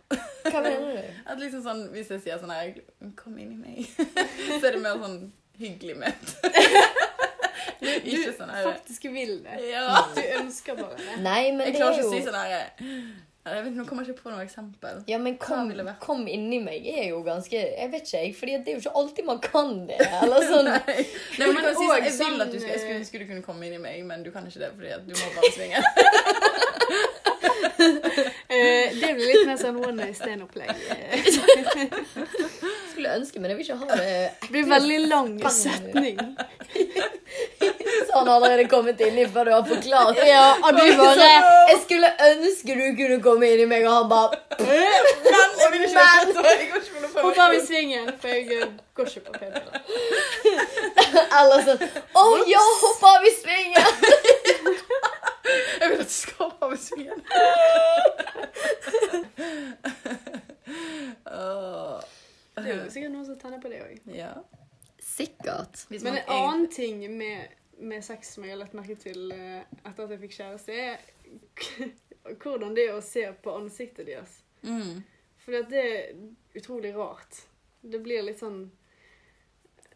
Hva 0.44 0.64
mener 0.66 0.98
du? 0.98 1.14
At 1.32 1.40
liksom 1.40 1.64
sånn, 1.64 1.86
Hvis 1.94 2.12
jeg 2.12 2.26
sier 2.26 2.42
sånn 2.42 2.52
her 2.52 2.74
Kom 3.16 3.38
inn 3.40 3.54
i 3.56 3.60
meg. 3.62 3.88
Så 4.60 4.66
er 4.68 4.76
det 4.76 4.82
mer 4.84 5.00
sånn 5.00 5.22
hyggelig 5.62 5.96
ment. 6.02 6.34
Ikke 8.02 8.34
sånn 8.36 8.52
her 8.52 8.68
Faktisk 8.68 9.08
vil 9.14 9.38
det. 9.46 9.62
Ja. 9.70 9.86
Du 10.12 10.22
ønsker 10.42 10.76
bare 10.76 11.00
det. 11.00 11.20
Nei, 11.24 11.52
men 11.56 11.70
Jeg 11.70 11.78
det 11.78 11.84
klarer 11.84 11.96
er 11.96 12.02
ikke 12.02 12.10
å 12.10 12.14
si 12.18 12.24
sånn 12.28 12.40
her 12.42 13.31
Jeg 13.42 13.64
vet, 13.66 13.74
nå 13.74 13.82
kommer 13.90 14.06
jeg 14.06 14.14
ikke 14.14 14.28
på 14.28 14.32
noe 14.36 14.44
eksempel. 14.46 15.00
Ja, 15.10 15.18
men 15.18 15.34
kom, 15.42 15.72
kom 16.04 16.28
inni 16.30 16.60
meg 16.62 16.86
er 16.86 17.08
jo 17.10 17.24
ganske 17.26 17.58
Jeg 17.58 17.90
vet 17.90 18.06
ikke, 18.06 18.20
jeg. 18.20 18.36
For 18.38 18.52
det 18.52 18.70
er 18.70 18.76
jo 18.76 18.82
ikke 18.84 18.94
alltid 19.02 19.26
man 19.26 19.40
kan 19.42 19.72
det. 19.90 19.98
Eller 20.22 20.46
sånn. 20.46 20.70
Nei, 21.40 21.48
men 21.48 21.58
men 21.58 21.74
si, 21.74 21.88
sånn, 21.88 22.06
jeg 22.06 22.14
vil 22.20 22.46
at 22.46 22.52
du 22.54 22.60
skal, 22.60 22.76
jeg 22.76 22.82
skulle 22.84 23.00
ønske 23.00 23.22
du 23.24 23.26
kunne 23.32 23.46
komme 23.48 23.66
inn 23.66 23.80
i 23.80 23.82
meg, 23.82 23.98
men 24.06 24.22
du 24.22 24.30
kan 24.36 24.46
ikke 24.46 24.62
det 24.62 24.70
fordi 24.76 24.92
at 24.94 25.02
du 25.10 25.14
må 25.18 25.26
bare 25.40 25.52
svinge. 25.58 25.82
Eh, 28.52 28.92
det 29.00 29.16
blir 29.16 29.30
litt 29.32 29.48
mer 29.48 29.56
sånn 29.58 29.78
one 29.80 29.96
night 29.96 30.18
stand-opplegg. 30.20 30.76
Skulle 33.02 33.16
ønske, 33.18 33.40
men 33.42 33.50
jeg 33.50 33.58
vil 33.58 33.66
ikke 33.66 33.76
ha 33.82 33.86
det 33.98 34.32
Det 34.42 34.50
blir 34.54 34.66
veldig 34.70 34.98
lang 35.10 35.30
setning. 35.50 36.18
Så 38.08 38.18
han 38.18 38.28
har 38.28 38.36
allerede 38.36 38.66
kommet 38.70 39.00
inni 39.02 39.24
før 39.34 39.44
du 39.48 39.52
har 39.56 39.64
forklart. 39.66 40.20
Ja, 40.28 40.44
og 40.62 40.76
du 40.78 40.82
bare 41.00 41.30
Jeg 41.72 41.80
skulle 41.86 42.12
ønske 42.28 42.76
du 42.78 42.84
kunne 43.00 43.18
komme 43.26 43.50
inn 43.50 43.64
i 43.64 43.68
meg, 43.72 43.88
og 43.90 43.94
han 43.96 44.10
bare 44.12 44.38
Men 45.32 45.50
jeg 45.64 45.72
vil 45.74 45.88
ikke 45.88 45.98
Men- 45.98 46.38
Hopp 47.22 47.42
av 47.48 47.54
i 47.58 47.60
svingen, 47.66 48.14
for 48.22 48.28
jeg 48.30 48.42
går 48.96 49.10
ikke 49.10 49.26
på 49.26 49.32
p-piller. 49.40 49.82
Eller 51.42 51.66
sånn 51.66 51.82
Å 52.22 52.28
ja, 52.54 52.62
hopp 52.86 53.04
av 53.16 53.26
i 53.26 53.34
svingen! 53.42 53.94
Jeg 55.82 55.90
vil 55.90 56.00
at 56.00 56.08
du 56.08 56.14
skal 56.14 56.54
ha 56.62 56.70
med 56.70 56.80
svingen. 56.80 57.20
Åh. 61.26 62.21
Det 62.64 62.72
er 62.76 62.84
jo 62.86 62.90
sikkert 62.92 63.12
noen 63.12 63.26
som 63.26 63.38
tenner 63.40 63.60
på 63.64 63.70
det 63.70 63.82
òg. 63.84 64.00
Ja. 64.16 64.34
Sikkert. 65.02 65.86
Hvis 65.90 66.04
Men 66.04 66.14
man 66.14 66.22
en 66.22 66.28
egentlig- 66.28 66.48
annen 66.54 66.68
ting 66.70 67.18
med, 67.18 67.48
med 67.80 68.04
sex 68.06 68.34
som 68.36 68.44
jeg 68.44 68.52
har 68.54 68.60
lagt 68.60 68.74
merke 68.78 68.96
til 69.02 69.32
eh, 69.32 69.64
etter 69.86 70.04
at 70.04 70.10
jeg 70.10 70.20
fikk 70.20 70.36
kjæreste, 70.38 70.72
er 70.72 70.98
hvordan 72.44 72.76
det 72.76 72.88
er 72.90 72.98
å 72.98 73.02
se 73.04 73.24
på 73.44 73.56
ansiktet 73.58 74.06
deres. 74.06 74.42
Mm. 74.64 75.02
Fordi 75.42 75.58
at 75.58 75.70
det 75.70 75.86
er 75.86 76.14
utrolig 76.60 76.94
rart. 76.96 77.40
Det 77.82 78.00
blir 78.04 78.22
litt 78.22 78.40
sånn 78.40 78.70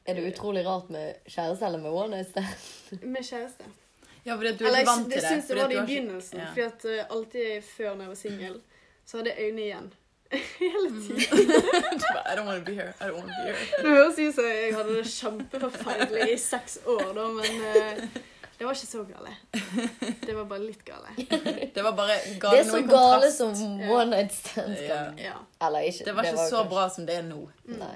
Er 0.08 0.15
det 0.17 0.23
utrolig 0.34 0.63
rart 0.65 0.89
med 0.93 1.19
kjæreste 1.30 1.65
eller 1.67 1.82
med 1.82 1.91
one 1.91 2.15
night 2.17 2.30
stand? 2.30 3.04
med 3.04 3.21
kjæreste. 3.25 3.65
Ja, 4.25 4.36
fordi 4.38 4.49
at 4.49 4.58
du 4.58 4.65
er 4.65 4.69
Eller 4.71 4.80
ikke 4.82 4.89
vant 4.89 5.06
det 5.10 5.13
til 5.13 5.21
det. 5.21 5.30
syns 5.30 5.36
jeg 5.36 5.47
fordi 5.49 5.62
var 5.62 5.67
det 5.67 5.69
du 5.69 5.75
i 5.75 5.78
har 5.78 5.86
ikke- 5.86 5.93
begynnelsen. 5.93 6.39
Ja. 6.39 6.47
Fordi 6.49 6.62
at 6.65 6.86
eh, 6.86 7.06
alltid 7.15 7.63
før 7.63 7.91
når 7.95 8.01
jeg 8.01 8.08
var 8.10 8.15
singel, 8.15 8.62
så 9.06 9.17
hadde 9.17 9.30
jeg 9.36 9.45
øynene 9.45 9.62
igjen. 9.62 9.93
Hele 10.60 10.89
Mm. 10.89 11.01
tiden. 11.06 12.01
I 12.36 12.38
don't 12.38 12.45
want 12.52 12.60
to 12.60 12.65
be 12.71 12.76
here. 12.76 12.93
I 13.00 13.08
don't 13.08 13.15
want 13.15 13.32
to 13.32 13.36
be 13.39 13.43
here. 13.48 13.82
Det 13.82 13.91
høres 13.95 14.19
ut 14.19 14.36
som 14.36 14.48
jeg 14.52 14.74
hadde 14.76 14.95
det 14.98 15.06
kjempeforferdelig 15.08 16.32
i 16.34 16.38
seks 16.38 16.80
år, 16.86 17.04
da, 17.15 17.28
men 17.32 17.62
uh, 17.63 18.24
det 18.60 18.65
var 18.67 18.76
ikke 18.76 18.88
så 18.88 19.04
gale. 19.08 19.32
Det 20.28 20.36
var 20.36 20.45
bare 20.52 20.63
litt 20.65 20.84
gale. 20.88 21.15
Det 21.76 21.84
var 21.84 21.95
bare 21.95 22.17
Det 22.41 22.60
er 22.60 22.67
så 22.69 22.82
gale 22.88 23.32
som 23.36 23.56
one 23.91 24.10
night 24.12 24.36
stands 24.36 24.80
kan 24.88 25.17
Ja. 25.19 25.38
Eller 25.67 25.88
ikke. 25.89 26.06
Det 26.06 26.15
var 26.15 26.24
ikke 26.28 26.38
så 26.38 26.62
kanskje- 26.62 26.69
bra 26.76 26.86
som 26.89 27.06
det 27.08 27.17
er 27.21 27.26
nå. 27.28 27.41
Nei. 27.80 27.95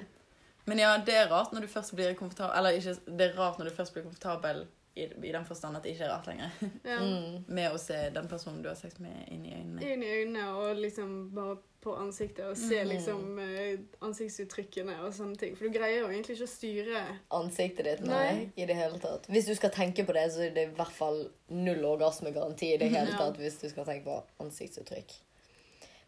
Men 0.70 0.80
ja, 0.84 0.90
det 1.06 1.16
er 1.18 1.28
rart 1.32 1.52
når 1.56 1.62
du 1.66 1.68
først 1.72 1.96
blir 1.98 2.12
komfortabel 2.14 2.54
Eller 2.60 2.76
ikke, 2.78 2.92
det 3.18 3.26
er 3.32 3.38
rart 3.40 3.58
når 3.58 3.72
du 3.72 3.76
først 3.76 3.94
blir 3.96 4.04
komfortabel 4.06 4.68
i, 5.00 5.08
i 5.30 5.32
den 5.34 5.46
forstand 5.48 5.78
at 5.80 5.84
det 5.86 5.94
ikke 5.96 6.06
er 6.08 6.14
rart 6.14 6.28
lenger. 6.30 6.52
ja. 6.92 7.00
Mm. 7.02 7.46
Med 7.48 7.72
å 7.74 7.80
se 7.82 7.98
den 8.16 8.28
personen 8.32 8.62
du 8.66 8.70
har 8.72 8.78
sex 8.80 9.00
med, 9.04 9.16
inn 9.34 9.46
i 9.48 9.56
øynene. 9.56 9.82
Inn 9.94 10.04
i 10.06 10.14
øynene 10.20 10.46
og 10.60 10.80
liksom 10.84 11.18
bare 11.36 11.58
på 11.80 11.94
ansiktet 11.96 12.44
og 12.44 12.58
se 12.60 12.82
mm. 12.84 12.90
liksom 12.90 13.38
eh, 13.40 13.80
ansiktsuttrykkene 14.04 14.98
og 15.06 15.14
sånne 15.16 15.40
ting. 15.40 15.54
For 15.56 15.70
du 15.70 15.78
greier 15.78 16.02
jo 16.02 16.10
egentlig 16.12 16.36
ikke 16.36 16.48
å 16.50 16.52
styre 16.52 17.04
Ansiktet 17.38 17.88
ditt, 17.88 18.02
nei, 18.04 18.26
Nei. 18.26 18.42
i 18.60 18.66
det 18.68 18.76
hele 18.76 19.00
tatt. 19.00 19.30
Hvis 19.32 19.48
du 19.48 19.54
skal 19.56 19.72
tenke 19.76 20.04
på 20.04 20.16
det, 20.18 20.26
så 20.36 20.44
er 20.50 20.52
det 20.58 20.66
i 20.68 20.74
hvert 20.76 20.92
fall 20.96 21.22
null 21.56 21.86
orgasmegaranti 21.94 22.74
i 22.74 22.82
det 22.82 22.92
hele 22.96 23.14
Ja. 23.16 23.22
tatt 23.24 23.40
hvis 23.40 23.62
du 23.64 23.70
skal 23.72 23.88
tenke 23.88 24.10
på 24.12 24.20
ansiktsuttrykk. 24.44 25.16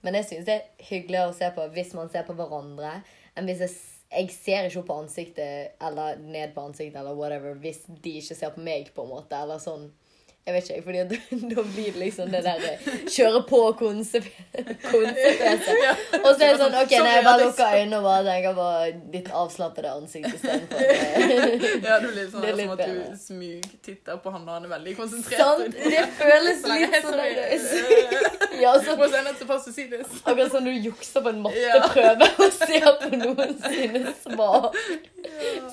Men 0.04 0.18
jeg 0.18 0.28
syns 0.28 0.46
det 0.50 0.58
er 0.60 0.86
hyggeligere 0.90 1.32
å 1.32 1.38
se 1.38 1.48
på 1.56 1.70
hvis 1.76 1.96
man 1.96 2.10
ser 2.12 2.26
på 2.28 2.36
hverandre, 2.36 2.96
enn 3.38 3.48
hvis 3.48 3.64
jeg, 3.64 3.72
s- 3.72 4.01
jeg 4.12 4.32
ser 4.36 4.68
ikke 4.68 4.82
opp 4.82 4.90
på 4.90 5.00
ansiktet 5.06 5.82
eller 5.82 6.20
ned 6.20 6.54
på 6.56 6.66
ansiktet 6.68 7.00
eller 7.00 7.16
whatever 7.16 7.56
hvis 7.64 7.86
de 7.88 8.18
ikke 8.20 8.36
ser 8.36 8.54
på 8.56 8.64
meg, 8.64 8.92
på 8.96 9.06
en 9.06 9.14
måte, 9.14 9.38
eller 9.40 9.62
sånn. 9.64 9.88
Jeg 10.42 10.56
vet 10.56 10.70
ikke, 10.74 10.84
fordi 10.84 11.02
da 11.56 11.64
blir 11.64 11.92
det 11.94 12.00
liksom 12.02 12.32
det 12.34 12.40
der 12.42 12.64
eh, 12.66 12.86
kjøre 13.14 13.44
på 13.46 13.58
og 13.62 13.82
Ja. 15.82 15.92
Og 16.18 16.30
så 16.34 16.42
er 16.42 16.56
det 16.56 16.58
sånn, 16.64 16.74
ok, 16.80 16.94
nei, 16.98 17.12
jeg 17.14 17.26
bare 17.28 17.44
lukker 17.46 17.76
øynene 17.78 18.00
og 18.00 18.06
bare 18.08 18.24
tenker 18.26 18.56
på 18.58 18.66
ditt 19.14 19.30
avslappede 19.42 19.92
ansikt 19.94 20.32
istedenfor 20.34 20.82
Ja, 21.92 22.00
du 22.02 22.08
blir 22.10 22.26
sånn 22.34 22.42
Det 22.46 22.50
er 22.50 22.58
som 22.58 22.74
at 22.74 22.82
du 22.82 23.22
smugtitter 23.22 24.18
på 24.24 24.34
han 24.34 24.48
og 24.48 24.56
han 24.56 24.66
er 24.66 24.74
veldig 24.74 24.96
konsentrert. 24.98 25.44
Sant? 25.46 25.78
Det 25.78 26.04
føles 26.18 26.62
Så 26.66 26.72
lenge 26.74 26.90
litt 26.96 27.06
sånn 27.06 27.22
der- 27.22 27.38
Ja, 28.62 28.74
så? 28.82 28.98
Akkurat 30.26 30.52
som 30.58 30.66
du 30.66 30.72
jukser 30.74 31.22
på 31.26 31.36
en 31.36 31.42
matteprøve 31.46 32.28
og 32.48 32.58
ser 32.58 32.90
på 33.06 33.14
noen 33.22 33.56
sine 33.62 34.14
svar. 34.26 34.72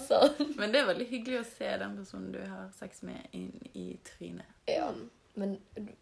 Sånn. 0.04 0.54
Men 0.60 0.72
det 0.76 0.82
er 0.84 0.88
veldig 0.92 1.08
hyggelig 1.10 1.40
å 1.42 1.48
se 1.56 1.72
den 1.80 1.96
personen 1.98 2.30
du 2.36 2.40
har 2.44 2.68
sex 2.78 3.02
med, 3.06 3.20
inn 3.32 3.52
i 3.74 3.88
trynet. 4.06 4.44
Ja. 4.68 4.92
Men 5.38 5.52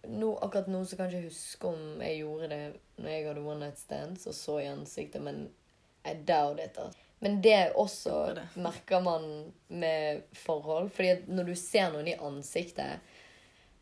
nå, 0.09 0.31
akkurat 0.41 0.69
nå 0.73 0.85
så 0.89 0.97
kan 0.97 1.11
jeg 1.11 1.21
ikke 1.27 1.29
huske 1.35 1.69
om 1.69 2.01
jeg 2.01 2.23
gjorde 2.23 2.47
det 2.49 2.61
når 3.03 3.11
jeg 3.13 3.27
hadde 3.27 3.43
one 3.45 3.61
night 3.67 3.79
stands 3.79 4.27
og 4.31 4.35
så 4.35 4.55
i 4.63 4.69
ansiktet, 4.71 5.21
men 5.23 5.43
I 6.07 6.15
doubt 6.15 6.61
it. 6.63 6.79
Altså. 6.79 6.99
Men 7.21 7.41
det 7.43 7.73
også 7.75 8.35
det. 8.37 8.47
merker 8.63 9.01
man 9.03 9.53
med 9.69 10.23
forhold. 10.33 10.91
Fordi 10.95 11.27
når 11.33 11.45
du 11.51 11.55
ser 11.59 11.91
noen 11.93 12.09
i 12.09 12.15
ansiktet, 12.15 13.01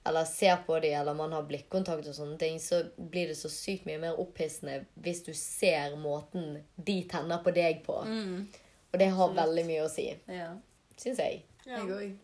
eller 0.07 0.25
ser 0.29 0.57
på 0.67 0.79
dem, 0.81 0.95
eller 1.01 1.15
man 1.17 1.33
har 1.33 1.43
blikkontakt 1.49 2.07
og 2.11 2.15
sånne 2.17 2.39
ting, 2.39 2.59
så 2.61 2.83
blir 2.97 3.29
det 3.31 3.37
så 3.39 3.49
sykt 3.53 3.87
mye 3.89 3.99
mer 4.03 4.19
opphissende 4.21 4.83
hvis 5.01 5.23
du 5.27 5.33
ser 5.35 5.95
måten 6.01 6.59
de 6.77 6.99
tenner 7.09 7.41
på 7.45 7.55
deg 7.57 7.81
på. 7.87 7.97
Og 8.03 8.99
det 9.01 9.09
har 9.11 9.29
Absolutt. 9.29 9.39
veldig 9.43 9.65
mye 9.71 9.85
å 9.87 9.91
si, 9.91 10.09
Ja. 10.29 10.51
syns 10.97 11.19
jeg. 11.19 11.43
Ja. 11.67 11.79
Jeg 11.79 11.89
òg. 11.91 12.17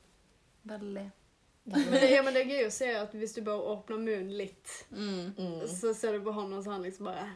Veldig. 0.69 1.07
Men, 1.71 1.91
det, 1.93 2.09
ja, 2.11 2.23
men 2.27 2.35
det 2.35 2.41
er 2.43 2.51
gøy 2.51 2.65
å 2.67 2.73
se 2.75 2.89
at 2.99 3.13
hvis 3.15 3.37
du 3.37 3.45
bare 3.47 3.63
åpner 3.75 4.01
munnen 4.03 4.33
litt, 4.35 4.73
Mm. 4.91 5.31
Mm. 5.39 5.61
så 5.71 5.95
ser 5.95 6.17
du 6.19 6.25
på 6.27 6.35
han, 6.35 6.53
og 6.53 6.65
så 6.65 6.75
han 6.75 6.83
liksom 6.83 7.07
bare 7.11 7.29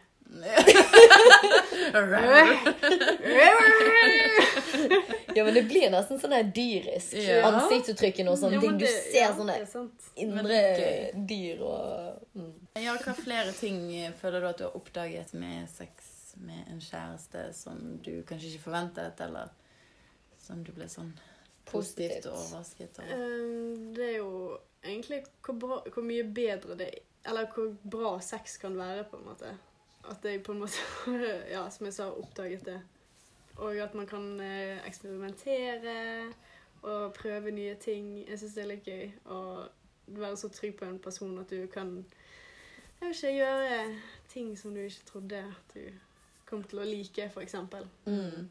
Ja, 5.35 5.45
men 5.45 5.55
det 5.55 5.63
blir 5.69 5.91
nesten 5.93 6.19
sånn 6.21 6.33
der 6.35 6.49
dyrisk. 6.55 7.15
Ja. 7.19 7.43
Ansiktsuttrykkene 7.49 8.33
og 8.33 8.39
sånn. 8.41 8.55
Ja. 8.57 8.61
Du 8.63 8.87
ser 8.87 9.21
ja, 9.21 9.31
sånne 9.37 9.59
indre 10.21 10.61
dyr 11.29 11.63
og 11.67 12.39
mm. 12.39 12.53
Ja, 12.83 12.97
hva 13.05 13.15
flere 13.19 13.53
ting 13.55 13.85
føler 14.21 14.43
du 14.43 14.49
at 14.51 14.59
du 14.59 14.65
har 14.67 14.79
oppdaget 14.79 15.35
med 15.39 15.69
sex 15.71 16.11
med 16.43 16.67
en 16.73 16.81
kjæreste 16.83 17.47
som 17.55 17.79
du 18.03 18.25
kanskje 18.27 18.55
ikke 18.55 18.65
forventet, 18.67 19.21
eller 19.23 19.53
som 20.43 20.65
du 20.67 20.73
ble 20.75 20.89
sånn 20.91 21.13
positivt 21.65 22.11
Positivt. 22.11 22.33
overrasket 22.33 22.99
over? 22.99 23.15
Um, 23.15 23.95
det 23.95 24.09
er 24.11 24.17
jo 24.17 24.59
egentlig 24.85 25.23
hvor, 25.45 25.55
bra, 25.55 25.83
hvor 25.95 26.03
mye 26.03 26.25
bedre 26.25 26.79
det 26.79 26.91
Eller 27.27 27.47
hvor 27.55 27.75
bra 27.91 28.21
sex 28.21 28.59
kan 28.61 28.77
være, 28.77 29.05
på 29.11 29.17
en 29.17 29.25
måte. 29.25 29.59
At 30.11 30.25
jeg 30.25 30.43
på 30.43 30.53
en 30.53 30.59
måte, 30.59 30.83
ja, 31.55 31.71
som 31.71 31.87
jeg 31.87 31.95
sa, 31.95 32.11
oppdaget 32.13 32.67
det. 32.67 32.81
Og 33.57 33.77
at 33.77 33.95
man 33.95 34.07
kan 34.07 34.41
eh, 34.41 34.87
eksperimentere 34.87 36.33
og 36.83 37.15
prøve 37.15 37.51
nye 37.51 37.75
ting. 37.75 38.29
Jeg 38.29 38.39
syns 38.39 38.55
det 38.55 38.63
er 38.63 38.69
litt 38.69 38.85
gøy. 38.85 39.15
å 39.25 39.39
være 40.07 40.37
så 40.37 40.51
trygg 40.53 40.77
på 40.77 40.85
en 40.85 40.99
person 40.99 41.39
at 41.41 41.51
du 41.51 41.65
kan 41.73 42.05
jeg 43.01 43.09
vil 43.09 43.17
ikke, 43.17 43.37
gjøre 43.37 43.79
ting 44.29 44.59
som 44.59 44.75
du 44.75 44.81
ikke 44.81 45.07
trodde 45.07 45.41
at 45.45 45.75
du 45.75 45.81
kom 46.49 46.63
til 46.65 46.81
å 46.81 46.87
like, 46.89 47.31
eksempel. 47.43 47.89
Mm. 48.07 48.51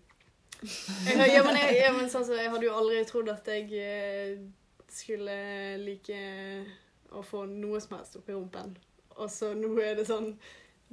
Jeg, 0.64 1.34
ja, 1.34 1.44
men 1.44 1.56
jeg, 1.60 1.78
ja, 1.82 1.92
men 1.92 2.10
sånn, 2.10 2.26
så 2.28 2.38
jeg 2.40 2.50
hadde 2.54 2.66
jo 2.68 2.74
aldri 2.78 3.02
trodd 3.10 3.30
at 3.34 3.48
jeg 3.52 3.68
eh, 3.74 4.38
skulle 4.94 5.36
like 5.84 6.20
å 7.12 7.22
få 7.26 7.44
noe 7.50 7.80
som 7.84 7.98
helst 7.98 8.16
opp 8.20 8.30
i 8.30 8.34
rumpen. 8.38 8.76
Og 9.18 9.30
så 9.30 9.52
nå 9.58 9.74
er 9.84 9.96
det 10.00 10.08
sånn 10.10 10.38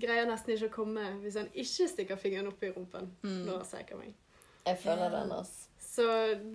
Greier 0.00 0.24
nesten 0.28 0.54
ikke 0.54 0.68
å 0.70 0.72
komme 0.78 1.02
hvis 1.20 1.34
han 1.36 1.48
ikke 1.52 1.86
stikker 1.90 2.16
fingeren 2.16 2.46
opp 2.48 2.62
i 2.64 2.70
rumpen 2.72 3.10
Mm. 3.22 3.42
når 3.46 3.56
han 3.58 3.66
seker 3.68 3.96
meg. 4.00 4.14
Jeg 4.66 4.78
føler 4.80 5.10
den, 5.12 5.32
altså. 5.32 5.68
Så 5.80 6.06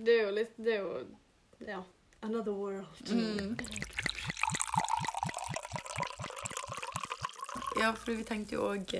det 0.04 0.14
er 0.16 0.22
jo 0.24 0.32
litt 0.34 0.56
Det 0.58 0.74
er 0.74 0.82
jo 0.82 1.06
Ja. 1.66 1.82
Another 2.22 2.52
world. 2.52 2.86
Mm. 3.10 3.56
Ja, 7.80 7.92
for 7.92 8.12
vi 8.16 8.24
tenkte 8.24 8.56
jo 8.56 8.66
òg 8.72 8.94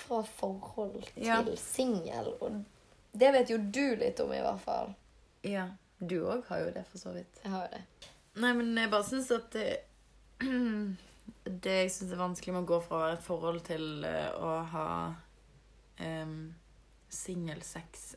Fra 0.00 0.22
forhold 0.24 1.02
til 1.14 1.24
Ja. 1.24 1.42
singel. 1.56 2.32
Og 2.40 2.64
det 3.12 3.32
vet 3.34 3.50
jo 3.50 3.58
du 3.58 3.96
litt 3.98 4.20
om, 4.22 4.32
i 4.32 4.42
hvert 4.42 4.62
fall. 4.62 4.92
Ja. 5.46 5.68
Du 6.00 6.22
òg 6.24 6.46
har 6.48 6.62
jo 6.62 6.72
det, 6.72 6.84
for 6.88 7.02
så 7.02 7.12
vidt. 7.12 7.40
Jeg 7.44 7.52
har 7.52 7.66
jo 7.66 7.72
det. 7.74 8.10
Nei, 8.40 8.52
men 8.56 8.72
jeg 8.78 8.90
bare 8.92 9.06
syns 9.08 9.30
at 9.34 9.50
det 9.54 9.70
Det 11.44 11.72
jeg 11.72 11.90
syns 11.92 12.12
er 12.14 12.20
vanskelig 12.20 12.54
med 12.54 12.64
å 12.64 12.68
gå 12.68 12.78
fra 12.84 12.96
å 12.96 13.00
være 13.02 13.16
et 13.18 13.24
forhold 13.24 13.60
til 13.66 14.04
eh, 14.06 14.28
å 14.34 14.52
ha 14.72 14.86
um, 16.00 16.36
singelsex 17.12 18.14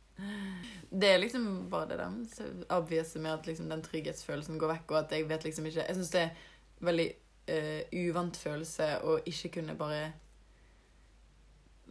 Det 1.00 1.10
er 1.10 1.20
liksom 1.22 1.46
bare 1.72 1.88
det 1.90 1.98
der 1.98 2.74
obvious 2.76 3.14
med 3.16 3.32
at 3.32 3.48
liksom 3.48 3.70
den 3.72 3.82
trygghetsfølelsen 3.84 4.60
går 4.60 4.74
vekk, 4.76 4.92
og 4.92 5.00
at 5.00 5.14
jeg 5.16 5.28
vet 5.28 5.46
liksom 5.48 5.66
ikke 5.70 5.86
Jeg 5.88 5.98
syns 5.98 6.12
det 6.14 6.22
er 6.26 6.44
veldig 6.84 7.08
uh, 7.50 7.80
uvant 8.04 8.38
følelse 8.38 8.90
å 9.02 9.16
ikke 9.30 9.56
kunne 9.58 9.78
bare 9.78 10.12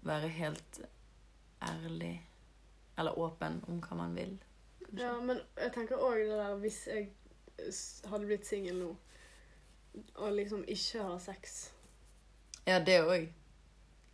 være 0.04 0.32
helt 0.38 0.82
ærlig 1.64 2.16
eller 2.98 3.20
åpen 3.20 3.62
om 3.68 3.82
hva 3.82 3.98
man 3.98 4.16
vil. 4.16 4.38
kanskje. 4.86 5.00
Ja, 5.02 5.14
men 5.22 5.40
jeg 5.58 5.74
tenker 5.74 5.98
òg 5.98 6.20
det 6.22 6.38
der 6.38 6.56
hvis 6.62 6.82
jeg 6.88 7.10
hadde 8.10 8.26
blitt 8.30 8.46
singel 8.46 8.76
nå, 8.82 8.90
og 10.16 10.34
liksom 10.34 10.64
ikke 10.68 11.02
har 11.06 11.20
sex 11.22 11.72
Ja, 12.66 12.80
det 12.80 13.00
òg. 13.04 13.28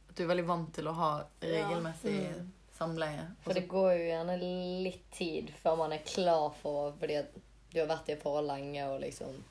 At 0.10 0.16
du 0.16 0.24
er 0.24 0.28
veldig 0.32 0.46
vant 0.48 0.74
til 0.74 0.88
å 0.90 0.94
ha 0.94 1.12
Ja. 1.42 1.48
regelmessig 1.48 2.16
Mm. 2.36 2.52
samleie. 2.78 3.28
For 3.44 3.54
det 3.54 3.68
går 3.68 3.92
jo 3.94 4.06
gjerne 4.10 4.40
litt 4.84 5.12
tid 5.12 5.52
før 5.64 5.78
man 5.78 5.92
er 5.94 6.00
klar 6.06 6.54
for 6.62 6.92
Fordi 7.00 7.16
at 7.20 7.34
du 7.74 7.80
har 7.80 7.88
vært 7.88 8.10
i 8.10 8.14
et 8.14 8.22
forhold 8.22 8.48
lenge, 8.48 8.84
og 8.90 9.02
liksom 9.02 9.44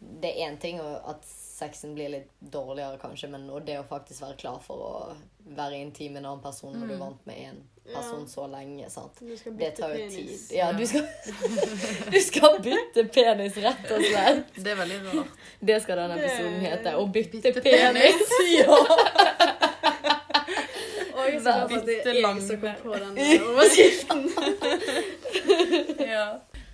Det 0.00 0.30
er 0.36 0.50
én 0.50 0.58
ting 0.60 0.80
at 0.80 1.24
sexen 1.62 1.94
blir 1.96 2.08
litt 2.18 2.30
dårligere, 2.52 2.98
kanskje, 3.02 3.28
men 3.32 3.48
og 3.50 3.64
det 3.66 3.78
å 3.80 3.84
faktisk 3.88 4.22
være 4.26 4.36
klar 4.42 4.58
for 4.62 4.76
å 4.88 4.94
være 5.56 5.78
intim 5.82 6.12
med 6.14 6.22
en 6.22 6.32
annen 6.32 6.42
person 6.44 6.72
når 6.74 6.86
du 6.86 6.92
er 6.92 6.98
Mm. 6.98 7.04
vant 7.06 7.26
med 7.26 7.36
en 7.48 7.60
person 7.92 8.20
Ja. 8.22 8.26
så 8.30 8.44
lenge. 8.50 8.90
sant? 8.90 9.18
Det 9.58 9.70
tar 9.76 9.88
jo 9.90 9.96
penis. 9.96 10.48
tid. 10.48 10.56
Ja, 10.58 10.68
du 10.72 10.86
skal, 10.86 11.06
du 12.14 12.20
skal 12.20 12.58
bytte 12.62 13.04
penis, 13.14 13.56
rett 13.64 13.90
og 13.90 14.02
slett. 14.06 14.54
Det 14.62 14.70
er 14.70 14.76
veldig 14.82 15.00
rart. 15.08 15.32
Det 15.60 15.80
skal 15.82 15.96
denne 16.02 16.18
episoden 16.20 16.60
hete. 16.62 16.94
Å 16.94 17.06
bytte, 17.12 17.42
Bytte 17.42 17.62
penis. 17.62 18.22
Ja. 18.58 18.76
Og 21.12 21.28
jeg 21.28 21.40
Bytte 21.42 22.12
langt. 22.22 22.40
jeg 22.40 22.48
som 22.48 22.56
kom 22.60 22.74
på 22.82 22.92
den 22.98 23.14
overskriften. 23.42 24.20
ja. 26.08 26.26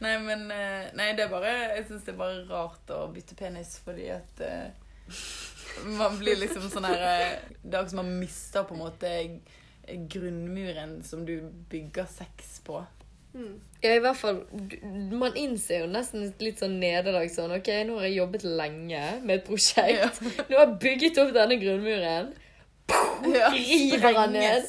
Nei, 0.04 0.14
men 0.22 0.50
eh, 0.54 0.90
Nei, 0.94 1.12
det 1.18 1.26
er 1.26 1.32
bare 1.32 1.54
Jeg 1.76 1.86
syns 1.88 2.04
det 2.06 2.14
er 2.14 2.20
bare 2.20 2.42
rart 2.50 2.92
å 2.94 3.06
bytte 3.10 3.34
penis 3.38 3.78
fordi 3.82 4.10
at 4.14 4.42
uh, 4.44 4.68
Man 5.98 6.18
blir 6.20 6.38
liksom 6.38 6.68
sånn 6.70 6.86
her 6.86 7.02
eh, 7.08 7.32
Det 7.62 7.72
er 7.72 7.80
akkurat 7.80 7.94
som 7.94 8.02
man 8.02 8.12
mister 8.20 8.68
på 8.68 8.76
en 8.76 8.84
måte 8.84 9.16
grunnmuren 9.88 10.98
som 11.02 11.22
du 11.24 11.38
bygger 11.72 12.04
sex 12.12 12.58
på. 12.60 12.82
Mm. 13.32 13.54
Ja, 13.80 13.94
i 13.94 14.02
hvert 14.04 14.18
fall. 14.20 14.42
Man 15.16 15.36
innser 15.36 15.84
jo 15.84 15.86
nesten 15.88 16.26
et 16.26 16.42
litt 16.44 16.60
sånn 16.60 16.78
nederlag 16.82 17.30
sånn 17.32 17.54
OK, 17.56 17.70
nå 17.88 17.96
har 17.96 18.04
jeg 18.08 18.18
jobbet 18.18 18.44
lenge 18.44 19.00
med 19.22 19.38
et 19.38 19.46
prosjekt. 19.46 20.20
Nå 20.50 20.58
har 20.58 20.66
jeg 20.66 20.76
bygget 20.82 21.22
opp 21.22 21.32
denne 21.36 21.56
grunnmuren. 21.62 22.28
Ja, 22.88 23.48
River 23.52 24.14
han 24.16 24.32
ned. 24.32 24.64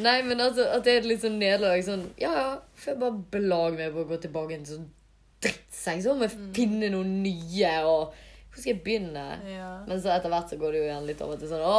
Nei, 0.00 0.22
men 0.24 0.40
altså, 0.40 0.64
at 0.72 0.84
det 0.86 0.92
er 0.92 1.00
et 1.02 1.08
litt 1.10 1.20
sånn 1.24 1.36
nederlag 1.40 1.82
sånn 1.84 2.06
Ja, 2.20 2.30
ja, 2.32 2.46
får 2.78 2.94
jeg 2.94 3.00
bare 3.02 3.24
belage 3.34 3.76
meg 3.80 3.92
på 3.92 4.04
å 4.04 4.08
gå 4.08 4.16
tilbake 4.22 4.56
til 4.62 4.70
sånn 4.78 4.86
drittsex. 5.44 6.06
Så 6.06 6.14
må 6.16 6.26
jeg 6.28 6.34
finne 6.56 6.88
noen 6.94 7.12
nye, 7.24 7.72
og 7.86 8.14
hvor 8.48 8.62
skal 8.62 8.72
jeg 8.72 8.82
begynne? 8.86 9.26
Ja. 9.46 9.72
Men 9.86 10.00
så 10.02 10.14
etter 10.14 10.32
hvert 10.32 10.50
så 10.50 10.56
går 10.58 10.72
det 10.74 10.80
jo 10.80 10.86
igjen 10.88 11.08
litt 11.10 11.20
over 11.26 11.36
til 11.38 11.50
sånn 11.52 11.62
Å, 11.62 11.76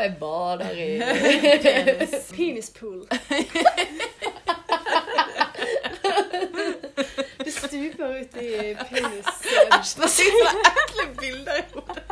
jeg 0.00 0.14
bader 0.20 0.72
i 0.80 0.90
Penis. 1.66 2.14
Penispool. 2.32 3.00
Det 7.42 7.51
stuper 7.62 8.16
ut 8.20 8.36
i 8.42 8.52
penis... 8.90 9.30
Nå 9.98 10.08
sitter 10.10 10.48
det 10.48 10.72
ekle 10.72 11.06
bilder 11.20 11.60
i 11.60 11.66
hodet. 11.72 12.04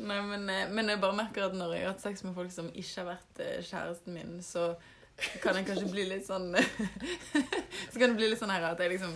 Nei, 0.00 0.20
men, 0.24 0.48
eh, 0.50 0.66
men 0.70 0.88
jeg 0.92 1.00
bare 1.02 1.16
merker 1.18 1.48
at 1.48 1.56
når 1.56 1.74
jeg 1.76 1.84
har 1.84 1.94
hatt 1.94 2.04
sex 2.04 2.24
med 2.24 2.34
folk 2.36 2.52
som 2.54 2.70
ikke 2.72 3.02
har 3.02 3.10
vært 3.12 3.42
eh, 3.44 3.58
kjæresten 3.66 4.16
min, 4.16 4.38
så 4.44 4.72
kan 5.42 5.56
jeg 5.58 5.66
kanskje 5.68 5.88
bli 5.92 6.04
litt 6.08 6.26
sånn 6.26 6.48
Så 7.92 7.98
kan 7.98 8.10
det 8.12 8.16
bli 8.16 8.28
litt 8.30 8.40
sånn 8.40 8.52
her 8.52 8.64
at 8.70 8.80
jeg 8.80 8.92
liksom 8.94 9.12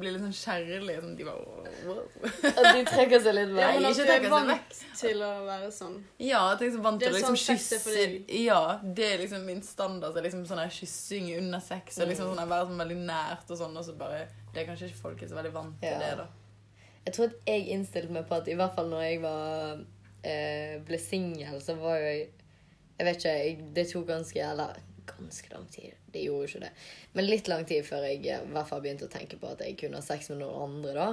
blir 0.00 0.14
litt 0.14 0.22
sånn 0.24 0.34
kjærlig. 0.36 0.96
Sånn, 1.02 1.14
de 1.16 1.26
bare. 1.26 2.02
At 2.50 2.66
de 2.76 2.82
trekker 2.88 3.22
seg 3.24 3.36
litt 3.36 3.54
Ja, 3.62 3.70
men 3.76 3.86
at 3.88 3.96
ikke 3.96 4.06
du 4.08 4.12
er 4.14 4.34
vant 4.34 4.76
til 4.98 5.22
å 5.24 5.30
være 5.46 5.70
sånn. 5.74 5.96
Ja, 6.22 6.42
at 6.52 6.60
jeg 6.64 6.72
er 6.72 6.76
så 6.76 6.82
vant 6.84 7.02
til 7.02 7.12
å 7.12 7.16
liksom 7.16 7.38
sånn 7.38 7.54
er 7.56 7.62
for 7.86 7.96
kysse. 7.96 8.36
Ja, 8.42 8.60
det 8.82 9.08
er 9.14 9.22
liksom 9.24 9.46
min 9.48 9.62
standard. 9.66 10.14
Så 10.16 10.24
liksom 10.26 10.44
sånn 10.50 10.62
her 10.64 10.74
kyssing 10.74 11.32
under 11.38 11.62
sex 11.64 11.98
og 12.02 12.10
liksom 12.12 12.32
sånn 12.32 12.42
her 12.42 12.52
være 12.52 12.68
sånn 12.70 12.84
veldig 12.84 13.00
nært 13.08 13.50
og 13.54 13.62
sånn, 13.64 13.78
og 13.78 13.86
så 13.88 13.96
bare 13.98 14.22
Det 14.52 14.62
er 14.62 14.68
kanskje 14.68 14.90
ikke 14.90 15.02
folk 15.06 15.22
er 15.24 15.30
så 15.32 15.38
veldig 15.38 15.54
vant 15.56 15.80
til 15.80 15.94
Ja. 15.94 15.98
det, 16.02 16.12
da. 16.22 16.28
Jeg 17.06 17.14
tror 17.16 17.30
at 17.32 17.50
jeg 17.50 17.66
innstilte 17.74 18.14
meg 18.14 18.28
på 18.28 18.36
at 18.38 18.48
i 18.52 18.54
hvert 18.58 18.76
fall 18.76 18.90
når 18.92 19.00
jeg 19.08 19.20
var, 19.24 19.80
eh, 20.22 20.76
ble 20.86 20.98
singel, 21.02 21.58
så 21.64 21.74
var 21.80 21.98
jo 21.98 22.06
jeg 22.12 22.30
Jeg 22.98 23.06
vet 23.08 23.16
ikke, 23.16 23.32
jeg, 23.38 23.54
det 23.74 23.86
tok 23.90 24.04
ganske 24.06 24.42
Eller 24.52 24.76
ganske 25.06 25.52
lang 25.52 25.66
tid. 25.72 25.92
Det 26.12 26.24
gjorde 26.24 26.46
jo 26.46 26.50
ikke 26.50 26.64
det. 26.64 26.72
Men 27.12 27.28
litt 27.28 27.50
lang 27.50 27.64
tid 27.68 27.84
før 27.86 28.06
jeg 28.08 28.22
eh, 28.26 28.42
i 28.44 28.54
hvert 28.54 28.68
fall 28.68 28.82
begynte 28.84 29.08
å 29.08 29.12
tenke 29.12 29.38
på 29.40 29.50
at 29.52 29.62
jeg 29.64 29.76
kunne 29.80 30.00
ha 30.00 30.04
sex 30.04 30.30
med 30.32 30.42
noen 30.42 30.62
andre. 30.68 30.92
da. 30.96 31.08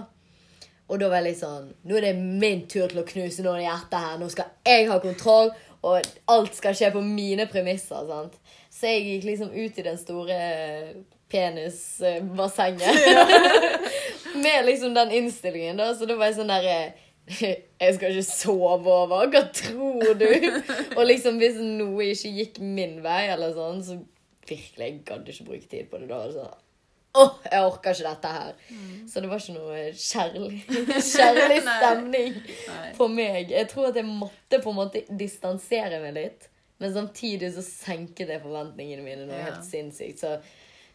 Og 0.89 1.01
da 1.01 1.09
var 1.09 1.21
jeg 1.21 1.27
litt 1.29 1.41
sånn 1.43 1.67
Nå 1.85 1.97
er 1.99 2.07
det 2.07 2.15
min 2.17 2.63
tur 2.69 2.89
til 2.89 3.03
å 3.03 3.07
knuse 3.07 3.45
noen 3.45 3.61
i 3.63 3.67
hjertet 3.67 3.99
her. 4.05 4.17
Nå 4.21 4.29
skal 4.33 4.51
jeg 4.65 4.89
ha 4.89 4.97
kontroll, 5.03 5.53
og 5.85 6.09
alt 6.33 6.57
skal 6.57 6.75
skje 6.75 6.91
på 6.95 7.03
mine 7.05 7.45
premisser. 7.51 8.07
sant? 8.09 8.39
Så 8.73 8.91
jeg 8.93 9.05
gikk 9.05 9.29
liksom 9.29 9.53
ut 9.53 9.79
i 9.79 9.85
den 9.85 9.99
store 10.01 10.39
penisbassenget. 11.29 12.95
Med 14.43 14.65
liksom 14.65 14.93
den 14.93 15.11
innstillingen, 15.11 15.77
da. 15.77 15.93
Så 15.95 16.09
da 16.09 16.17
var 16.17 16.31
jeg 16.31 16.39
sånn 16.39 16.51
derre 16.51 16.79
Jeg 17.81 17.95
skal 17.95 18.11
ikke 18.15 18.23
sove 18.27 18.93
over. 18.93 19.27
Hva 19.31 19.43
tror 19.55 20.15
du? 20.19 20.27
Og 20.97 21.03
liksom 21.07 21.37
hvis 21.41 21.59
noe 21.61 22.07
ikke 22.13 22.31
gikk 22.39 22.57
min 22.63 22.97
vei, 23.05 23.27
eller 23.33 23.53
sånn, 23.55 23.83
så 23.85 23.99
virkelig 24.49 24.85
Jeg 24.87 24.97
gadd 25.05 25.29
ikke 25.29 25.45
bruke 25.51 25.69
tid 25.69 25.89
på 25.91 25.99
det 26.01 26.09
da. 26.09 26.23
altså. 26.25 26.47
Åh, 27.19 27.31
jeg 27.51 27.65
orker 27.65 27.95
ikke 27.95 28.05
dette 28.05 28.31
her. 28.33 28.51
Så 29.09 29.21
det 29.21 29.29
var 29.31 29.41
ikke 29.41 29.55
noe 29.55 29.79
kjærlig, 29.97 30.59
kjærlig 31.13 31.57
stemning 31.65 32.35
på 32.97 33.07
meg. 33.09 33.49
Jeg 33.53 33.67
tror 33.71 33.89
at 33.89 33.97
jeg 33.97 34.05
måtte 34.09 34.59
på 34.61 34.69
en 34.73 34.77
måte 34.77 35.01
distansere 35.17 35.99
meg 36.03 36.13
litt. 36.19 36.45
Men 36.79 36.93
samtidig 36.95 37.49
så 37.57 37.63
senket 37.65 38.29
jeg 38.31 38.43
forventningene 38.43 39.03
mine 39.03 39.25
noe 39.27 39.39
Ja. 39.41 39.49
helt 39.49 39.65
sinnssykt. 39.67 40.21
Så 40.21 40.35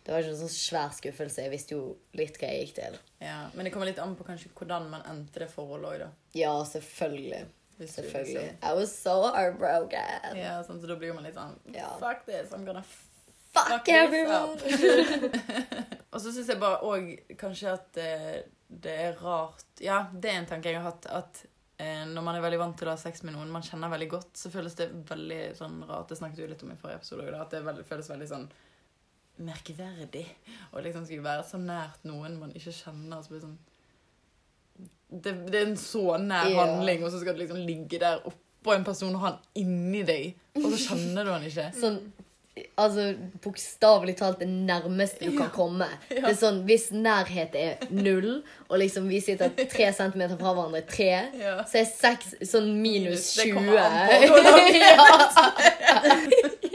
det 0.04 0.12
var 0.12 0.20
ikke 0.20 0.34
en 0.34 0.40
sånn 0.42 0.52
svær 0.52 0.90
skuffelse. 0.92 1.42
Jeg 1.46 1.50
visste 1.54 1.74
jo 1.76 1.82
litt 2.12 2.36
hva 2.36 2.48
jeg 2.52 2.66
gikk 2.66 2.74
til. 2.76 2.96
Ja, 3.24 3.48
Men 3.54 3.64
det 3.64 3.72
kommer 3.72 3.88
litt 3.88 3.98
an 4.02 4.16
på 4.18 4.26
kanskje 4.26 4.50
hvordan 4.52 4.90
man 4.92 5.02
endte 5.08 5.40
det 5.40 5.48
forholdet 5.52 5.90
òg, 5.90 5.98
da. 6.04 6.10
Ja, 6.36 6.52
selvfølgelig. 6.68 7.46
Selvfølgelig. 7.80 8.34
liksom- 8.34 8.70
I 8.70 8.74
was 8.74 8.92
so 8.98 9.14
heartbroken. 9.32 10.36
Ja, 10.36 10.62
sånn, 10.62 10.80
så 10.80 10.86
da 10.86 10.96
blir 10.96 11.14
man 11.14 11.24
litt 11.24 11.34
sånn 11.34 11.56
Ja. 11.72 11.96
Fuck 11.98 12.26
this, 12.26 12.50
I'm 12.52 12.64
gonna 12.64 12.84
Fuck 13.54 13.68
Fuck 13.68 13.88
everyone! 13.88 14.58
Og 16.12 16.20
så 16.20 16.32
syns 16.34 16.48
jeg 16.48 16.60
bare 16.60 16.80
òg 16.82 17.36
kanskje 17.40 17.72
at 17.72 17.92
det, 17.96 18.46
det 18.68 18.94
er 19.08 19.18
rart 19.22 19.64
Ja, 19.80 20.08
det 20.12 20.30
er 20.30 20.40
en 20.40 20.46
tanke 20.50 20.70
jeg 20.72 20.80
har 20.80 20.90
hatt, 20.90 21.06
at 21.06 21.44
eh, 21.78 22.04
når 22.10 22.22
man 22.26 22.36
er 22.36 22.42
veldig 22.44 22.58
vant 22.58 22.76
til 22.78 22.88
å 22.90 22.94
ha 22.94 23.00
sex 23.00 23.22
med 23.22 23.34
noen 23.34 23.50
man 23.54 23.62
kjenner 23.62 23.90
veldig 23.94 24.08
godt, 24.10 24.32
så 24.38 24.50
føles 24.50 24.74
det 24.78 24.90
veldig 25.08 25.40
sånn 25.58 25.80
rart. 25.88 26.08
Det 26.08 26.18
snakket 26.18 26.42
vi 26.42 26.46
litt 26.50 26.62
om 26.66 26.70
i 26.74 26.78
forrige 26.78 27.00
episode, 27.02 27.30
da, 27.30 27.42
at 27.42 27.50
det 27.50 27.86
føles 27.88 28.10
veldig 28.10 28.28
sånn 28.30 28.48
merkverdig 29.42 30.26
å 30.72 30.82
liksom 30.84 31.06
skulle 31.06 31.26
være 31.26 31.46
så 31.48 31.58
nært 31.58 32.04
noen 32.06 32.36
man 32.38 32.52
ikke 32.54 32.74
kjenner. 32.74 33.22
Så 33.22 33.32
blir 33.32 33.40
det 33.40 33.48
sånn 33.48 33.62
det, 35.14 35.32
det 35.46 35.60
er 35.60 35.66
en 35.68 35.78
så 35.78 36.16
nær 36.18 36.48
yeah. 36.50 36.58
handling, 36.58 37.04
og 37.06 37.12
så 37.12 37.20
skal 37.22 37.36
du 37.36 37.44
liksom 37.44 37.60
ligge 37.62 38.00
der 38.02 38.22
oppå 38.26 38.74
en 38.74 38.86
person 38.86 39.14
og 39.14 39.22
ha 39.22 39.32
han 39.34 39.40
inni 39.60 40.02
deg, 40.06 40.32
og 40.58 40.72
så 40.72 40.78
kjenner 40.88 41.26
du 41.26 41.30
han 41.30 41.44
ikke. 41.46 41.68
Sånn, 41.82 42.00
altså 42.78 43.04
bokstavelig 43.42 44.16
talt 44.18 44.42
det 44.42 44.48
nærmeste 44.48 45.26
du 45.26 45.36
kan 45.38 45.50
komme. 45.54 45.88
Det 46.08 46.22
er 46.22 46.36
sånn, 46.38 46.62
Hvis 46.68 46.88
nærhet 46.94 47.56
er 47.58 47.86
null, 47.90 48.42
og 48.68 48.78
liksom 48.82 49.08
vi 49.10 49.20
sitter 49.22 49.54
tre 49.54 49.90
centimeter 49.94 50.38
fra 50.40 50.54
hverandre, 50.54 50.84
tre, 50.88 51.10
Ja. 51.38 51.56
så 51.68 51.82
er 51.82 51.90
seks 51.90 52.36
sånn 52.42 52.70
minus 52.82 53.34
Det 53.38 53.50
20. 53.50 53.54
kommer 53.58 53.76
an 53.82 53.92
på 54.30 54.36
ja. 54.82 56.70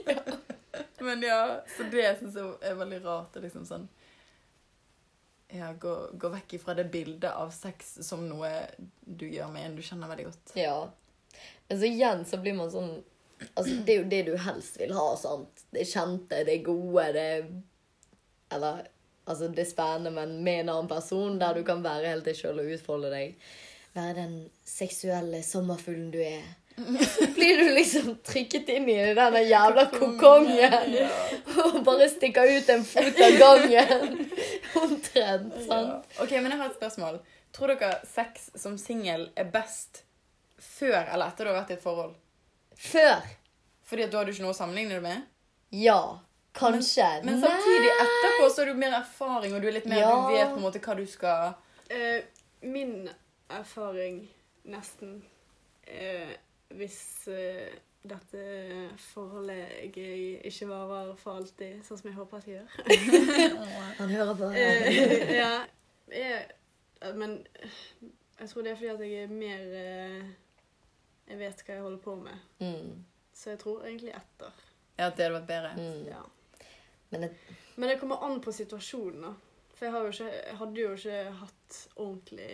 Men 1.05 1.23
ja, 1.23 1.41
så 1.77 1.87
det 1.91 2.05
syns 2.19 2.37
jeg 2.39 2.55
er 2.65 2.77
veldig 2.79 3.01
rart. 3.05 3.33
Det 3.33 3.43
liksom 3.47 3.65
sånn 3.67 3.87
ja, 5.49 5.73
gå, 5.73 6.09
gå 6.13 6.29
vekk 6.29 6.53
ifra 6.53 6.75
det 6.77 6.83
bildet 6.93 7.31
av 7.31 7.49
sex 7.49 7.95
som 8.05 8.27
noe 8.29 8.49
du 9.01 9.25
gjør 9.27 9.49
med 9.53 9.65
en 9.65 9.77
du 9.79 9.81
kjenner 9.81 10.11
veldig 10.11 10.27
godt. 10.29 10.51
ja. 10.59 10.91
Men 11.67 11.79
så 11.79 11.85
igjen 11.85 12.25
så 12.25 12.37
blir 12.41 12.57
man 12.57 12.71
sånn 12.73 12.99
Altså, 13.55 13.71
det 13.87 13.93
er 13.93 13.99
jo 14.01 14.07
det 14.11 14.17
du 14.27 14.33
helst 14.43 14.75
vil 14.81 14.91
ha, 14.91 15.13
sant? 15.15 15.61
Det 15.71 15.85
kjente, 15.87 16.41
det 16.43 16.57
gode, 16.65 17.05
det 17.15 17.27
Eller 18.51 18.81
altså, 19.23 19.47
det 19.47 19.63
spennende, 19.69 20.11
men 20.11 20.33
med 20.43 20.65
en 20.65 20.71
annen 20.73 20.89
person, 20.91 21.37
der 21.39 21.55
du 21.55 21.63
kan 21.63 21.83
være 21.85 22.11
helt 22.11 22.27
deg 22.27 22.35
sjøl 22.35 22.59
og 22.59 22.73
utfolde 22.75 23.13
deg. 23.13 23.37
Være 23.95 24.17
den 24.17 24.33
seksuelle 24.67 25.39
sommerfuglen 25.45 26.09
du 26.11 26.19
er. 26.19 26.43
Så 27.15 27.27
blir 27.35 27.57
du 27.57 27.69
liksom 27.75 28.15
trykket 28.25 28.69
inn 28.73 28.87
i 28.89 28.97
denne 29.17 29.41
jævla 29.45 29.85
kokongen. 29.93 30.95
Og 31.63 31.79
bare 31.87 32.07
stikker 32.11 32.47
ut 32.57 32.69
en 32.73 32.85
fot 32.87 33.19
av 33.25 33.35
gangen. 33.41 34.15
Omtrent. 34.83 35.53
Ja. 35.57 35.65
sant? 35.67 36.15
Ok, 36.23 36.31
men 36.37 36.51
jeg 36.53 36.61
har 36.61 36.69
et 36.71 36.77
spørsmål. 36.79 37.19
Tror 37.55 37.73
dere 37.73 37.91
sex 38.07 38.49
som 38.61 38.77
singel 38.77 39.27
er 39.39 39.49
best 39.53 40.03
før 40.59 40.99
eller 41.01 41.31
etter 41.31 41.47
du 41.47 41.51
har 41.53 41.61
vært 41.61 41.73
i 41.73 41.77
et 41.79 41.83
forhold? 41.83 42.15
Før. 42.79 43.21
Fordi 43.89 44.05
at 44.05 44.11
da 44.13 44.19
har 44.21 44.27
du 44.29 44.33
ikke 44.35 44.45
noe 44.45 44.53
å 44.53 44.59
sammenligne 44.59 44.99
det 44.99 45.03
med? 45.05 45.23
Ja. 45.75 46.01
Kanskje. 46.59 47.07
Men 47.25 47.39
samtidig 47.41 47.89
etterpå 47.93 48.49
så 48.51 48.61
har 48.63 48.69
du 48.71 48.79
mer 48.81 48.95
erfaring, 48.99 49.53
og 49.55 49.61
du 49.61 49.67
er 49.69 49.75
litt 49.79 49.87
mer, 49.89 50.01
Ja. 50.03 50.13
du 50.27 50.33
vet 50.33 50.49
på 50.53 50.57
en 50.59 50.65
måte 50.65 50.81
hva 50.83 50.95
du 50.97 51.05
skal 51.07 51.53
uh, 51.89 52.19
min 52.61 53.09
erfaring 53.49 54.21
nesten 54.69 55.21
eh, 55.87 56.33
hvis 56.77 56.99
uh, 57.27 57.69
dette 58.09 58.43
forholdet 59.09 59.57
jeg 59.57 59.89
er 59.97 60.13
i, 60.15 60.29
ikke 60.47 60.69
varer 60.69 61.15
for 61.19 61.39
alltid, 61.41 61.81
sånn 61.85 61.99
som 61.99 62.09
jeg 62.09 62.17
håper 62.17 62.39
at 62.39 62.47
det 62.47 62.55
gjør. 62.55 62.77
Han 63.99 64.13
hører 64.13 64.37
på. 64.39 64.51
Eh, 64.55 65.33
ja, 65.35 65.51
jeg, 66.13 66.45
men 67.19 67.39
jeg 68.39 68.51
tror 68.51 68.65
det 68.65 68.71
er 68.71 68.79
fordi 68.79 68.93
at 68.93 69.03
jeg 69.03 69.25
er 69.25 69.33
mer 69.33 69.65
uh, 69.73 70.29
Jeg 71.29 71.39
vet 71.41 71.63
hva 71.65 71.75
jeg 71.75 71.85
holder 71.85 72.03
på 72.03 72.15
med. 72.23 72.47
Mm. 72.63 73.05
Så 73.35 73.53
jeg 73.53 73.61
tror 73.61 73.85
egentlig 73.85 74.15
etter. 74.15 74.63
Ja, 74.97 75.09
at 75.09 75.17
det 75.17 75.27
hadde 75.27 75.35
vært 75.37 75.51
bedre. 75.51 75.73
Mm. 75.77 76.07
Ja. 76.09 76.23
Men 77.09 77.21
det, 77.25 77.29
Men 77.75 77.89
det 77.89 77.99
kommer 77.99 78.23
an 78.25 78.41
på 78.41 78.51
situasjonen, 78.51 79.21
da. 79.27 79.33
For 79.75 79.87
jeg, 79.87 79.93
har 79.93 80.03
jo 80.03 80.11
ikke, 80.11 80.31
jeg 80.35 80.57
hadde 80.59 80.81
jo 80.81 80.95
ikke 80.97 81.19
hatt 81.39 81.77
ordentlig 81.95 82.53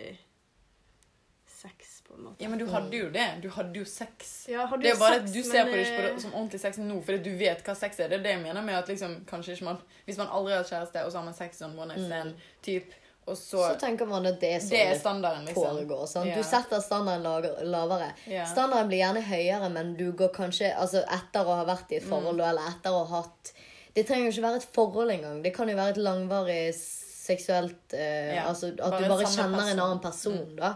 sex, 1.66 2.01
på 2.07 2.13
en 2.16 2.24
måte. 2.30 2.43
Ja, 2.43 2.49
men 2.53 2.59
du 2.61 2.66
hadde 2.72 2.97
jo 2.97 3.09
det. 3.13 3.28
Du 3.43 3.49
hadde 3.57 3.80
jo 3.82 3.86
sex. 3.89 4.34
Ja, 4.53 4.66
hadde 4.70 4.84
Det 4.86 4.91
er 4.91 4.95
jo 4.95 5.01
bare 5.01 5.20
sex, 5.20 5.30
at 5.30 5.34
du 5.36 5.41
ser 5.43 5.63
men, 5.63 5.72
på 5.72 5.78
det 5.80 5.86
ikke 5.86 5.95
på 5.97 6.03
eh, 6.05 6.11
det 6.16 6.22
som 6.26 6.36
ordentlig 6.38 6.61
sex 6.61 6.78
nå, 6.84 6.99
fordi 7.07 7.24
du 7.26 7.34
vet 7.39 7.63
hva 7.66 7.76
sex 7.80 7.99
er. 7.99 8.11
Det 8.13 8.20
er 8.20 8.28
det 8.28 8.36
jeg 8.38 8.43
mener 8.43 8.61
med 8.68 8.78
at 8.78 8.91
liksom, 8.93 9.18
kanskje 9.30 9.57
ikke 9.57 9.68
man 9.72 9.82
Hvis 10.05 10.18
man 10.22 10.30
aldri 10.30 10.53
har 10.53 10.61
hatt 10.63 10.72
kjæreste, 10.76 11.05
og 11.05 11.11
så 11.11 11.18
har 11.22 11.26
man 11.26 11.38
sex 11.41 11.59
sånn 11.63 11.74
one 11.80 11.93
night 11.95 12.05
stand, 12.05 12.45
typ, 12.66 12.93
og 13.26 13.38
så, 13.38 13.57
så 13.72 13.78
tenker 13.82 14.05
man 14.05 14.28
at 14.30 14.36
det 14.41 14.51
er 14.53 14.59
sånn 14.61 14.76
Det 14.76 14.82
er 14.86 14.99
standarden, 14.99 15.45
liksom. 15.49 15.63
foregår. 15.66 16.03
Sånn. 16.11 16.28
Yeah. 16.30 16.38
Du 16.38 16.45
setter 16.45 16.84
standarden 16.86 17.72
lavere. 17.74 18.11
Yeah. 18.30 18.45
Standarden 18.51 18.91
blir 18.91 19.01
gjerne 19.01 19.24
høyere, 19.26 19.70
men 19.74 19.95
du 19.97 20.11
går 20.20 20.30
kanskje 20.36 20.70
altså 20.78 21.01
etter 21.18 21.41
å 21.49 21.55
ha 21.57 21.63
vært 21.66 21.89
i 21.95 21.97
et 21.97 22.05
forhold, 22.05 22.38
Mm. 22.38 22.49
eller 22.51 22.70
etter 22.76 22.93
å 22.93 23.01
ha 23.09 23.24
hatt 23.24 23.53
Det 23.95 24.03
trenger 24.05 24.28
jo 24.28 24.32
ikke 24.36 24.43
være 24.45 24.59
et 24.61 24.70
forhold 24.76 25.11
engang. 25.16 25.41
Det 25.41 25.53
kan 25.55 25.70
jo 25.72 25.76
være 25.76 25.95
et 25.95 26.01
langvarig 26.03 26.76
seksuelt 27.26 27.93
eh, 27.95 28.36
yeah. 28.36 28.49
Altså 28.49 28.74
at 28.74 28.91
bare 28.91 29.01
du 29.03 29.09
bare 29.09 29.26
kjenner 29.26 29.47
en 29.47 29.55
person. 29.55 29.72
en 29.72 29.84
annen 29.86 30.01
person, 30.03 30.55
da. 30.59 30.74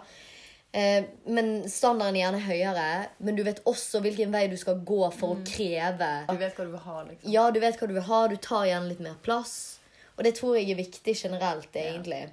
Eh, 0.72 1.04
men 1.26 1.64
standarden 1.70 2.16
er 2.16 2.22
gjerne 2.28 2.42
høyere, 2.46 2.88
men 3.26 3.36
du 3.36 3.42
vet 3.44 3.64
også 3.66 4.02
hvilken 4.06 4.30
vei 4.32 4.44
du 4.52 4.58
skal 4.58 4.76
gå 4.86 5.00
for 5.16 5.34
Mm. 5.36 5.40
å 5.42 5.48
kreve 5.50 6.10
Du 6.30 6.38
vet 6.38 6.56
hva 6.56 6.66
du 6.66 6.72
vil 6.72 6.80
ha, 6.84 6.98
liksom. 7.08 7.32
Ja, 7.32 7.50
du 7.52 7.60
vet 7.60 7.80
hva 7.80 7.88
du 7.88 7.94
vil 7.96 8.04
ha, 8.06 8.28
du 8.28 8.36
tar 8.38 8.66
gjerne 8.70 8.90
litt 8.92 9.00
mer 9.02 9.16
plass. 9.24 9.80
Og 10.18 10.24
det 10.24 10.36
tror 10.36 10.58
jeg 10.60 10.70
er 10.70 10.76
viktig 10.84 11.16
generelt, 11.16 11.74
Ja. 11.74 12.28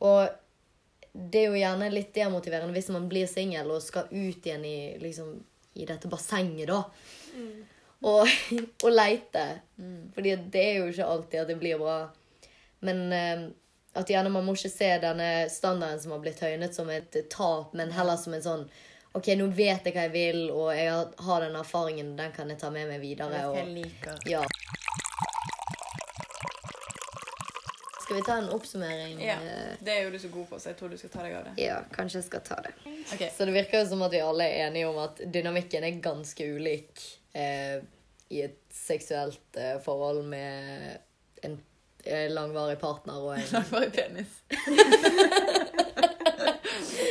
Og 0.00 0.28
det 1.14 1.42
er 1.44 1.46
jo 1.52 1.60
gjerne 1.60 1.92
litt 1.92 2.12
demotiverende 2.14 2.72
hvis 2.74 2.88
man 2.90 3.08
blir 3.08 3.26
singel 3.26 3.70
og 3.70 3.82
skal 3.82 4.04
ut 4.10 4.42
igjen 4.46 4.64
i, 4.64 4.98
liksom, 4.98 5.44
i 5.76 5.84
dette 5.84 6.08
bassenget, 6.08 6.66
da. 6.66 6.84
Og, 8.02 8.26
og 8.84 8.90
leite. 8.92 9.60
Fordi 10.14 10.36
det 10.50 10.64
er 10.64 10.78
jo 10.80 10.88
ikke 10.90 11.06
alltid 11.10 11.40
at 11.40 11.48
det 11.48 11.58
blir 11.60 11.78
bra. 11.78 12.08
Men 12.80 13.12
eh, 13.12 13.44
at 13.94 14.10
gjerne 14.10 14.32
man 14.34 14.44
må 14.46 14.54
ikke 14.56 14.72
se 14.72 14.90
denne 15.02 15.28
standarden 15.50 16.00
som 16.02 16.14
har 16.16 16.22
blitt 16.24 16.42
høynet 16.42 16.74
som 16.74 16.90
et 16.90 17.16
tap, 17.30 17.74
men 17.78 17.94
heller 17.94 18.18
som 18.20 18.34
en 18.34 18.44
sånn 18.44 18.66
OK, 19.14 19.28
nå 19.38 19.46
vet 19.54 19.84
jeg 19.86 19.94
hva 19.94 20.08
jeg 20.08 20.10
vil, 20.10 20.40
og 20.50 20.72
jeg 20.74 20.90
har, 20.90 21.44
den 21.44 21.54
erfaringen, 21.54 22.16
den 22.18 22.32
kan 22.34 22.48
jeg 22.50 22.58
ta 22.58 22.66
med 22.74 22.88
meg 22.90 22.98
videre. 22.98 23.44
Og, 23.46 23.60
jeg 23.60 23.68
liker. 23.76 24.16
ja. 24.26 24.40
Skal 28.02 28.16
vi 28.16 28.22
ta 28.26 28.40
en 28.40 28.48
oppsummering? 28.56 29.20
Ja. 29.22 29.36
Det 29.78 29.94
er 29.94 30.02
jo 30.02 30.10
du 30.10 30.18
så 30.18 30.28
god 30.32 30.48
på, 30.50 30.58
så 30.58 30.72
jeg 30.72 30.80
tror 30.80 30.90
du 30.90 30.98
skal 30.98 31.12
ta 31.14 31.22
deg 31.24 31.36
av 31.38 31.46
det. 31.46 31.52
ja, 31.62 31.76
kanskje 31.94 32.18
jeg 32.18 32.26
skal 32.26 32.42
ta 32.44 32.58
det. 32.66 32.74
Okay. 33.14 33.30
Så 33.36 33.46
det 33.46 33.54
virker 33.54 33.84
jo 33.84 33.86
som 33.92 34.02
at 34.04 34.12
vi 34.12 34.24
alle 34.24 34.48
er 34.50 34.66
enige 34.66 34.90
om 34.90 34.98
at 35.04 35.22
dynamikken 35.22 35.86
er 35.86 36.02
ganske 36.02 36.48
ulik 36.58 37.06
eh, 37.38 37.78
i 38.34 38.42
et 38.44 38.58
seksuelt 38.74 39.62
eh, 39.62 39.78
forhold 39.84 40.24
med 40.26 40.98
en 41.46 41.56
langvarig 42.32 42.78
partner 42.82 43.14
og 43.20 43.36
en 43.38 43.48
Langvarig 43.52 43.92
penis. 43.96 44.32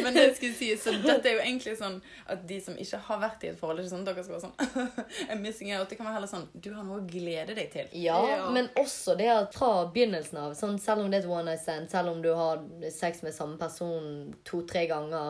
Men 0.04 0.14
det 0.16 0.24
jeg 0.26 0.36
skulle 0.36 0.56
si, 0.58 0.68
så 0.80 0.92
dette 1.04 1.28
er 1.30 1.34
jo 1.38 1.42
egentlig 1.44 1.74
sånn 1.80 1.98
at 2.32 2.42
de 2.48 2.58
som 2.64 2.76
ikke 2.80 2.98
har 3.08 3.20
vært 3.22 3.44
i 3.46 3.50
et 3.54 3.60
forhold, 3.60 3.80
ikke 3.84 3.94
sånn 3.94 4.06
dere 4.08 4.24
skal 4.26 4.36
være 4.36 4.46
sånn 4.48 4.58
I'm 5.32 5.42
missing 5.44 5.70
out. 5.76 5.90
Det 5.90 5.98
kan 6.00 6.08
være 6.08 6.18
heller 6.18 6.32
sånn 6.32 6.48
Du 6.54 6.70
har 6.76 6.84
noe 6.88 7.00
å 7.02 7.08
glede 7.08 7.54
deg 7.58 7.68
til. 7.74 7.88
Ja, 8.04 8.18
Ja. 8.28 8.50
men 8.54 8.66
også 8.80 9.12
det 9.20 9.30
at 9.32 9.56
fra 9.56 9.72
begynnelsen 9.94 10.38
av, 10.44 10.50
sånn, 10.60 10.78
selv 10.82 11.00
om 11.06 11.10
det 11.12 11.18
er 11.22 11.26
et 11.28 11.32
one 11.32 11.46
night 11.52 11.64
stand, 11.64 11.86
selv 11.94 12.08
om 12.14 12.20
du 12.24 12.32
har 12.36 12.56
sex 12.94 13.14
med 13.26 13.34
samme 13.36 13.58
person 13.62 14.04
to-tre 14.48 14.84
ganger, 14.92 15.28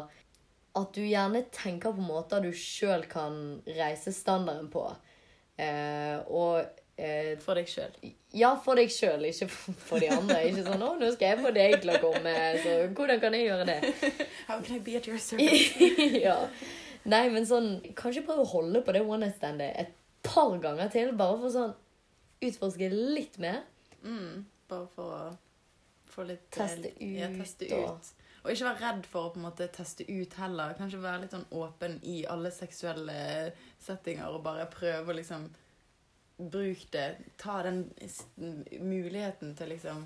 at 0.73 0.89
du 0.97 1.03
gjerne 1.05 1.41
tenker 1.53 1.89
på 1.93 2.01
måter 2.07 2.41
du 2.41 2.49
sjøl 2.57 3.03
kan 3.11 3.33
reise 3.77 4.11
standarden 4.15 4.69
på. 4.73 4.87
Eh, 5.61 6.17
og 6.33 6.65
eh, 6.97 7.33
For 7.41 7.55
deg 7.55 7.67
sjøl. 7.67 7.95
ja, 8.33 8.53
for 8.63 8.75
deg 8.79 8.91
sjøl, 8.93 9.25
ikke 9.29 9.47
for 9.49 9.73
for 9.89 9.99
de 10.03 10.09
andre. 10.13 10.39
Ikke 10.49 10.63
sånn 10.67 10.81
'Å, 10.83 10.93
nå 10.99 11.11
skal 11.15 11.33
jeg 11.33 11.43
få 11.43 11.51
deg 11.55 11.75
å 11.89 11.99
komme, 12.01 12.33
så 12.63 12.77
hvordan 12.93 13.19
kan 13.23 13.33
jeg 13.37 13.47
gjøre 13.49 13.65
det?' 13.65 13.93
How 14.47 14.61
can 14.61 14.77
I 14.77 14.79
be 14.79 14.97
at 14.97 15.07
your 15.07 15.17
service? 15.17 15.77
ja. 16.27 16.37
Nei, 17.05 17.27
men 17.29 17.45
sånn 17.45 17.81
Kanskje 17.99 18.23
prøve 18.23 18.45
å 18.45 18.51
holde 18.53 18.81
på 18.85 18.93
det 18.95 19.01
one 19.03 19.25
night 19.25 19.35
standet 19.37 19.75
et 19.77 19.93
par 20.23 20.53
ganger 20.63 20.87
til, 20.93 21.11
bare 21.19 21.37
for 21.41 21.51
sånn 21.51 21.73
utforske 22.43 22.87
litt 22.91 23.37
mer. 23.39 23.63
Mm, 24.03 24.45
bare 24.71 24.87
for 24.95 25.15
å 25.15 25.23
få 26.13 26.25
litt 26.27 26.45
Teste 26.53 26.91
ut. 26.91 27.01
Ja, 27.17 27.27
teste 27.31 27.67
ut. 27.71 28.13
Og 28.43 28.51
ikke 28.51 28.67
være 28.67 28.81
redd 28.83 29.05
for 29.07 29.27
å 29.29 29.31
på 29.33 29.39
en 29.39 29.45
måte 29.45 29.67
teste 29.71 30.03
ut 30.09 30.33
heller. 30.35 30.73
Kanskje 30.75 30.99
være 30.99 31.21
litt 31.23 31.31
sånn 31.35 31.45
åpen 31.55 31.95
i 32.03 32.25
alle 32.27 32.51
seksuelle 32.51 33.53
settinger 33.83 34.27
og 34.35 34.43
bare 34.43 34.65
prøve 34.71 35.13
å 35.13 35.15
liksom 35.15 35.45
Bruk 36.37 36.85
det. 36.91 37.17
Ta 37.37 37.59
den 37.63 37.83
muligheten 38.81 39.55
til 39.55 39.69
liksom 39.69 40.05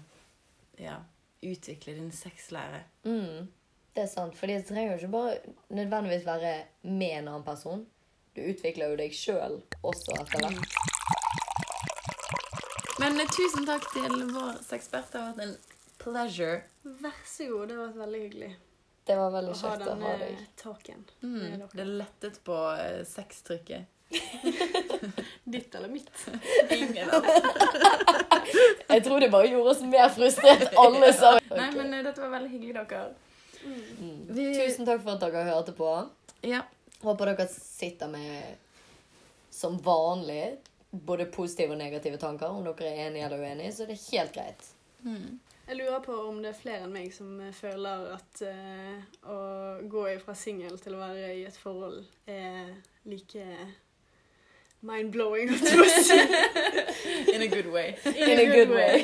Ja, 0.78 0.98
utvikle 1.42 1.94
din 1.98 2.12
sexlære. 2.12 2.84
Mm, 3.06 3.48
det 3.96 4.04
er 4.04 4.08
sant. 4.12 4.36
For 4.38 4.48
det 4.48 4.66
trenger 4.68 4.92
jo 4.92 4.98
ikke 4.98 5.12
bare 5.16 5.38
nødvendigvis 5.70 6.26
være 6.28 6.52
med 6.84 7.16
en 7.22 7.28
annen 7.32 7.44
person. 7.48 7.86
Du 8.36 8.42
utvikler 8.46 8.92
jo 8.92 9.00
deg 9.00 9.16
sjøl 9.18 9.56
også 9.82 10.14
etter 10.22 10.44
hvert. 10.46 10.78
Men 13.00 13.20
eh, 13.22 13.28
tusen 13.34 13.66
takk 13.66 13.88
til 13.94 14.16
vår 14.34 14.62
sexpert. 14.66 15.10
Det 15.14 15.22
har 15.22 15.34
vært 15.34 15.44
en 15.48 15.58
pleasure. 16.02 16.62
Vær 17.02 17.18
så 17.26 17.48
god, 17.50 17.68
det 17.70 17.76
har 17.78 17.84
vært 17.88 18.00
veldig 18.04 18.22
hyggelig 18.28 18.52
Det 19.08 19.16
var 19.18 19.28
å 19.28 19.32
ha 19.34 19.42
deg. 19.42 19.50
å 19.58 19.70
ha 19.72 19.78
denne 19.82 20.48
talken 20.62 21.04
Mm, 21.22 21.64
det 21.74 21.86
lettet 21.90 22.40
på 22.48 22.58
eh, 22.78 23.02
sextrykket. 23.06 23.86
Ditt 25.56 25.76
eller 25.76 25.90
mitt. 25.90 26.12
Ingen 26.72 27.10
av. 27.10 27.26
Jeg 28.88 29.04
tror 29.04 29.20
det 29.20 29.30
bare 29.34 29.48
gjorde 29.52 29.74
oss 29.76 29.82
mer 29.82 30.10
frustrert 30.14 30.74
alle 30.80 31.12
sammen. 31.14 31.52
Nei, 31.58 31.70
men 31.76 31.94
eh, 31.94 32.04
dette 32.06 32.22
var 32.24 32.32
veldig 32.38 32.52
hyggelig, 32.54 32.86
dere. 32.90 33.16
Mm. 33.64 34.22
Vi- 34.30 34.54
Tusen 34.56 34.88
takk 34.88 35.02
for 35.04 35.16
at 35.18 35.26
dere 35.26 35.44
hørte 35.50 35.74
på. 35.78 35.90
Ja. 36.48 36.62
Håper 37.04 37.34
dere 37.34 37.48
sitter 37.52 38.08
med, 38.10 38.56
som 39.54 39.76
vanlig, 39.84 40.56
både 40.92 41.26
positive 41.34 41.76
og 41.76 41.82
negative 41.82 42.18
tanker. 42.22 42.48
Om 42.54 42.64
dere 42.70 42.94
er 42.94 43.04
enige 43.10 43.28
eller 43.28 43.44
uenige, 43.44 43.74
så 43.76 43.86
det 43.90 43.98
er 43.98 44.08
helt 44.18 44.34
greit. 44.40 44.72
Mm. 45.04 45.40
Jeg 45.68 45.76
lurer 45.82 46.00
på 46.00 46.14
om 46.30 46.38
det 46.40 46.54
er 46.54 46.60
flere 46.62 46.86
enn 46.86 46.94
meg 46.96 47.10
som 47.12 47.42
føler 47.52 48.06
at 48.16 48.40
uh, 48.48 49.02
å 49.28 49.40
gå 49.92 50.06
fra 50.24 50.36
singel 50.40 50.78
til 50.80 50.96
å 50.96 51.02
være 51.02 51.34
i 51.36 51.42
et 51.44 51.58
forhold 51.60 52.06
er 52.32 52.70
like 53.04 53.44
mind-blowing, 54.86 55.50
holdt 55.52 55.70
jeg 55.72 55.80
på 55.80 55.86
å 55.86 56.06
si. 56.06 56.18
In 57.34 57.44
a 57.46 57.50
good 57.52 57.70
way. 57.74 57.96
In 58.14 58.40
a 58.40 58.46
good 58.52 58.74
way. 58.74 59.04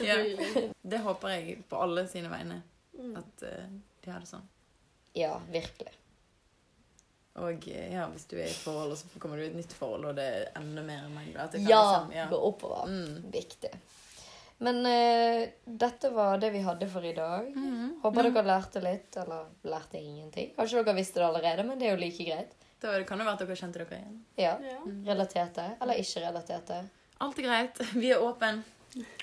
yeah. 0.00 0.70
Det 0.92 1.02
håper 1.02 1.34
jeg 1.34 1.60
på 1.68 1.82
alle 1.82 2.06
sine 2.10 2.30
vegne. 2.30 2.60
Mm. 2.96 3.14
At 3.18 3.46
uh, 3.46 3.64
de 4.04 4.12
har 4.12 4.22
det 4.22 4.30
sånn. 4.30 4.46
Ja, 5.16 5.34
virkelig. 5.50 5.92
Og 7.36 7.66
eh, 7.68 7.92
ja, 7.92 8.06
hvis 8.12 8.24
du 8.30 8.38
er 8.38 8.46
i 8.46 8.50
et 8.50 8.62
forhold, 8.64 8.94
og 8.94 9.00
så 9.00 9.20
kommer 9.20 9.36
du 9.36 9.44
i 9.44 9.50
et 9.50 9.56
nytt 9.58 9.74
forhold, 9.76 10.06
og 10.08 10.16
det 10.16 10.24
er 10.24 10.46
enda 10.60 10.84
mer 10.86 11.04
mengde 11.12 11.42
at 11.42 11.52
det 11.52 11.60
kan 11.64 11.68
Ja, 11.68 11.82
liksom, 11.84 12.14
ja. 12.16 12.26
gå 12.30 12.40
oppover. 12.48 12.88
Mm. 12.88 13.30
Viktig. 13.34 13.72
Men 14.64 14.78
uh, 14.88 15.42
dette 15.84 16.10
var 16.14 16.38
det 16.40 16.52
vi 16.54 16.62
hadde 16.64 16.88
for 16.88 17.04
i 17.04 17.12
dag. 17.16 17.50
Mhm. 17.52 17.98
Håper 18.04 18.22
mm. 18.22 18.30
dere 18.30 18.46
lærte 18.46 18.84
litt, 18.84 19.10
eller 19.20 19.50
lærte 19.68 20.00
ingenting. 20.00 20.54
Kanskje 20.56 20.80
dere 20.80 20.96
visste 20.96 21.20
det 21.20 21.28
allerede, 21.28 21.66
men 21.68 21.80
det 21.80 21.90
er 21.90 21.96
jo 21.96 22.04
like 22.06 22.28
greit. 22.30 22.56
Da 22.82 23.02
kan 23.08 23.18
det 23.18 23.26
være 23.26 23.38
at 23.38 23.44
dere 23.44 23.56
kjente 23.56 23.82
dere 23.82 23.98
igjen. 23.98 24.16
Ja. 24.38 24.54
Relaterte, 25.06 25.70
eller 25.80 26.00
ikke 26.02 26.24
relaterte. 26.26 26.80
Alt 27.20 27.38
er 27.38 27.48
greit. 27.48 27.80
Vi 28.02 28.10
er 28.12 28.20
åpne. 28.22 28.62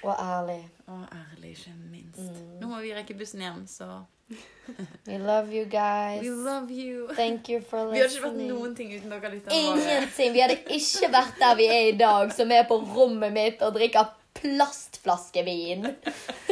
Og 0.04 0.14
ærlig. 0.14 0.60
Og 0.88 1.06
ærlig, 1.14 1.50
ikke 1.50 1.74
minst. 1.92 2.20
Mm. 2.20 2.58
Nå 2.62 2.68
må 2.68 2.82
vi 2.82 2.92
rekke 2.94 3.16
bussen 3.18 3.42
hjem, 3.42 3.64
så 3.68 4.04
We 5.08 5.18
love 5.18 5.50
you 5.52 5.66
guys. 5.66 6.22
We 6.22 6.30
love 6.30 6.70
you. 6.70 7.08
Thank 7.16 7.50
you 7.50 7.62
for 7.70 7.92
listening. 7.92 7.94
Vi 7.94 8.00
hadde 8.00 8.14
ikke 8.14 8.26
vært 8.28 8.50
noen 8.50 8.76
ting 8.76 8.94
uten 8.96 9.14
dere 9.14 9.32
lytterne. 9.34 9.60
Ingenting. 9.60 10.34
Vi 10.34 10.44
hadde 10.44 10.60
ikke 10.78 11.10
vært 11.14 11.42
der 11.42 11.58
vi 11.60 11.68
er 11.70 11.90
i 11.90 11.98
dag, 11.98 12.34
som 12.34 12.52
er 12.52 12.68
på 12.70 12.78
rommet 12.96 13.34
mitt 13.36 13.66
og 13.66 13.76
drikker 13.78 14.14
plastflaskevin. 14.40 15.90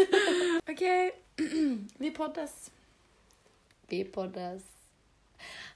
OK. 0.71 0.83
Vi 2.03 2.11
poddes. 2.13 2.69
Vi 3.89 4.03
poddes. 4.03 4.80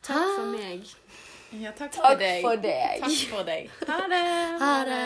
Takk 0.06 0.18
for 0.18 0.42
ah. 0.42 0.52
meg. 0.52 0.86
Ja, 1.62 1.72
takk, 1.72 1.92
takk 1.92 2.06
for, 2.06 2.16
deg. 2.16 2.42
for, 2.42 2.56
deg. 2.62 3.00
Takk 3.02 3.12
for 3.32 3.44
deg. 3.44 3.70
Ha 3.88 4.08
det. 4.08 4.26
Ha 4.62 4.84
det. 4.86 5.02